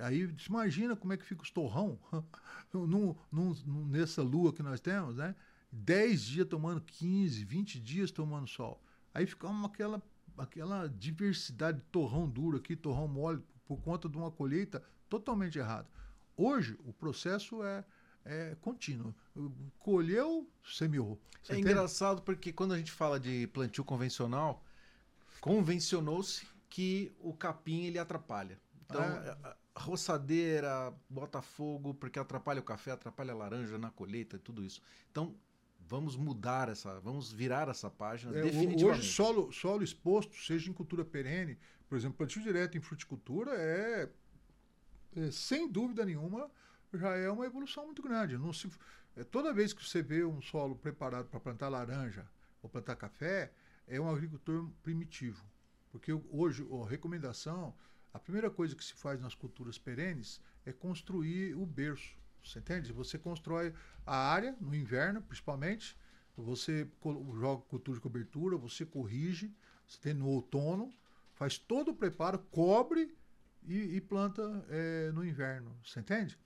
Aí 0.00 0.34
imagina 0.48 0.96
como 0.96 1.12
é 1.12 1.16
que 1.16 1.24
fica 1.24 1.42
os 1.42 1.50
torrão 1.50 1.98
num, 2.72 3.14
num, 3.30 3.86
nessa 3.86 4.22
lua 4.22 4.52
que 4.52 4.62
nós 4.62 4.80
temos, 4.80 5.16
né? 5.16 5.34
10 5.70 6.22
dias 6.22 6.48
tomando 6.48 6.80
15, 6.80 7.44
20 7.44 7.80
dias 7.80 8.10
tomando 8.10 8.48
sol. 8.48 8.82
Aí 9.12 9.26
fica 9.26 9.46
uma, 9.48 9.68
aquela, 9.68 10.02
aquela 10.36 10.86
diversidade 10.86 11.78
de 11.78 11.84
torrão 11.86 12.28
duro 12.28 12.56
aqui, 12.56 12.74
torrão 12.74 13.08
mole, 13.08 13.42
por 13.66 13.80
conta 13.80 14.08
de 14.08 14.16
uma 14.16 14.30
colheita 14.30 14.82
totalmente 15.08 15.58
errada. 15.58 15.88
Hoje, 16.36 16.78
o 16.84 16.92
processo 16.92 17.62
é, 17.62 17.84
é 18.24 18.56
contínuo. 18.60 19.14
Colheu, 19.78 20.48
semeou. 20.64 21.20
Você 21.42 21.54
é 21.54 21.58
engraçado 21.58 22.22
porque 22.22 22.52
quando 22.52 22.72
a 22.72 22.78
gente 22.78 22.92
fala 22.92 23.18
de 23.18 23.46
plantio 23.48 23.84
convencional, 23.84 24.64
convencionou-se 25.40 26.46
que 26.68 27.12
o 27.18 27.32
capim 27.32 27.84
ele 27.84 27.98
atrapalha. 27.98 28.60
Então, 28.88 29.02
é. 29.02 29.56
roçadeira, 29.76 30.94
bota 31.08 31.42
fogo, 31.42 31.92
porque 31.94 32.18
atrapalha 32.18 32.60
o 32.60 32.64
café, 32.64 32.92
atrapalha 32.92 33.32
a 33.32 33.36
laranja 33.36 33.76
na 33.78 33.90
colheita 33.90 34.36
e 34.36 34.38
tudo 34.38 34.64
isso. 34.64 34.80
Então, 35.10 35.36
vamos 35.78 36.16
mudar 36.16 36.68
essa, 36.68 36.98
vamos 37.00 37.30
virar 37.30 37.68
essa 37.68 37.90
página 37.90 38.36
é, 38.36 38.42
definitivamente. 38.42 38.84
Hoje, 38.84 39.12
solo, 39.12 39.52
solo 39.52 39.82
exposto, 39.82 40.34
seja 40.36 40.70
em 40.70 40.72
cultura 40.72 41.04
perene, 41.04 41.58
por 41.88 41.96
exemplo, 41.96 42.16
plantio 42.16 42.42
direto 42.42 42.76
em 42.76 42.80
fruticultura 42.80 43.52
é, 43.54 44.10
é 45.16 45.30
sem 45.30 45.70
dúvida 45.70 46.04
nenhuma 46.04 46.50
já 46.92 47.14
é 47.16 47.30
uma 47.30 47.44
evolução 47.44 47.84
muito 47.84 48.02
grande. 48.02 48.38
Não 48.38 48.52
se, 48.52 48.70
é, 49.16 49.24
toda 49.24 49.52
vez 49.52 49.72
que 49.72 49.84
você 49.84 50.02
vê 50.02 50.24
um 50.24 50.40
solo 50.40 50.76
preparado 50.76 51.28
para 51.28 51.40
plantar 51.40 51.68
laranja 51.68 52.26
ou 52.62 52.68
plantar 52.68 52.96
café, 52.96 53.52
é 53.86 54.00
um 54.00 54.08
agricultor 54.08 54.70
primitivo. 54.82 55.44
Porque 55.90 56.12
hoje, 56.30 56.66
a 56.70 56.88
recomendação, 56.88 57.74
a 58.12 58.18
primeira 58.18 58.50
coisa 58.50 58.74
que 58.74 58.84
se 58.84 58.94
faz 58.94 59.20
nas 59.20 59.34
culturas 59.34 59.78
perenes 59.78 60.40
é 60.64 60.72
construir 60.72 61.54
o 61.54 61.66
berço. 61.66 62.16
Você 62.44 62.58
entende? 62.58 62.92
Você 62.92 63.18
constrói 63.18 63.74
a 64.06 64.16
área, 64.16 64.56
no 64.60 64.74
inverno 64.74 65.20
principalmente, 65.22 65.96
você 66.36 66.88
joga 67.38 67.62
cultura 67.62 67.96
de 67.96 68.02
cobertura, 68.02 68.56
você 68.56 68.86
corrige, 68.86 69.52
você 69.86 69.98
tem 70.00 70.14
no 70.14 70.26
outono, 70.28 70.90
faz 71.34 71.58
todo 71.58 71.90
o 71.90 71.94
preparo, 71.94 72.38
cobre 72.50 73.16
e, 73.66 73.96
e 73.96 74.00
planta 74.00 74.42
é, 74.68 75.10
no 75.12 75.24
inverno. 75.24 75.76
Você 75.84 76.00
entende? 76.00 76.38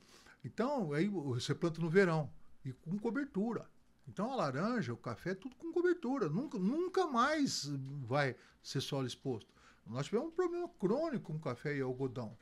Então, 0.44 0.92
aí 0.92 1.08
você 1.08 1.54
planta 1.54 1.80
no 1.80 1.90
verão 1.90 2.30
e 2.64 2.72
com 2.72 2.98
cobertura. 2.98 3.70
Então, 4.08 4.32
a 4.32 4.34
laranja, 4.34 4.92
o 4.92 4.96
café, 4.96 5.34
tudo 5.34 5.54
com 5.56 5.72
cobertura. 5.72 6.28
Nunca, 6.28 6.58
nunca 6.58 7.06
mais 7.06 7.66
vai 8.04 8.34
ser 8.62 8.80
solo 8.80 9.06
exposto. 9.06 9.51
Nós 9.86 10.06
tivemos 10.06 10.28
um 10.28 10.34
problema 10.34 10.68
crônico 10.78 11.32
com 11.32 11.38
café 11.38 11.76
e 11.76 11.80
algodão, 11.80 12.36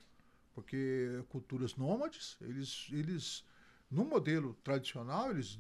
porque 0.55 1.25
culturas 1.29 1.77
nômades, 1.77 2.37
eles, 2.41 2.89
eles 2.93 3.45
no 3.91 4.05
modelo 4.05 4.55
tradicional, 4.63 5.31
eles, 5.31 5.59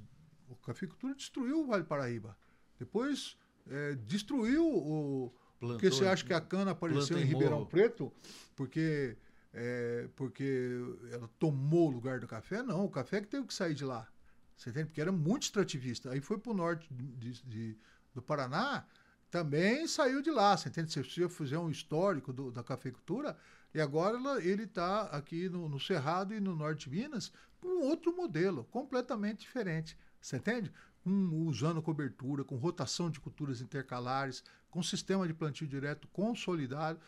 a 0.50 0.54
cafeicultura 0.66 1.14
destruiu 1.14 1.62
o 1.62 1.66
Vale 1.66 1.84
Paraíba. 1.84 2.36
Depois 2.78 3.36
é, 3.66 3.94
destruiu 3.94 4.64
o. 4.64 5.32
Plantou, 5.58 5.78
porque 5.78 5.90
você 5.90 6.06
acha 6.06 6.24
que 6.24 6.32
a 6.32 6.40
cana 6.40 6.70
apareceu 6.70 7.18
em 7.18 7.24
Ribeirão 7.24 7.58
morro. 7.58 7.70
Preto, 7.70 8.12
porque 8.56 9.16
é, 9.52 10.08
porque 10.16 10.78
ela 11.12 11.28
tomou 11.38 11.88
o 11.88 11.90
lugar 11.90 12.20
do 12.20 12.26
café. 12.26 12.62
Não, 12.62 12.84
o 12.84 12.88
café 12.88 13.20
que 13.20 13.26
teve 13.26 13.46
que 13.46 13.54
sair 13.54 13.74
de 13.74 13.84
lá. 13.84 14.08
Você 14.56 14.70
entende? 14.70 14.86
Porque 14.86 15.00
era 15.00 15.12
muito 15.12 15.44
extrativista. 15.44 16.10
Aí 16.10 16.20
foi 16.20 16.38
para 16.38 16.52
o 16.52 16.54
norte 16.54 16.88
de, 16.92 17.42
de, 17.44 17.78
do 18.14 18.22
Paraná, 18.22 18.86
também 19.30 19.86
saiu 19.86 20.20
de 20.22 20.30
lá. 20.30 20.56
Você 20.56 20.68
entende? 20.68 20.92
Se 20.92 21.02
você 21.02 21.28
fizer 21.28 21.58
um 21.58 21.70
histórico 21.70 22.32
do, 22.32 22.50
da 22.50 22.62
cafeicultura, 22.62 23.36
E 23.72 23.80
agora 23.80 24.18
ele 24.44 24.64
está 24.64 25.02
aqui 25.04 25.48
no, 25.48 25.68
no 25.68 25.78
Cerrado 25.78 26.34
e 26.34 26.40
no 26.40 26.56
Norte 26.56 26.90
de 26.90 26.96
Minas 26.96 27.32
com 27.60 27.86
outro 27.86 28.14
modelo, 28.14 28.64
completamente 28.64 29.40
diferente. 29.40 29.96
Você 30.20 30.36
entende? 30.36 30.72
Um, 31.06 31.46
usando 31.46 31.80
cobertura, 31.80 32.44
com 32.44 32.56
rotação 32.56 33.10
de 33.10 33.20
culturas 33.20 33.60
intercalares, 33.60 34.42
com 34.70 34.82
sistema 34.82 35.26
de 35.26 35.34
plantio 35.34 35.66
direto 35.66 36.08
consolidado. 36.08 36.98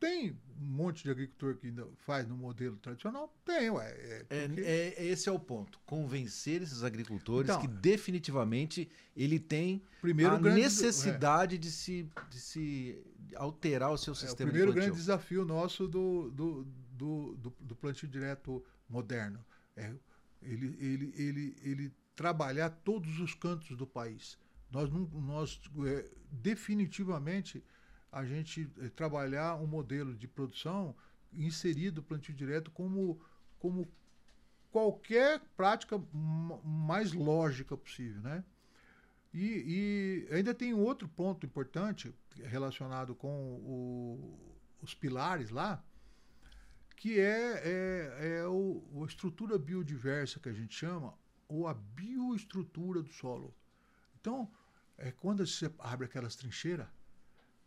Tem 0.00 0.30
um 0.60 0.64
monte 0.64 1.04
de 1.04 1.10
agricultor 1.10 1.56
que 1.56 1.72
faz 1.98 2.26
no 2.26 2.34
modelo 2.36 2.76
tradicional? 2.78 3.32
Tem, 3.44 3.70
ué. 3.70 3.90
É, 3.90 4.26
é 4.30 4.48
porque... 4.48 4.60
é, 4.62 4.94
é 4.96 5.06
esse 5.06 5.28
é 5.28 5.32
o 5.32 5.38
ponto. 5.38 5.78
Convencer 5.86 6.62
esses 6.62 6.82
agricultores 6.82 7.50
então, 7.50 7.60
que 7.60 7.68
definitivamente 7.68 8.90
ele 9.14 9.38
tem 9.38 9.82
primeiro 10.00 10.34
a 10.34 10.38
grande, 10.38 10.60
necessidade 10.60 11.56
é. 11.56 11.58
de, 11.58 11.70
se, 11.70 12.08
de 12.30 12.40
se 12.40 12.98
alterar 13.36 13.92
o 13.92 13.98
seu 13.98 14.14
sistema 14.14 14.48
é 14.48 14.50
o 14.50 14.52
primeiro 14.52 14.72
de 14.72 14.80
grande 14.80 14.96
desafio 14.96 15.44
nosso 15.44 15.86
do, 15.86 16.30
do, 16.30 16.64
do, 16.92 17.36
do, 17.36 17.56
do 17.60 17.76
plantio 17.76 18.08
direto 18.08 18.64
moderno. 18.88 19.44
É 19.76 19.94
ele, 20.42 20.76
ele, 20.80 21.14
ele, 21.16 21.56
ele 21.62 21.92
trabalhar 22.14 22.70
todos 22.70 23.20
os 23.20 23.34
cantos 23.34 23.76
do 23.76 23.86
país. 23.86 24.38
Nós, 24.70 24.90
não, 24.90 25.00
nós 25.20 25.60
é, 25.86 26.10
definitivamente 26.30 27.62
a 28.12 28.24
gente 28.24 28.70
eh, 28.78 28.88
trabalhar 28.88 29.56
um 29.56 29.66
modelo 29.66 30.14
de 30.14 30.26
produção 30.26 30.94
inserido 31.32 32.02
plantio 32.02 32.34
direto 32.34 32.70
como, 32.70 33.20
como 33.58 33.88
qualquer 34.70 35.40
prática 35.56 36.00
mais 36.64 37.12
lógica 37.12 37.76
possível, 37.76 38.20
né? 38.22 38.44
E, 39.32 40.26
e, 40.28 40.34
ainda 40.34 40.52
tem 40.52 40.74
outro 40.74 41.08
ponto 41.08 41.46
importante 41.46 42.12
relacionado 42.42 43.14
com 43.14 43.28
o, 43.28 44.58
os 44.82 44.92
pilares 44.92 45.50
lá, 45.50 45.82
que 46.96 47.20
é, 47.20 47.62
é, 47.64 48.38
é 48.38 48.46
o, 48.48 48.82
a 49.02 49.06
estrutura 49.06 49.56
biodiversa 49.56 50.40
que 50.40 50.48
a 50.48 50.52
gente 50.52 50.74
chama, 50.74 51.14
ou 51.48 51.68
a 51.68 51.74
bioestrutura 51.74 53.02
do 53.02 53.12
solo. 53.12 53.54
Então, 54.20 54.50
é 54.98 55.12
quando 55.12 55.46
você 55.46 55.72
abre 55.78 56.06
aquelas 56.06 56.34
trincheiras, 56.34 56.88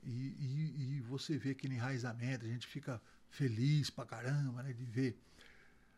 e, 0.05 0.35
e, 0.39 0.97
e, 0.97 1.01
você 1.01 1.37
vê 1.37 1.51
aquele 1.51 1.75
enraizamento, 1.75 2.45
a 2.45 2.47
gente 2.47 2.67
fica 2.67 3.01
feliz 3.29 3.89
pra 3.89 4.05
caramba 4.05 4.63
né, 4.63 4.73
de 4.73 4.85
ver. 4.85 5.17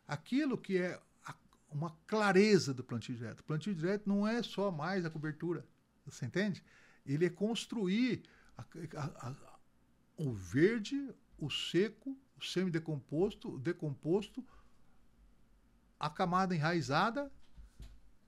Aquilo 0.08 0.58
que 0.58 0.78
é 0.78 1.00
a, 1.26 1.36
uma 1.70 1.92
clareza 2.08 2.74
do 2.74 2.84
plantio 2.84 3.16
direto. 3.16 3.42
O 3.42 3.44
plantio 3.44 3.74
direto 3.74 4.08
não 4.08 4.28
é 4.28 4.42
só 4.44 4.72
mais 4.72 5.06
a 5.06 5.10
cobertura, 5.10 5.66
você 6.06 6.26
entende? 6.26 6.64
Ele 7.06 7.26
é 7.26 7.30
construir 7.30 8.24
a, 8.58 8.64
a, 8.96 9.60
o 10.18 10.34
verde, 10.34 11.14
o 11.38 11.50
seco, 11.50 12.18
o 12.38 12.44
semidecomposto, 12.44 13.56
o 13.56 13.60
decomposto, 13.60 14.46
a 16.00 16.10
camada 16.10 16.56
enraizada, 16.56 17.32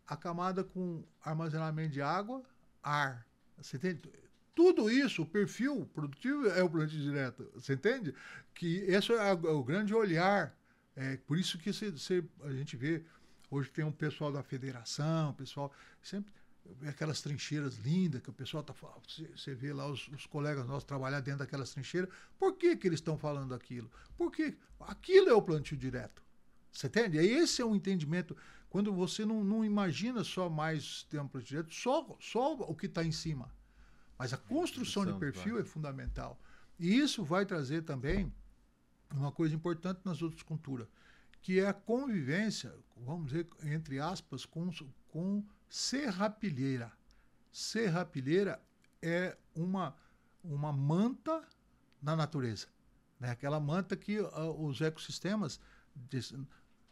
a 0.06 0.16
camada 0.16 0.64
com 0.64 1.04
armazenamento 1.22 1.94
de 1.94 2.02
água, 2.02 2.44
ar. 2.82 3.28
Você 3.58 3.78
entende? 3.78 4.10
Tudo 4.58 4.90
isso, 4.90 5.22
o 5.22 5.26
perfil 5.28 5.86
produtivo 5.94 6.48
é 6.48 6.64
o 6.64 6.70
plantio 6.70 7.00
direto. 7.00 7.48
Você 7.54 7.74
entende? 7.74 8.12
Que 8.56 8.78
esse 8.88 9.14
é 9.14 9.32
o 9.32 9.64
grande 9.64 9.94
olhar. 9.94 10.52
É 10.96 11.18
por 11.28 11.38
isso 11.38 11.60
que 11.60 11.70
a 11.70 12.52
gente 12.54 12.76
vê, 12.76 13.04
hoje 13.52 13.70
tem 13.70 13.86
um 13.86 13.92
pessoal 13.92 14.32
da 14.32 14.42
federação, 14.42 15.32
pessoal 15.36 15.72
sempre 16.02 16.34
aquelas 16.88 17.22
trincheiras 17.22 17.78
lindas 17.78 18.20
que 18.20 18.32
o 18.32 18.34
pessoal 18.34 18.66
falando. 18.74 19.04
Você 19.36 19.54
vê 19.54 19.72
lá 19.72 19.86
os, 19.86 20.08
os, 20.08 20.26
colegas 20.26 20.66
nossos 20.66 20.86
trabalhar 20.86 21.20
dentro 21.20 21.42
daquelas 21.42 21.72
trincheiras. 21.72 22.10
Por 22.40 22.54
que, 22.58 22.76
que 22.76 22.88
eles 22.88 22.98
estão 22.98 23.16
falando 23.16 23.54
aquilo? 23.54 23.92
Porque 24.18 24.58
aquilo 24.80 25.30
é 25.30 25.34
o 25.36 25.42
plantio 25.42 25.78
direto. 25.78 26.24
Você 26.72 26.88
entende? 26.88 27.20
E 27.20 27.28
esse 27.28 27.62
é 27.62 27.66
o 27.66 27.70
um 27.70 27.76
entendimento. 27.76 28.36
Quando 28.72 28.92
você 28.92 29.24
não, 29.24 29.44
não 29.44 29.64
imagina 29.64 30.24
só 30.24 30.50
mais 30.50 31.06
plantio 31.12 31.44
direto, 31.44 31.76
só, 31.76 32.18
só 32.20 32.54
o 32.56 32.76
que 32.76 32.88
está 32.88 33.04
em 33.04 33.12
cima. 33.12 33.56
Mas 34.18 34.34
a 34.34 34.38
construção 34.38 35.06
de 35.06 35.14
perfil 35.14 35.60
é 35.60 35.64
fundamental. 35.64 36.40
E 36.80 36.98
isso 36.98 37.24
vai 37.24 37.46
trazer 37.46 37.84
também 37.84 38.34
uma 39.12 39.32
coisa 39.32 39.56
importante 39.56 40.02
nas 40.04 40.22
outras 40.22 40.44
culturas, 40.44 40.88
que 41.42 41.60
é 41.60 41.68
a 41.68 41.74
convivência, 41.74 42.74
vamos 42.98 43.28
dizer, 43.28 43.48
entre 43.64 44.00
aspas, 44.00 44.46
com, 44.46 44.70
com 45.10 45.44
serrapilheira. 45.70 46.92
Serrapilheira 47.52 48.62
é 49.02 49.38
uma, 49.56 49.96
uma 50.44 50.74
manta 50.74 51.44
na 52.02 52.16
natureza. 52.16 52.68
Né? 53.20 53.32
Aquela 53.32 53.60
manta 53.60 53.96
que 53.96 54.20
uh, 54.20 54.66
os 54.66 54.82
ecossistemas, 54.82 55.60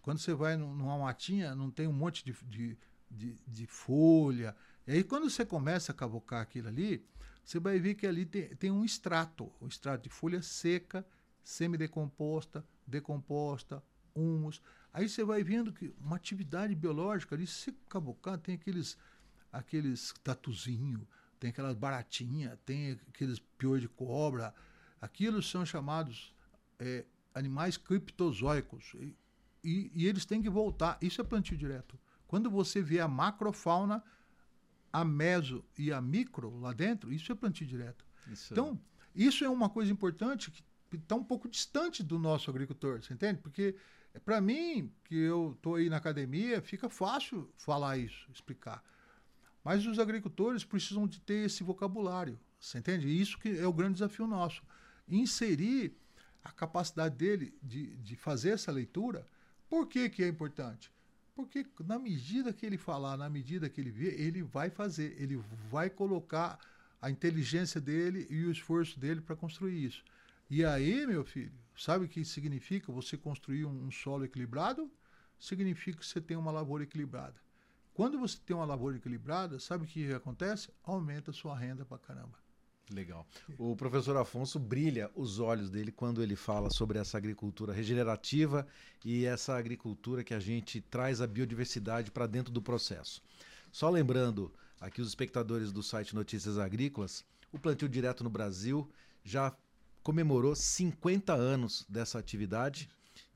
quando 0.02 0.20
você 0.20 0.34
vai 0.34 0.56
numa 0.56 0.98
matinha, 0.98 1.56
não 1.56 1.70
tem 1.70 1.88
um 1.88 1.94
monte 1.94 2.24
de, 2.24 2.34
de, 2.46 2.78
de, 3.10 3.40
de 3.48 3.68
folha. 3.68 4.56
E 4.88 4.94
aí, 4.94 5.04
quando 5.04 5.30
você 5.30 5.46
começa 5.46 5.92
a 5.92 5.96
cavocar 5.96 6.42
aquilo 6.42 6.68
ali, 6.68 7.06
você 7.44 7.60
vai 7.60 7.80
ver 7.80 7.96
que 7.96 8.06
ali 8.06 8.26
tem, 8.26 8.56
tem 8.56 8.72
um 8.72 8.84
extrato, 8.84 9.52
um 9.62 9.68
extrato 9.68 10.04
de 10.04 10.10
folha 10.10 10.42
seca, 10.42 11.06
semidecomposta, 11.44 12.66
decomposta, 12.86 13.84
humus. 14.14 14.62
Aí 14.94 15.10
você 15.10 15.24
vai 15.24 15.44
vendo 15.44 15.74
que 15.74 15.94
uma 16.00 16.16
atividade 16.16 16.74
biológica 16.74 17.36
ali, 17.36 17.46
se 17.46 17.72
cabocar, 17.90 18.38
tem 18.38 18.56
aqueles 18.56 18.98
aqueles 19.52 20.14
tatuzinho, 20.24 21.08
tem 21.40 21.50
aquelas 21.50 21.76
baratinhas, 21.76 22.58
tem 22.66 23.00
aqueles 23.08 23.40
piolhos 23.40 23.82
de 23.82 23.90
cobra. 23.90 24.54
Aquilo 25.02 25.42
são 25.42 25.66
chamados 25.66 26.34
é, 26.80 27.06
animais 27.34 27.78
criptozoicos. 27.78 28.94
E, 28.96 29.16
e, 29.64 29.92
e, 29.94 30.08
eles 30.08 30.26
têm 30.26 30.42
que 30.42 30.50
voltar. 30.50 30.98
Isso 31.02 31.22
é 31.22 31.24
plantio 31.24 31.58
direto. 31.58 31.98
Quando 32.28 32.50
você 32.50 32.82
vê 32.82 33.00
a 33.00 33.08
macrofauna 33.08 34.04
a 34.96 35.04
meso 35.04 35.62
e 35.78 35.92
a 35.92 36.02
micro 36.02 36.58
lá 36.58 36.72
dentro, 36.72 37.12
isso 37.12 37.30
é 37.30 37.36
plantio 37.36 37.68
direto. 37.68 38.06
Isso. 38.32 38.54
Então, 38.54 38.80
isso 39.14 39.44
é 39.44 39.50
uma 39.50 39.70
coisa 39.70 39.92
importante 39.92 40.50
que 40.50 40.64
está 40.96 41.16
um 41.16 41.24
pouco 41.24 41.50
distante 41.50 42.02
do 42.02 42.18
nosso 42.18 42.50
agricultor, 42.50 43.04
você 43.04 43.14
entende? 43.14 43.42
Porque, 43.42 43.76
para 44.24 44.40
mim, 44.40 44.90
que 45.04 45.16
eu 45.16 45.52
estou 45.52 45.76
aí 45.76 45.90
na 45.90 45.98
academia, 45.98 46.62
fica 46.62 46.88
fácil 46.88 47.52
falar 47.58 47.98
isso, 47.98 48.26
explicar. 48.32 48.82
Mas 49.66 49.86
os 49.86 50.00
agricultores 50.00 50.64
precisam 50.64 51.06
de 51.06 51.20
ter 51.20 51.46
esse 51.46 51.62
vocabulário, 51.62 52.40
você 52.58 52.78
entende? 52.78 53.06
E 53.06 53.20
isso 53.20 53.38
que 53.38 53.50
é 53.60 53.68
o 53.68 53.74
grande 53.74 53.96
desafio 53.96 54.26
nosso. 54.26 54.64
Inserir 55.10 55.94
a 56.42 56.52
capacidade 56.54 57.18
dele 57.18 57.54
de, 57.62 57.98
de 57.98 58.16
fazer 58.16 58.52
essa 58.52 58.72
leitura. 58.72 59.28
Por 59.68 59.88
que, 59.88 60.10
que 60.10 60.24
é 60.24 60.28
importante? 60.30 60.90
Porque 61.36 61.66
na 61.84 62.00
medida 62.00 62.54
que 62.54 62.66
ele 62.66 62.78
falar, 62.78 63.18
na 63.18 63.30
medida 63.30 63.70
que 63.70 63.82
ele 63.82 63.92
vê, 63.92 64.08
ele 64.16 64.42
vai 64.42 64.70
fazer, 64.70 65.22
ele 65.22 65.36
vai 65.70 65.90
colocar 65.90 66.58
a 67.02 67.12
inteligência 67.12 67.82
dele 67.82 68.26
e 68.30 68.46
o 68.46 68.52
esforço 68.52 68.98
dele 68.98 69.20
para 69.20 69.36
construir 69.36 69.84
isso. 69.84 70.04
E 70.50 70.64
aí, 70.64 71.06
meu 71.06 71.26
filho, 71.26 71.52
sabe 71.76 72.06
o 72.06 72.08
que 72.08 72.24
significa 72.24 72.92
você 72.92 73.18
construir 73.18 73.66
um, 73.66 73.88
um 73.88 73.92
solo 73.92 74.24
equilibrado? 74.24 74.90
Significa 75.38 76.00
que 76.00 76.06
você 76.06 76.22
tem 76.22 76.38
uma 76.38 76.52
lavoura 76.52 76.84
equilibrada. 76.84 77.36
Quando 77.94 78.18
você 78.18 78.38
tem 78.46 78.56
uma 78.56 78.66
lavoura 78.66 78.96
equilibrada, 78.96 79.60
sabe 79.60 79.84
o 79.84 79.88
que 79.88 80.14
acontece? 80.14 80.70
Aumenta 80.84 81.32
a 81.32 81.34
sua 81.34 81.58
renda 81.58 81.86
para 81.86 81.98
caramba. 81.98 82.45
Legal. 82.92 83.26
O 83.58 83.76
professor 83.76 84.16
Afonso 84.16 84.60
brilha 84.60 85.10
os 85.16 85.40
olhos 85.40 85.72
dele 85.72 85.92
quando 85.92 86.22
ele 86.22 86.36
fala 86.36 86.70
sobre 86.70 87.00
essa 87.00 87.18
agricultura 87.18 87.74
regenerativa 87.74 88.68
e 89.04 89.26
essa 89.26 89.56
agricultura 89.56 90.24
que 90.24 90.34
a 90.34 90.40
gente 90.40 90.82
traz 90.82 91.20
a 91.20 91.28
biodiversidade 91.28 92.12
para 92.12 92.28
dentro 92.28 92.54
do 92.54 92.62
processo. 92.62 93.24
Só 93.72 93.90
lembrando 93.90 94.54
aqui 94.80 95.02
os 95.02 95.08
espectadores 95.08 95.72
do 95.72 95.82
site 95.82 96.14
Notícias 96.14 96.60
Agrícolas, 96.60 97.26
o 97.52 97.58
plantio 97.58 97.90
direto 97.90 98.24
no 98.24 98.30
Brasil 98.30 98.88
já 99.24 99.56
comemorou 100.04 100.56
50 100.56 101.34
anos 101.34 101.86
dessa 101.90 102.20
atividade 102.20 102.88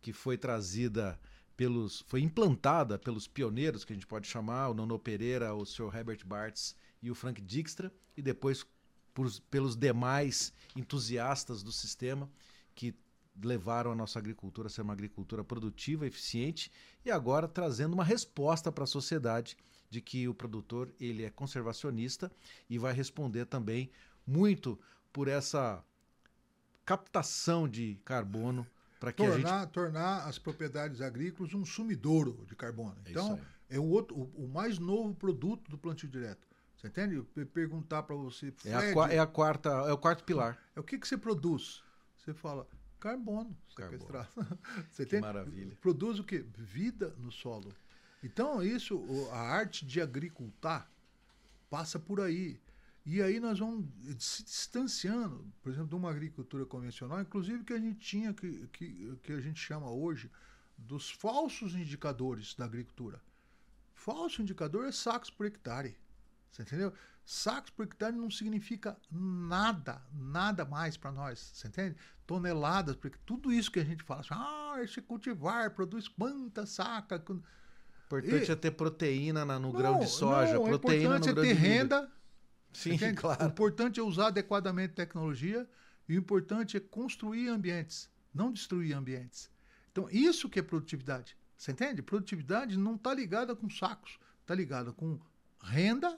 que 0.02 0.14
foi 0.14 0.38
trazida 0.38 1.20
pelos 1.58 2.02
foi 2.08 2.22
implantada 2.22 2.98
pelos 2.98 3.28
pioneiros 3.28 3.84
que 3.84 3.92
a 3.92 3.96
gente 3.96 4.08
pode 4.08 4.28
chamar, 4.28 4.70
o 4.70 4.74
Nono 4.74 5.00
Pereira, 5.00 5.54
o 5.54 5.66
Sr. 5.66 5.94
Herbert 5.94 6.26
Bartz 6.26 6.76
e 7.02 7.10
o 7.10 7.16
Frank 7.16 7.42
Dijkstra 7.42 7.92
e 8.16 8.22
depois 8.22 8.66
por, 9.14 9.30
pelos 9.50 9.76
demais 9.76 10.54
entusiastas 10.76 11.64
do 11.64 11.72
sistema 11.72 12.30
que 12.76 12.96
levaram 13.42 13.92
a 13.92 13.96
nossa 13.96 14.20
agricultura 14.20 14.68
a 14.68 14.70
ser 14.70 14.82
uma 14.82 14.94
agricultura 14.94 15.44
produtiva, 15.44 16.06
eficiente 16.06 16.72
e 17.06 17.12
agora 17.12 17.48
trazendo 17.48 17.94
uma 17.94 18.04
resposta 18.04 18.72
para 18.72 18.84
a 18.84 18.88
sociedade 18.88 19.58
de 19.90 20.02
que 20.02 20.28
o 20.28 20.34
produtor 20.34 20.94
ele 21.00 21.24
é 21.24 21.30
conservacionista 21.30 22.32
e 22.70 22.78
vai 22.78 22.94
responder 22.94 23.46
também 23.46 23.90
muito 24.26 24.80
por 25.12 25.28
essa 25.28 25.84
captação 26.86 27.68
de 27.68 28.00
carbono 28.04 28.66
para 29.00 29.14
que 29.14 29.24
tornar, 29.24 29.56
a 29.56 29.62
gente 29.62 29.72
tornar 29.72 30.28
as 30.28 30.38
propriedades 30.38 31.02
agrícolas 31.02 31.54
um 31.54 31.66
sumidouro 31.66 32.46
de 32.48 32.56
carbono. 32.56 32.98
É 33.06 33.12
então 33.12 33.40
é 33.70 33.80
o 33.80 33.86
outro 33.86 34.16
o, 34.16 34.46
o 34.46 34.48
mais 34.48 34.78
novo 34.78 35.14
produto 35.16 35.72
do 35.72 35.78
plantio 35.78 36.10
direto. 36.10 36.48
Você 36.80 36.88
entende? 36.88 37.22
Perguntar 37.54 38.04
para 38.04 38.16
você. 38.16 38.54
É 38.64 38.74
a, 38.74 38.84
é 39.12 39.20
a, 39.20 39.28
quarta, 39.28 39.70
é 39.70 39.92
o 39.92 39.98
quarto 39.98 40.24
pilar. 40.24 40.58
É 40.74 40.80
o 40.80 40.84
que, 40.84 40.98
que 40.98 41.06
você 41.06 41.18
produz? 41.18 41.84
Você 42.16 42.34
fala, 42.34 42.66
Carbono 43.02 43.58
sequestrado. 43.68 44.30
Você 44.90 45.06
que 45.06 45.20
maravilha. 45.20 45.78
Produz 45.82 46.20
o 46.20 46.24
quê? 46.24 46.46
Vida 46.58 47.14
no 47.18 47.32
solo. 47.32 47.74
Então, 48.24 48.64
isso, 48.64 49.02
a 49.32 49.40
arte 49.40 49.86
de 49.86 50.02
agricultar 50.02 50.90
passa 51.70 52.00
por 52.00 52.22
aí. 52.22 52.60
E 53.06 53.22
aí 53.22 53.40
nós 53.40 53.60
vamos 53.60 53.86
se 54.18 54.44
distanciando, 54.44 55.46
por 55.62 55.72
exemplo, 55.72 55.90
de 55.90 55.96
uma 55.96 56.10
agricultura 56.10 56.66
convencional, 56.66 57.20
inclusive 57.22 57.64
que 57.64 57.74
a 57.74 57.80
gente 57.80 58.00
tinha, 58.00 58.34
que, 58.34 58.68
que, 58.68 59.18
que 59.24 59.34
a 59.34 59.42
gente 59.42 59.60
chama 59.60 59.90
hoje 59.90 60.30
dos 60.78 61.10
falsos 61.10 61.76
indicadores 61.76 62.54
da 62.56 62.66
agricultura. 62.66 63.22
Falso 63.94 64.42
indicador 64.42 64.86
é 64.86 64.92
sacos 64.92 65.30
por 65.30 65.46
hectare. 65.46 65.98
Você 66.52 66.64
entendeu? 66.64 66.94
Sacos 67.26 67.70
por 67.70 67.86
hectare 67.86 68.16
não 68.16 68.32
significa 68.32 68.98
nada, 69.12 70.02
nada 70.12 70.66
mais 70.66 70.98
para 70.98 71.12
nós. 71.12 71.52
Você 71.54 71.68
entende? 71.68 71.96
Toneladas, 72.26 72.96
porque 72.96 73.18
tudo 73.26 73.52
isso 73.52 73.72
que 73.72 73.80
a 73.80 73.86
gente 73.86 74.04
fala, 74.04 74.22
assim, 74.22 74.34
ah, 74.34 74.78
esse 74.82 75.02
cultivar 75.02 75.72
produz 75.72 76.08
quanta 76.08 76.66
saca. 76.66 77.24
Importante 78.08 78.50
e... 78.50 78.52
é 78.52 78.56
ter 78.56 78.72
proteína 78.72 79.46
no 79.46 79.60
não, 79.60 79.72
grão 79.72 80.00
de 80.00 80.08
soja, 80.08 80.56
não, 80.56 80.64
proteína 80.64 81.18
importante 81.18 81.36
no 81.36 81.44
é 81.44 81.48
ter 81.48 81.54
renda. 81.54 82.12
Sim, 82.74 82.98
claro. 83.16 83.46
O 83.46 83.48
importante 83.48 84.00
é 84.00 84.04
usar 84.04 84.28
adequadamente 84.28 84.94
tecnologia 84.94 85.70
e 86.08 86.16
o 86.16 86.20
importante 86.20 86.78
é 86.78 86.80
construir 86.80 87.50
ambientes, 87.50 88.10
não 88.34 88.52
destruir 88.52 88.94
ambientes. 88.94 89.52
Então, 89.92 90.10
isso 90.10 90.50
que 90.50 90.60
é 90.60 90.64
produtividade. 90.64 91.38
Você 91.56 91.72
entende? 91.72 92.02
Produtividade 92.02 92.78
não 92.78 92.96
está 92.96 93.14
ligada 93.14 93.56
com 93.56 93.70
sacos, 93.70 94.18
está 94.42 94.56
ligada 94.56 94.94
com 94.94 95.20
renda, 95.62 96.18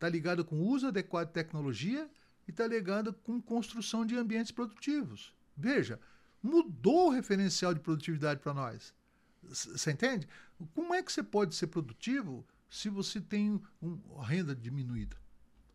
está 0.00 0.08
ligada 0.08 0.42
com 0.42 0.58
uso 0.62 0.86
adequado 0.86 1.26
de 1.26 1.34
tecnologia 1.34 2.10
e 2.48 2.50
está 2.50 2.66
ligada 2.66 3.12
com 3.12 3.40
construção 3.40 4.06
de 4.06 4.16
ambientes 4.16 4.50
produtivos. 4.50 5.34
Veja, 5.54 6.00
mudou 6.42 7.08
o 7.08 7.10
referencial 7.10 7.74
de 7.74 7.80
produtividade 7.80 8.40
para 8.40 8.54
nós. 8.54 8.94
Você 9.42 9.90
entende? 9.92 10.26
Como 10.74 10.94
é 10.94 11.02
que 11.02 11.12
você 11.12 11.22
pode 11.22 11.54
ser 11.54 11.66
produtivo 11.66 12.46
se 12.70 12.88
você 12.88 13.20
tem 13.20 13.60
um, 13.82 13.98
renda 14.20 14.56
diminuída? 14.56 15.16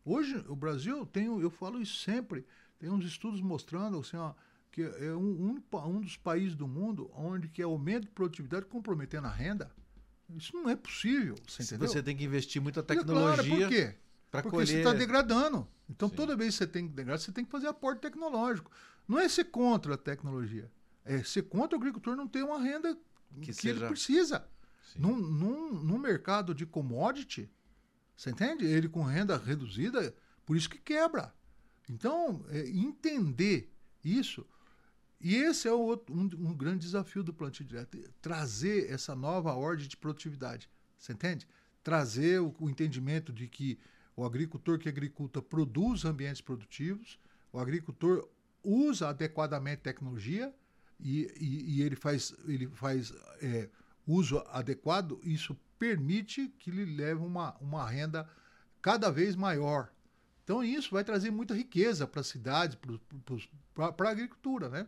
Hoje, 0.03 0.43
o 0.47 0.55
Brasil 0.55 1.05
tem, 1.05 1.25
eu 1.25 1.51
falo 1.51 1.79
isso 1.79 1.99
sempre, 1.99 2.45
tem 2.79 2.89
uns 2.89 3.05
estudos 3.05 3.41
mostrando 3.41 3.99
assim, 3.99 4.17
ó, 4.17 4.33
que 4.71 4.81
é 4.81 5.13
um, 5.13 5.61
um, 5.71 5.77
um 5.87 6.01
dos 6.01 6.17
países 6.17 6.55
do 6.55 6.67
mundo 6.67 7.11
onde 7.13 7.47
que 7.47 7.61
é 7.61 7.65
aumento 7.65 8.05
de 8.05 8.11
produtividade 8.11 8.65
comprometendo 8.65 9.27
a 9.27 9.31
renda. 9.31 9.71
Isso 10.35 10.55
não 10.55 10.67
é 10.67 10.75
possível, 10.75 11.35
você 11.47 11.61
entendeu? 11.61 11.87
Você 11.87 12.01
tem 12.01 12.17
que 12.17 12.23
investir 12.23 12.59
muita 12.59 12.81
tecnologia. 12.81 13.43
Claro, 13.43 13.61
por 13.61 13.69
quê? 13.69 13.95
Porque 14.43 14.55
colher... 14.55 14.67
você 14.67 14.77
está 14.77 14.93
degradando. 14.93 15.67
Então, 15.89 16.09
Sim. 16.09 16.15
toda 16.15 16.35
vez 16.35 16.53
que 16.53 16.59
você 16.59 16.67
tem 16.67 16.87
que 16.87 16.93
degradar, 16.93 17.19
você 17.19 17.31
tem 17.31 17.45
que 17.45 17.51
fazer 17.51 17.67
aporte 17.67 18.01
tecnológico. 18.01 18.71
Não 19.07 19.19
é 19.19 19.27
ser 19.27 19.45
contra 19.45 19.93
a 19.93 19.97
tecnologia. 19.97 20.71
É 21.03 21.21
ser 21.23 21.43
contra 21.43 21.77
o 21.77 21.79
agricultor 21.79 22.15
não 22.15 22.27
ter 22.27 22.43
uma 22.43 22.59
renda 22.59 22.97
que, 23.35 23.47
que 23.47 23.53
seja... 23.53 23.69
ele 23.69 23.87
precisa. 23.87 24.47
Num, 24.95 25.15
num, 25.15 25.73
num 25.73 25.97
mercado 25.97 26.55
de 26.55 26.65
commodity, 26.65 27.49
você 28.15 28.29
entende? 28.29 28.65
Ele 28.65 28.87
com 28.87 29.03
renda 29.03 29.37
reduzida, 29.37 30.15
por 30.45 30.55
isso 30.55 30.69
que 30.69 30.77
quebra. 30.77 31.33
Então, 31.89 32.45
é, 32.49 32.67
entender 32.69 33.71
isso 34.03 34.45
e 35.19 35.35
esse 35.35 35.67
é 35.67 35.71
o 35.71 35.79
outro, 35.79 36.13
um, 36.13 36.23
um, 36.23 36.53
grande 36.53 36.85
desafio 36.85 37.23
do 37.23 37.33
plantio 37.33 37.65
direto, 37.65 37.97
trazer 38.21 38.91
essa 38.91 39.15
nova 39.15 39.53
ordem 39.53 39.87
de 39.87 39.97
produtividade. 39.97 40.69
Você 40.99 41.13
entende? 41.13 41.47
Trazer 41.83 42.39
o, 42.41 42.53
o 42.59 42.69
entendimento 42.69 43.33
de 43.33 43.47
que 43.47 43.79
o 44.15 44.23
agricultor 44.23 44.79
que 44.79 44.89
agriculta 44.89 45.41
produz 45.41 46.05
ambientes 46.05 46.41
produtivos, 46.41 47.19
o 47.51 47.59
agricultor 47.59 48.27
usa 48.63 49.09
adequadamente 49.09 49.81
tecnologia 49.81 50.53
e, 50.99 51.31
e, 51.39 51.75
e 51.75 51.81
ele 51.81 51.95
faz, 51.95 52.33
ele 52.47 52.67
faz 52.67 53.13
é, 53.41 53.69
uso 54.07 54.39
adequado, 54.47 55.19
isso 55.23 55.55
permite 55.77 56.47
que 56.59 56.69
ele 56.69 56.85
leve 56.85 57.21
uma, 57.21 57.55
uma 57.59 57.87
renda 57.87 58.29
cada 58.81 59.11
vez 59.11 59.35
maior. 59.35 59.91
Então 60.43 60.63
isso 60.63 60.91
vai 60.91 61.03
trazer 61.03 61.31
muita 61.31 61.53
riqueza 61.53 62.07
para 62.07 62.21
as 62.21 62.27
cidades, 62.27 62.77
para 63.73 64.09
a 64.09 64.11
agricultura, 64.11 64.69
né? 64.69 64.87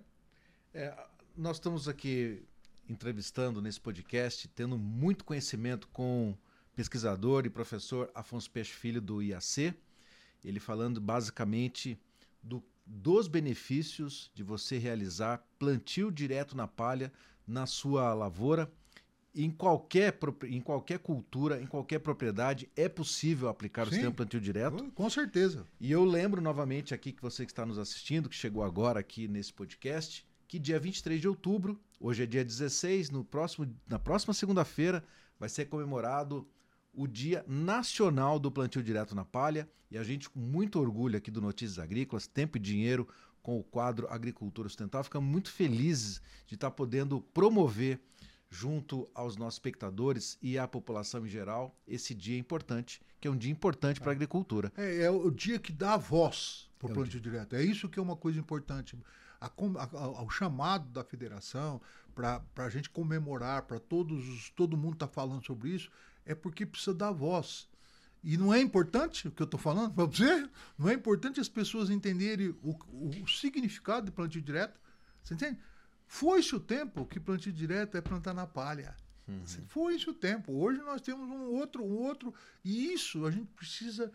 É, 0.73 0.95
nós 1.35 1.57
estamos 1.57 1.87
aqui 1.87 2.43
entrevistando 2.87 3.61
nesse 3.61 3.81
podcast, 3.81 4.47
tendo 4.49 4.77
muito 4.77 5.25
conhecimento 5.25 5.87
com 5.89 6.37
pesquisador 6.77 7.43
e 7.43 7.49
professor 7.49 8.07
Afonso 8.13 8.51
Peixe 8.51 8.71
Filho 8.71 9.01
do 9.01 9.19
IAC, 9.19 9.73
ele 10.45 10.59
falando 10.59 11.01
basicamente 11.01 11.99
do, 12.41 12.63
dos 12.85 13.27
benefícios 13.27 14.29
de 14.35 14.43
você 14.43 14.77
realizar 14.77 15.43
plantio 15.57 16.11
direto 16.11 16.55
na 16.55 16.67
palha 16.67 17.11
na 17.47 17.65
sua 17.65 18.13
lavoura. 18.13 18.71
Em 19.33 19.49
qualquer, 19.49 20.17
em 20.47 20.61
qualquer 20.61 20.99
cultura, 20.99 21.59
em 21.59 21.65
qualquer 21.65 21.97
propriedade, 21.97 22.69
é 22.75 22.87
possível 22.87 23.49
aplicar 23.49 23.85
Sim, 23.85 23.89
o 23.89 23.93
sistema 23.93 24.13
plantio 24.13 24.39
direto. 24.39 24.91
Com 24.91 25.09
certeza. 25.09 25.65
E 25.79 25.91
eu 25.91 26.05
lembro 26.05 26.41
novamente 26.41 26.93
aqui 26.93 27.11
que 27.11 27.21
você 27.23 27.43
que 27.43 27.51
está 27.51 27.65
nos 27.65 27.79
assistindo, 27.79 28.29
que 28.29 28.35
chegou 28.35 28.63
agora 28.63 28.99
aqui 28.99 29.27
nesse 29.27 29.51
podcast, 29.51 30.23
que 30.47 30.59
dia 30.59 30.79
23 30.79 31.19
de 31.19 31.27
outubro, 31.27 31.79
hoje 31.99 32.21
é 32.21 32.25
dia 32.27 32.45
16, 32.45 33.09
no 33.09 33.23
próximo, 33.23 33.67
na 33.87 33.97
próxima 33.97 34.33
segunda-feira 34.33 35.03
vai 35.39 35.49
ser 35.49 35.65
comemorado 35.65 36.47
o 36.97 37.07
Dia 37.07 37.45
Nacional 37.47 38.39
do 38.39 38.51
Plantio 38.51 38.81
Direto 38.81 39.13
na 39.13 39.23
Palha. 39.23 39.69
E 39.89 39.97
a 39.97 40.03
gente, 40.03 40.27
com 40.27 40.39
muito 40.39 40.79
orgulho 40.79 41.15
aqui 41.15 41.29
do 41.29 41.39
Notícias 41.39 41.77
Agrícolas, 41.77 42.25
Tempo 42.25 42.57
e 42.57 42.59
Dinheiro, 42.59 43.07
com 43.41 43.57
o 43.57 43.63
quadro 43.63 44.07
Agricultura 44.09 44.67
Sustentável, 44.67 45.05
fica 45.05 45.21
muito 45.21 45.51
felizes 45.51 46.19
de 46.47 46.55
estar 46.55 46.71
podendo 46.71 47.21
promover 47.21 48.01
junto 48.49 49.07
aos 49.13 49.37
nossos 49.37 49.55
espectadores 49.55 50.37
e 50.41 50.57
à 50.57 50.67
população 50.67 51.25
em 51.25 51.29
geral 51.29 51.77
esse 51.87 52.15
dia 52.15 52.37
importante, 52.37 52.99
que 53.21 53.27
é 53.27 53.31
um 53.31 53.37
dia 53.37 53.51
importante 53.51 53.99
para 53.99 54.11
a 54.11 54.15
agricultura. 54.15 54.71
É, 54.75 55.03
é, 55.03 55.11
o 55.11 55.29
dia 55.29 55.59
que 55.59 55.71
dá 55.71 55.97
voz 55.97 56.67
para 56.79 56.87
o 56.87 56.91
é 56.91 56.93
plantio 56.95 57.21
direto. 57.21 57.55
É 57.55 57.63
isso 57.63 57.87
que 57.87 57.99
é 57.99 58.01
uma 58.01 58.15
coisa 58.15 58.39
importante 58.39 58.97
a, 59.39 59.45
a, 59.45 59.99
ao 59.99 60.29
chamado 60.29 60.89
da 60.89 61.03
federação 61.03 61.79
para 62.15 62.41
a 62.57 62.69
gente 62.69 62.89
comemorar, 62.89 63.63
para 63.63 63.79
todos 63.79 64.49
todo 64.55 64.75
mundo 64.75 64.93
estar 64.93 65.07
tá 65.07 65.13
falando 65.13 65.45
sobre 65.45 65.69
isso, 65.69 65.91
é 66.27 66.35
porque 66.35 66.65
precisa 66.65 66.93
dar 66.93 67.11
voz. 67.11 67.67
E 68.23 68.37
não 68.37 68.53
é 68.53 68.59
importante 68.59 69.27
o 69.27 69.31
que 69.31 69.41
eu 69.41 69.45
estou 69.45 69.59
falando 69.59 69.93
para 69.93 70.05
você? 70.05 70.49
Não 70.77 70.89
é 70.89 70.93
importante 70.93 71.39
as 71.39 71.47
pessoas 71.47 71.89
entenderem 71.89 72.49
o, 72.61 72.77
o, 72.91 73.27
significado 73.27 74.07
de 74.07 74.11
plantio 74.11 74.41
direto? 74.41 74.79
Você 75.23 75.33
entende? 75.33 75.57
Foi-se 76.05 76.55
o 76.55 76.59
tempo 76.59 77.05
que 77.05 77.19
plantio 77.19 77.53
direto 77.53 77.95
é 77.95 78.01
plantar 78.01 78.33
na 78.33 78.45
palha. 78.45 78.95
Uhum. 79.27 79.43
Foi-se 79.67 80.09
o 80.09 80.13
tempo. 80.13 80.53
Hoje 80.53 80.79
nós 80.79 81.01
temos 81.01 81.29
um 81.29 81.53
outro, 81.53 81.83
um 81.83 81.95
outro. 81.97 82.33
E 82.63 82.93
isso 82.93 83.25
a 83.25 83.31
gente 83.31 83.47
precisa 83.53 84.11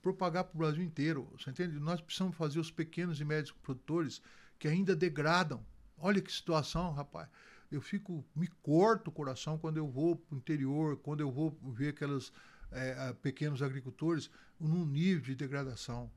propagar 0.00 0.44
para 0.44 0.54
o 0.54 0.58
Brasil 0.58 0.82
inteiro. 0.82 1.30
Você 1.38 1.50
entende? 1.50 1.78
Nós 1.78 2.00
precisamos 2.00 2.36
fazer 2.36 2.60
os 2.60 2.70
pequenos 2.70 3.20
e 3.20 3.24
médios 3.24 3.52
produtores 3.62 4.22
que 4.58 4.68
ainda 4.68 4.94
degradam. 4.94 5.64
Olha 5.98 6.20
que 6.20 6.32
situação, 6.32 6.92
rapaz. 6.92 7.28
Eu 7.70 7.80
fico, 7.80 8.24
me 8.34 8.46
corto 8.62 9.10
o 9.10 9.12
coração 9.12 9.58
quando 9.58 9.76
eu 9.76 9.88
vou 9.88 10.16
para 10.16 10.34
o 10.34 10.38
interior, 10.38 10.96
quando 10.98 11.20
eu 11.20 11.30
vou 11.30 11.56
ver 11.62 11.88
aqueles 11.88 12.32
é, 12.70 13.12
pequenos 13.22 13.62
agricultores 13.62 14.30
num 14.60 14.84
nível 14.84 15.22
de 15.22 15.34
degradação. 15.34 16.10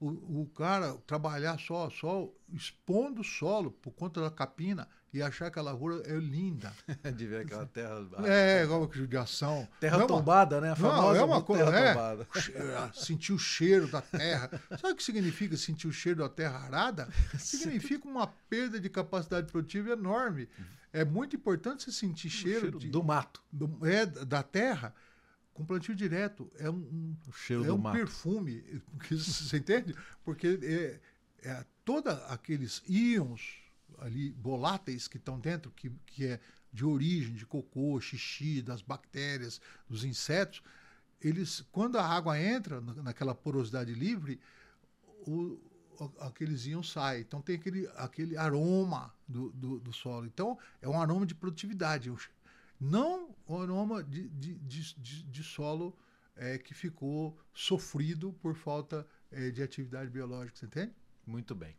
O, 0.00 0.42
o, 0.42 0.50
cara 0.52 0.96
trabalhar 1.06 1.58
só, 1.60 1.88
só 1.88 2.28
expondo 2.52 3.20
o 3.20 3.24
solo 3.24 3.70
por 3.70 3.92
conta 3.92 4.20
da 4.20 4.30
capina 4.32 4.88
e 5.14 5.22
achar 5.22 5.48
que 5.48 5.60
a 5.60 5.62
lavoura 5.62 6.02
é 6.06 6.16
linda. 6.16 6.72
de 7.14 7.24
ver 7.24 7.42
aquela 7.42 7.66
terra. 7.66 8.00
É, 8.24 8.64
igual 8.64 8.88
que 8.88 8.98
judiação. 8.98 9.68
Terra 9.78 9.94
é 9.94 9.98
uma, 9.98 10.08
tombada, 10.08 10.60
né? 10.60 10.72
A 10.72 10.76
famosa 10.76 11.14
não, 11.14 11.20
é 11.20 11.24
uma 11.24 11.42
coisa. 11.42 11.64
É, 11.64 11.92
tombada. 11.92 12.26
sentir 12.94 13.32
o 13.32 13.38
cheiro 13.38 13.86
da 13.86 14.00
terra. 14.00 14.50
Sabe 14.70 14.94
o 14.94 14.96
que 14.96 15.04
significa 15.04 15.56
sentir 15.56 15.86
o 15.86 15.92
cheiro 15.92 16.18
da 16.18 16.28
terra 16.28 16.58
arada? 16.58 17.08
Significa 17.38 18.08
uma 18.08 18.26
perda 18.26 18.80
de 18.80 18.88
capacidade 18.88 19.52
produtiva 19.52 19.90
enorme. 19.90 20.48
É 20.92 21.04
muito 21.04 21.34
importante 21.36 21.84
você 21.84 21.92
sentir 21.92 22.30
cheiro, 22.30 22.60
cheiro 22.60 22.78
de, 22.78 22.90
do 22.90 23.02
mato. 23.02 23.42
Do, 23.50 23.86
é, 23.86 24.04
da 24.04 24.42
terra 24.42 24.94
com 25.54 25.64
plantio 25.64 25.94
direto. 25.94 26.50
É 26.58 26.70
um, 26.70 27.16
o 27.26 27.32
cheiro 27.32 27.64
é 27.64 27.66
do 27.66 27.74
um 27.74 27.78
mato. 27.78 27.96
perfume. 27.96 28.82
Você 29.10 29.56
entende? 29.56 29.94
Porque 30.24 30.58
é, 30.62 31.00
é 31.48 31.64
toda 31.84 32.26
aqueles 32.26 32.82
íons 32.88 33.62
ali 33.98 34.32
voláteis 34.32 35.06
que 35.06 35.16
estão 35.16 35.38
dentro, 35.38 35.70
que, 35.70 35.90
que 36.06 36.26
é 36.26 36.40
de 36.72 36.84
origem 36.84 37.34
de 37.34 37.46
cocô, 37.46 38.00
xixi, 38.00 38.62
das 38.62 38.80
bactérias, 38.80 39.60
dos 39.88 40.04
insetos, 40.04 40.62
eles, 41.20 41.64
quando 41.70 41.98
a 41.98 42.06
água 42.06 42.40
entra 42.40 42.80
naquela 42.80 43.34
porosidade 43.34 43.94
livre, 43.94 44.40
o, 45.26 45.60
aqueles 46.20 46.66
íons 46.66 46.90
saem. 46.90 47.20
Então 47.20 47.40
tem 47.40 47.56
aquele, 47.56 47.88
aquele 47.96 48.36
aroma 48.36 49.12
do, 49.26 49.50
do, 49.50 49.78
do, 49.80 49.92
solo. 49.92 50.26
Então 50.26 50.58
é 50.80 50.88
um 50.88 51.00
aroma 51.00 51.26
de 51.26 51.34
produtividade. 51.34 52.12
Não 52.80 53.34
um 53.48 53.60
aroma 53.60 54.02
de, 54.02 54.28
de, 54.28 54.54
de, 54.54 55.22
de 55.24 55.42
solo 55.42 55.96
é, 56.36 56.58
que 56.58 56.74
ficou 56.74 57.38
sofrido 57.52 58.32
por 58.34 58.54
falta 58.54 59.06
é, 59.30 59.50
de 59.50 59.62
atividade 59.62 60.10
biológica, 60.10 60.56
você 60.56 60.66
entende? 60.66 60.92
Muito 61.26 61.54
bem. 61.54 61.76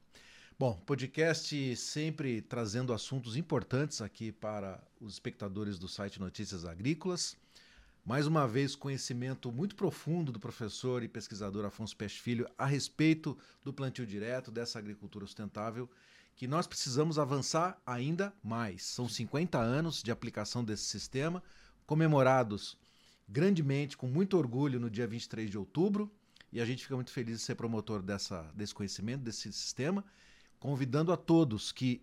Bom, 0.58 0.80
podcast 0.86 1.76
sempre 1.76 2.42
trazendo 2.42 2.94
assuntos 2.94 3.36
importantes 3.36 4.02
aqui 4.02 4.32
para 4.32 4.82
os 5.02 5.14
espectadores 5.14 5.80
do 5.80 5.88
site 5.88 6.20
Notícias 6.20 6.64
Agrícolas. 6.64 7.36
Mais 8.06 8.28
uma 8.28 8.46
vez, 8.46 8.76
conhecimento 8.76 9.50
muito 9.52 9.76
profundo 9.76 10.32
do 10.32 10.40
professor 10.40 11.04
e 11.04 11.08
pesquisador 11.08 11.64
Afonso 11.64 11.96
Peixe 11.96 12.20
Filho 12.20 12.46
a 12.58 12.66
respeito 12.66 13.38
do 13.64 13.72
plantio 13.72 14.06
direto, 14.06 14.52
dessa 14.52 14.78
agricultura 14.78 15.26
sustentável, 15.26 15.90
que 16.36 16.46
nós 16.46 16.68
precisamos 16.68 17.18
avançar 17.18 17.82
ainda 17.86 18.34
mais. 18.44 18.84
São 18.84 19.08
50 19.08 19.58
anos 19.58 20.04
de 20.04 20.12
aplicação 20.12 20.66
desse 20.66 20.84
sistema, 20.84 21.42
comemorados 21.86 22.78
grandemente, 23.28 23.96
com 23.96 24.08
muito 24.08 24.38
orgulho, 24.38 24.82
no 24.82 24.90
dia 24.90 25.08
23 25.08 25.50
de 25.50 25.58
outubro, 25.58 26.12
e 26.52 26.60
a 26.60 26.66
gente 26.66 26.84
fica 26.84 26.96
muito 26.96 27.12
feliz 27.12 27.40
de 27.40 27.44
ser 27.46 27.56
promotor 27.56 28.02
dessa, 28.02 28.52
desse 28.54 28.76
conhecimento, 28.76 29.24
desse 29.24 29.52
sistema 29.54 30.04
convidando 30.64 31.12
a 31.12 31.18
todos 31.18 31.74
que 31.74 32.02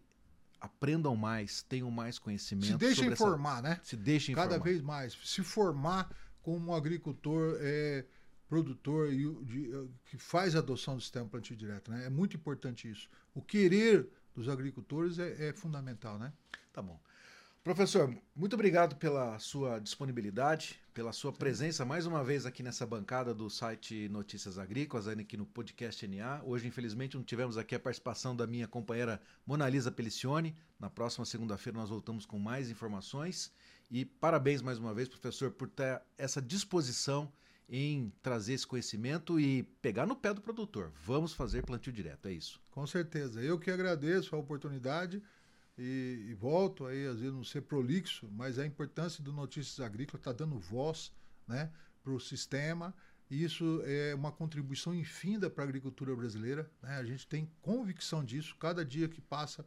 aprendam 0.60 1.16
mais, 1.16 1.62
tenham 1.62 1.90
mais 1.90 2.18
conhecimento. 2.18 2.66
Se 2.66 2.76
deixem 2.76 3.08
informar, 3.08 3.58
essa... 3.58 3.62
né? 3.62 3.80
Se 3.82 3.96
deixem 3.96 4.34
Cada 4.34 4.56
informar. 4.56 4.64
vez 4.64 4.82
mais. 4.82 5.18
Se 5.24 5.42
formar 5.42 6.14
como 6.42 6.70
um 6.70 6.74
agricultor 6.74 7.56
é, 7.60 8.04
produtor 8.48 9.12
e, 9.12 9.32
de, 9.44 9.88
que 10.06 10.18
faz 10.18 10.56
a 10.56 10.58
adoção 10.58 10.96
do 10.96 11.00
sistema 11.00 11.26
plantio 11.28 11.56
direto. 11.56 11.90
Né? 11.90 12.06
É 12.06 12.10
muito 12.10 12.36
importante 12.36 12.90
isso. 12.90 13.08
O 13.34 13.40
querer 13.40 14.08
dos 14.34 14.48
agricultores 14.48 15.18
é, 15.18 15.48
é 15.48 15.52
fundamental, 15.52 16.18
né? 16.18 16.32
Tá 16.72 16.82
bom. 16.82 17.00
Professor, 17.62 18.14
muito 18.34 18.54
obrigado 18.54 18.96
pela 18.96 19.38
sua 19.38 19.78
disponibilidade, 19.78 20.80
pela 21.00 21.14
sua 21.14 21.32
presença 21.32 21.82
mais 21.82 22.04
uma 22.04 22.22
vez 22.22 22.44
aqui 22.44 22.62
nessa 22.62 22.84
bancada 22.86 23.32
do 23.32 23.48
site 23.48 24.06
Notícias 24.10 24.58
Agrícolas, 24.58 25.08
aqui 25.08 25.34
no 25.34 25.46
podcast 25.46 26.06
NA. 26.06 26.42
Hoje, 26.44 26.68
infelizmente, 26.68 27.16
não 27.16 27.24
tivemos 27.24 27.56
aqui 27.56 27.74
a 27.74 27.80
participação 27.80 28.36
da 28.36 28.46
minha 28.46 28.68
companheira 28.68 29.18
Monalisa 29.46 29.90
Pelicione. 29.90 30.54
Na 30.78 30.90
próxima 30.90 31.24
segunda-feira 31.24 31.78
nós 31.78 31.88
voltamos 31.88 32.26
com 32.26 32.38
mais 32.38 32.70
informações. 32.70 33.50
E 33.90 34.04
parabéns 34.04 34.60
mais 34.60 34.76
uma 34.76 34.92
vez, 34.92 35.08
professor, 35.08 35.50
por 35.50 35.70
ter 35.70 36.02
essa 36.18 36.42
disposição 36.42 37.32
em 37.66 38.12
trazer 38.20 38.52
esse 38.52 38.66
conhecimento 38.66 39.40
e 39.40 39.62
pegar 39.80 40.04
no 40.04 40.14
pé 40.14 40.34
do 40.34 40.42
produtor. 40.42 40.92
Vamos 41.02 41.32
fazer 41.32 41.64
plantio 41.64 41.94
direto, 41.94 42.28
é 42.28 42.32
isso. 42.32 42.60
Com 42.70 42.86
certeza. 42.86 43.40
Eu 43.40 43.58
que 43.58 43.70
agradeço 43.70 44.36
a 44.36 44.38
oportunidade 44.38 45.22
e, 45.82 46.26
e, 46.28 46.34
volto 46.34 46.84
aí, 46.84 47.06
às 47.06 47.20
vezes 47.20 47.32
não 47.32 47.42
ser 47.42 47.62
prolixo, 47.62 48.28
mas 48.32 48.58
a 48.58 48.66
importância 48.66 49.24
do 49.24 49.32
Notícias 49.32 49.80
Agrícolas 49.80 50.20
está 50.20 50.30
dando 50.30 50.58
voz 50.58 51.10
né, 51.48 51.72
para 52.02 52.12
o 52.12 52.20
sistema. 52.20 52.94
E 53.30 53.42
isso 53.42 53.80
é 53.86 54.14
uma 54.14 54.30
contribuição 54.30 54.94
infinda 54.94 55.48
para 55.48 55.64
a 55.64 55.68
agricultura 55.68 56.14
brasileira. 56.14 56.70
Né? 56.82 56.96
A 56.96 57.04
gente 57.04 57.26
tem 57.26 57.50
convicção 57.62 58.22
disso. 58.22 58.54
Cada 58.56 58.84
dia 58.84 59.08
que 59.08 59.22
passa, 59.22 59.64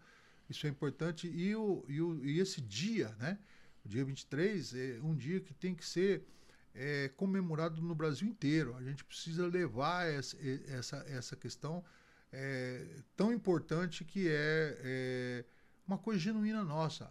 isso 0.48 0.68
é 0.68 0.70
importante. 0.70 1.28
E, 1.28 1.56
o, 1.56 1.84
e, 1.88 2.00
o, 2.00 2.24
e 2.24 2.40
esse 2.40 2.62
dia, 2.62 3.10
né, 3.18 3.40
o 3.84 3.90
dia 3.90 4.06
23, 4.06 4.76
é 4.76 5.00
um 5.02 5.16
dia 5.16 5.40
que 5.40 5.54
tem 5.54 5.74
que 5.74 5.84
ser 5.84 6.28
é, 6.76 7.10
comemorado 7.16 7.82
no 7.82 7.96
Brasil 7.96 8.28
inteiro. 8.28 8.76
A 8.76 8.84
gente 8.84 9.04
precisa 9.04 9.48
levar 9.48 10.06
essa, 10.06 10.38
essa, 10.68 10.98
essa 11.08 11.36
questão 11.36 11.84
é, 12.32 12.86
tão 13.16 13.34
importante 13.34 14.06
que 14.06 14.28
é, 14.28 14.78
é 14.80 15.46
uma 15.88 15.98
coisa 15.98 16.20
genuína 16.20 16.64
nossa. 16.64 17.10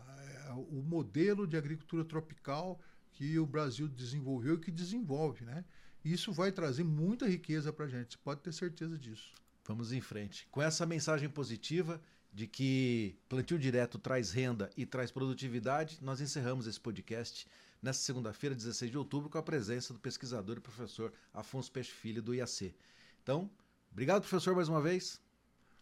É, 0.49 0.53
o 0.53 0.83
modelo 0.83 1.47
de 1.47 1.57
agricultura 1.57 2.05
tropical 2.05 2.81
que 3.13 3.39
o 3.39 3.47
Brasil 3.47 3.89
desenvolveu 3.89 4.55
e 4.55 4.61
que 4.61 4.71
desenvolve, 4.71 5.45
né? 5.45 5.65
Isso 6.05 6.33
vai 6.33 6.51
trazer 6.51 6.83
muita 6.83 7.29
riqueza 7.29 7.73
para 7.73 7.85
a 7.85 7.89
gente, 7.89 8.15
você 8.15 8.19
pode 8.23 8.41
ter 8.41 8.53
certeza 8.53 8.99
disso. 8.99 9.33
Vamos 9.65 9.93
em 9.93 10.01
frente. 10.01 10.49
Com 10.51 10.61
essa 10.61 10.85
mensagem 10.85 11.29
positiva 11.29 12.01
de 12.33 12.47
que 12.47 13.17
plantio 13.29 13.59
direto 13.59 13.99
traz 13.99 14.33
renda 14.33 14.71
e 14.77 14.85
traz 14.85 15.11
produtividade, 15.11 15.99
nós 16.01 16.21
encerramos 16.21 16.67
esse 16.67 16.81
podcast 16.81 17.47
nesta 17.81 18.03
segunda-feira, 18.03 18.57
16 18.57 18.91
de 18.91 18.99
outubro, 18.99 19.29
com 19.29 19.39
a 19.39 19.43
presença 19.43 19.93
do 19.93 20.01
pesquisador 20.01 20.57
e 20.57 20.61
professor 20.61 21.13
Afonso 21.33 21.71
Peixe 21.71 21.91
Filho, 21.91 22.23
do 22.23 22.35
IAC. 22.35 22.75
Então, 23.23 23.51
obrigado, 23.93 24.23
professor, 24.23 24.57
mais 24.57 24.69
uma 24.69 24.81
vez. 24.81 25.21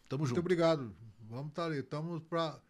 Tamo 0.09 0.21
Muito 0.21 0.31
junto. 0.31 0.37
Muito 0.37 0.41
obrigado. 0.41 0.95
Vamos 1.31 1.51
estar 1.51 1.63
tá 1.63 1.69
ali. 1.69 1.79
Estamos 1.79 2.23
para 2.25 2.61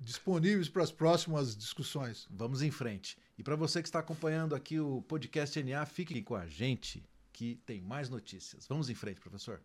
disponíveis 0.00 0.68
para 0.68 0.82
as 0.82 0.90
próximas 0.90 1.56
discussões. 1.56 2.26
Vamos 2.28 2.60
em 2.60 2.72
frente. 2.72 3.16
E 3.38 3.42
para 3.42 3.54
você 3.54 3.80
que 3.80 3.88
está 3.88 4.00
acompanhando 4.00 4.54
aqui 4.54 4.80
o 4.80 5.00
podcast 5.02 5.62
NA, 5.62 5.86
fique 5.86 6.20
com 6.22 6.34
a 6.34 6.46
gente 6.46 7.04
que 7.32 7.54
tem 7.64 7.80
mais 7.80 8.08
notícias. 8.08 8.66
Vamos 8.66 8.90
em 8.90 8.94
frente, 8.94 9.20
professor. 9.20 9.62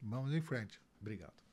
Vamos 0.00 0.32
em 0.34 0.42
frente. 0.42 0.78
Obrigado. 1.00 1.45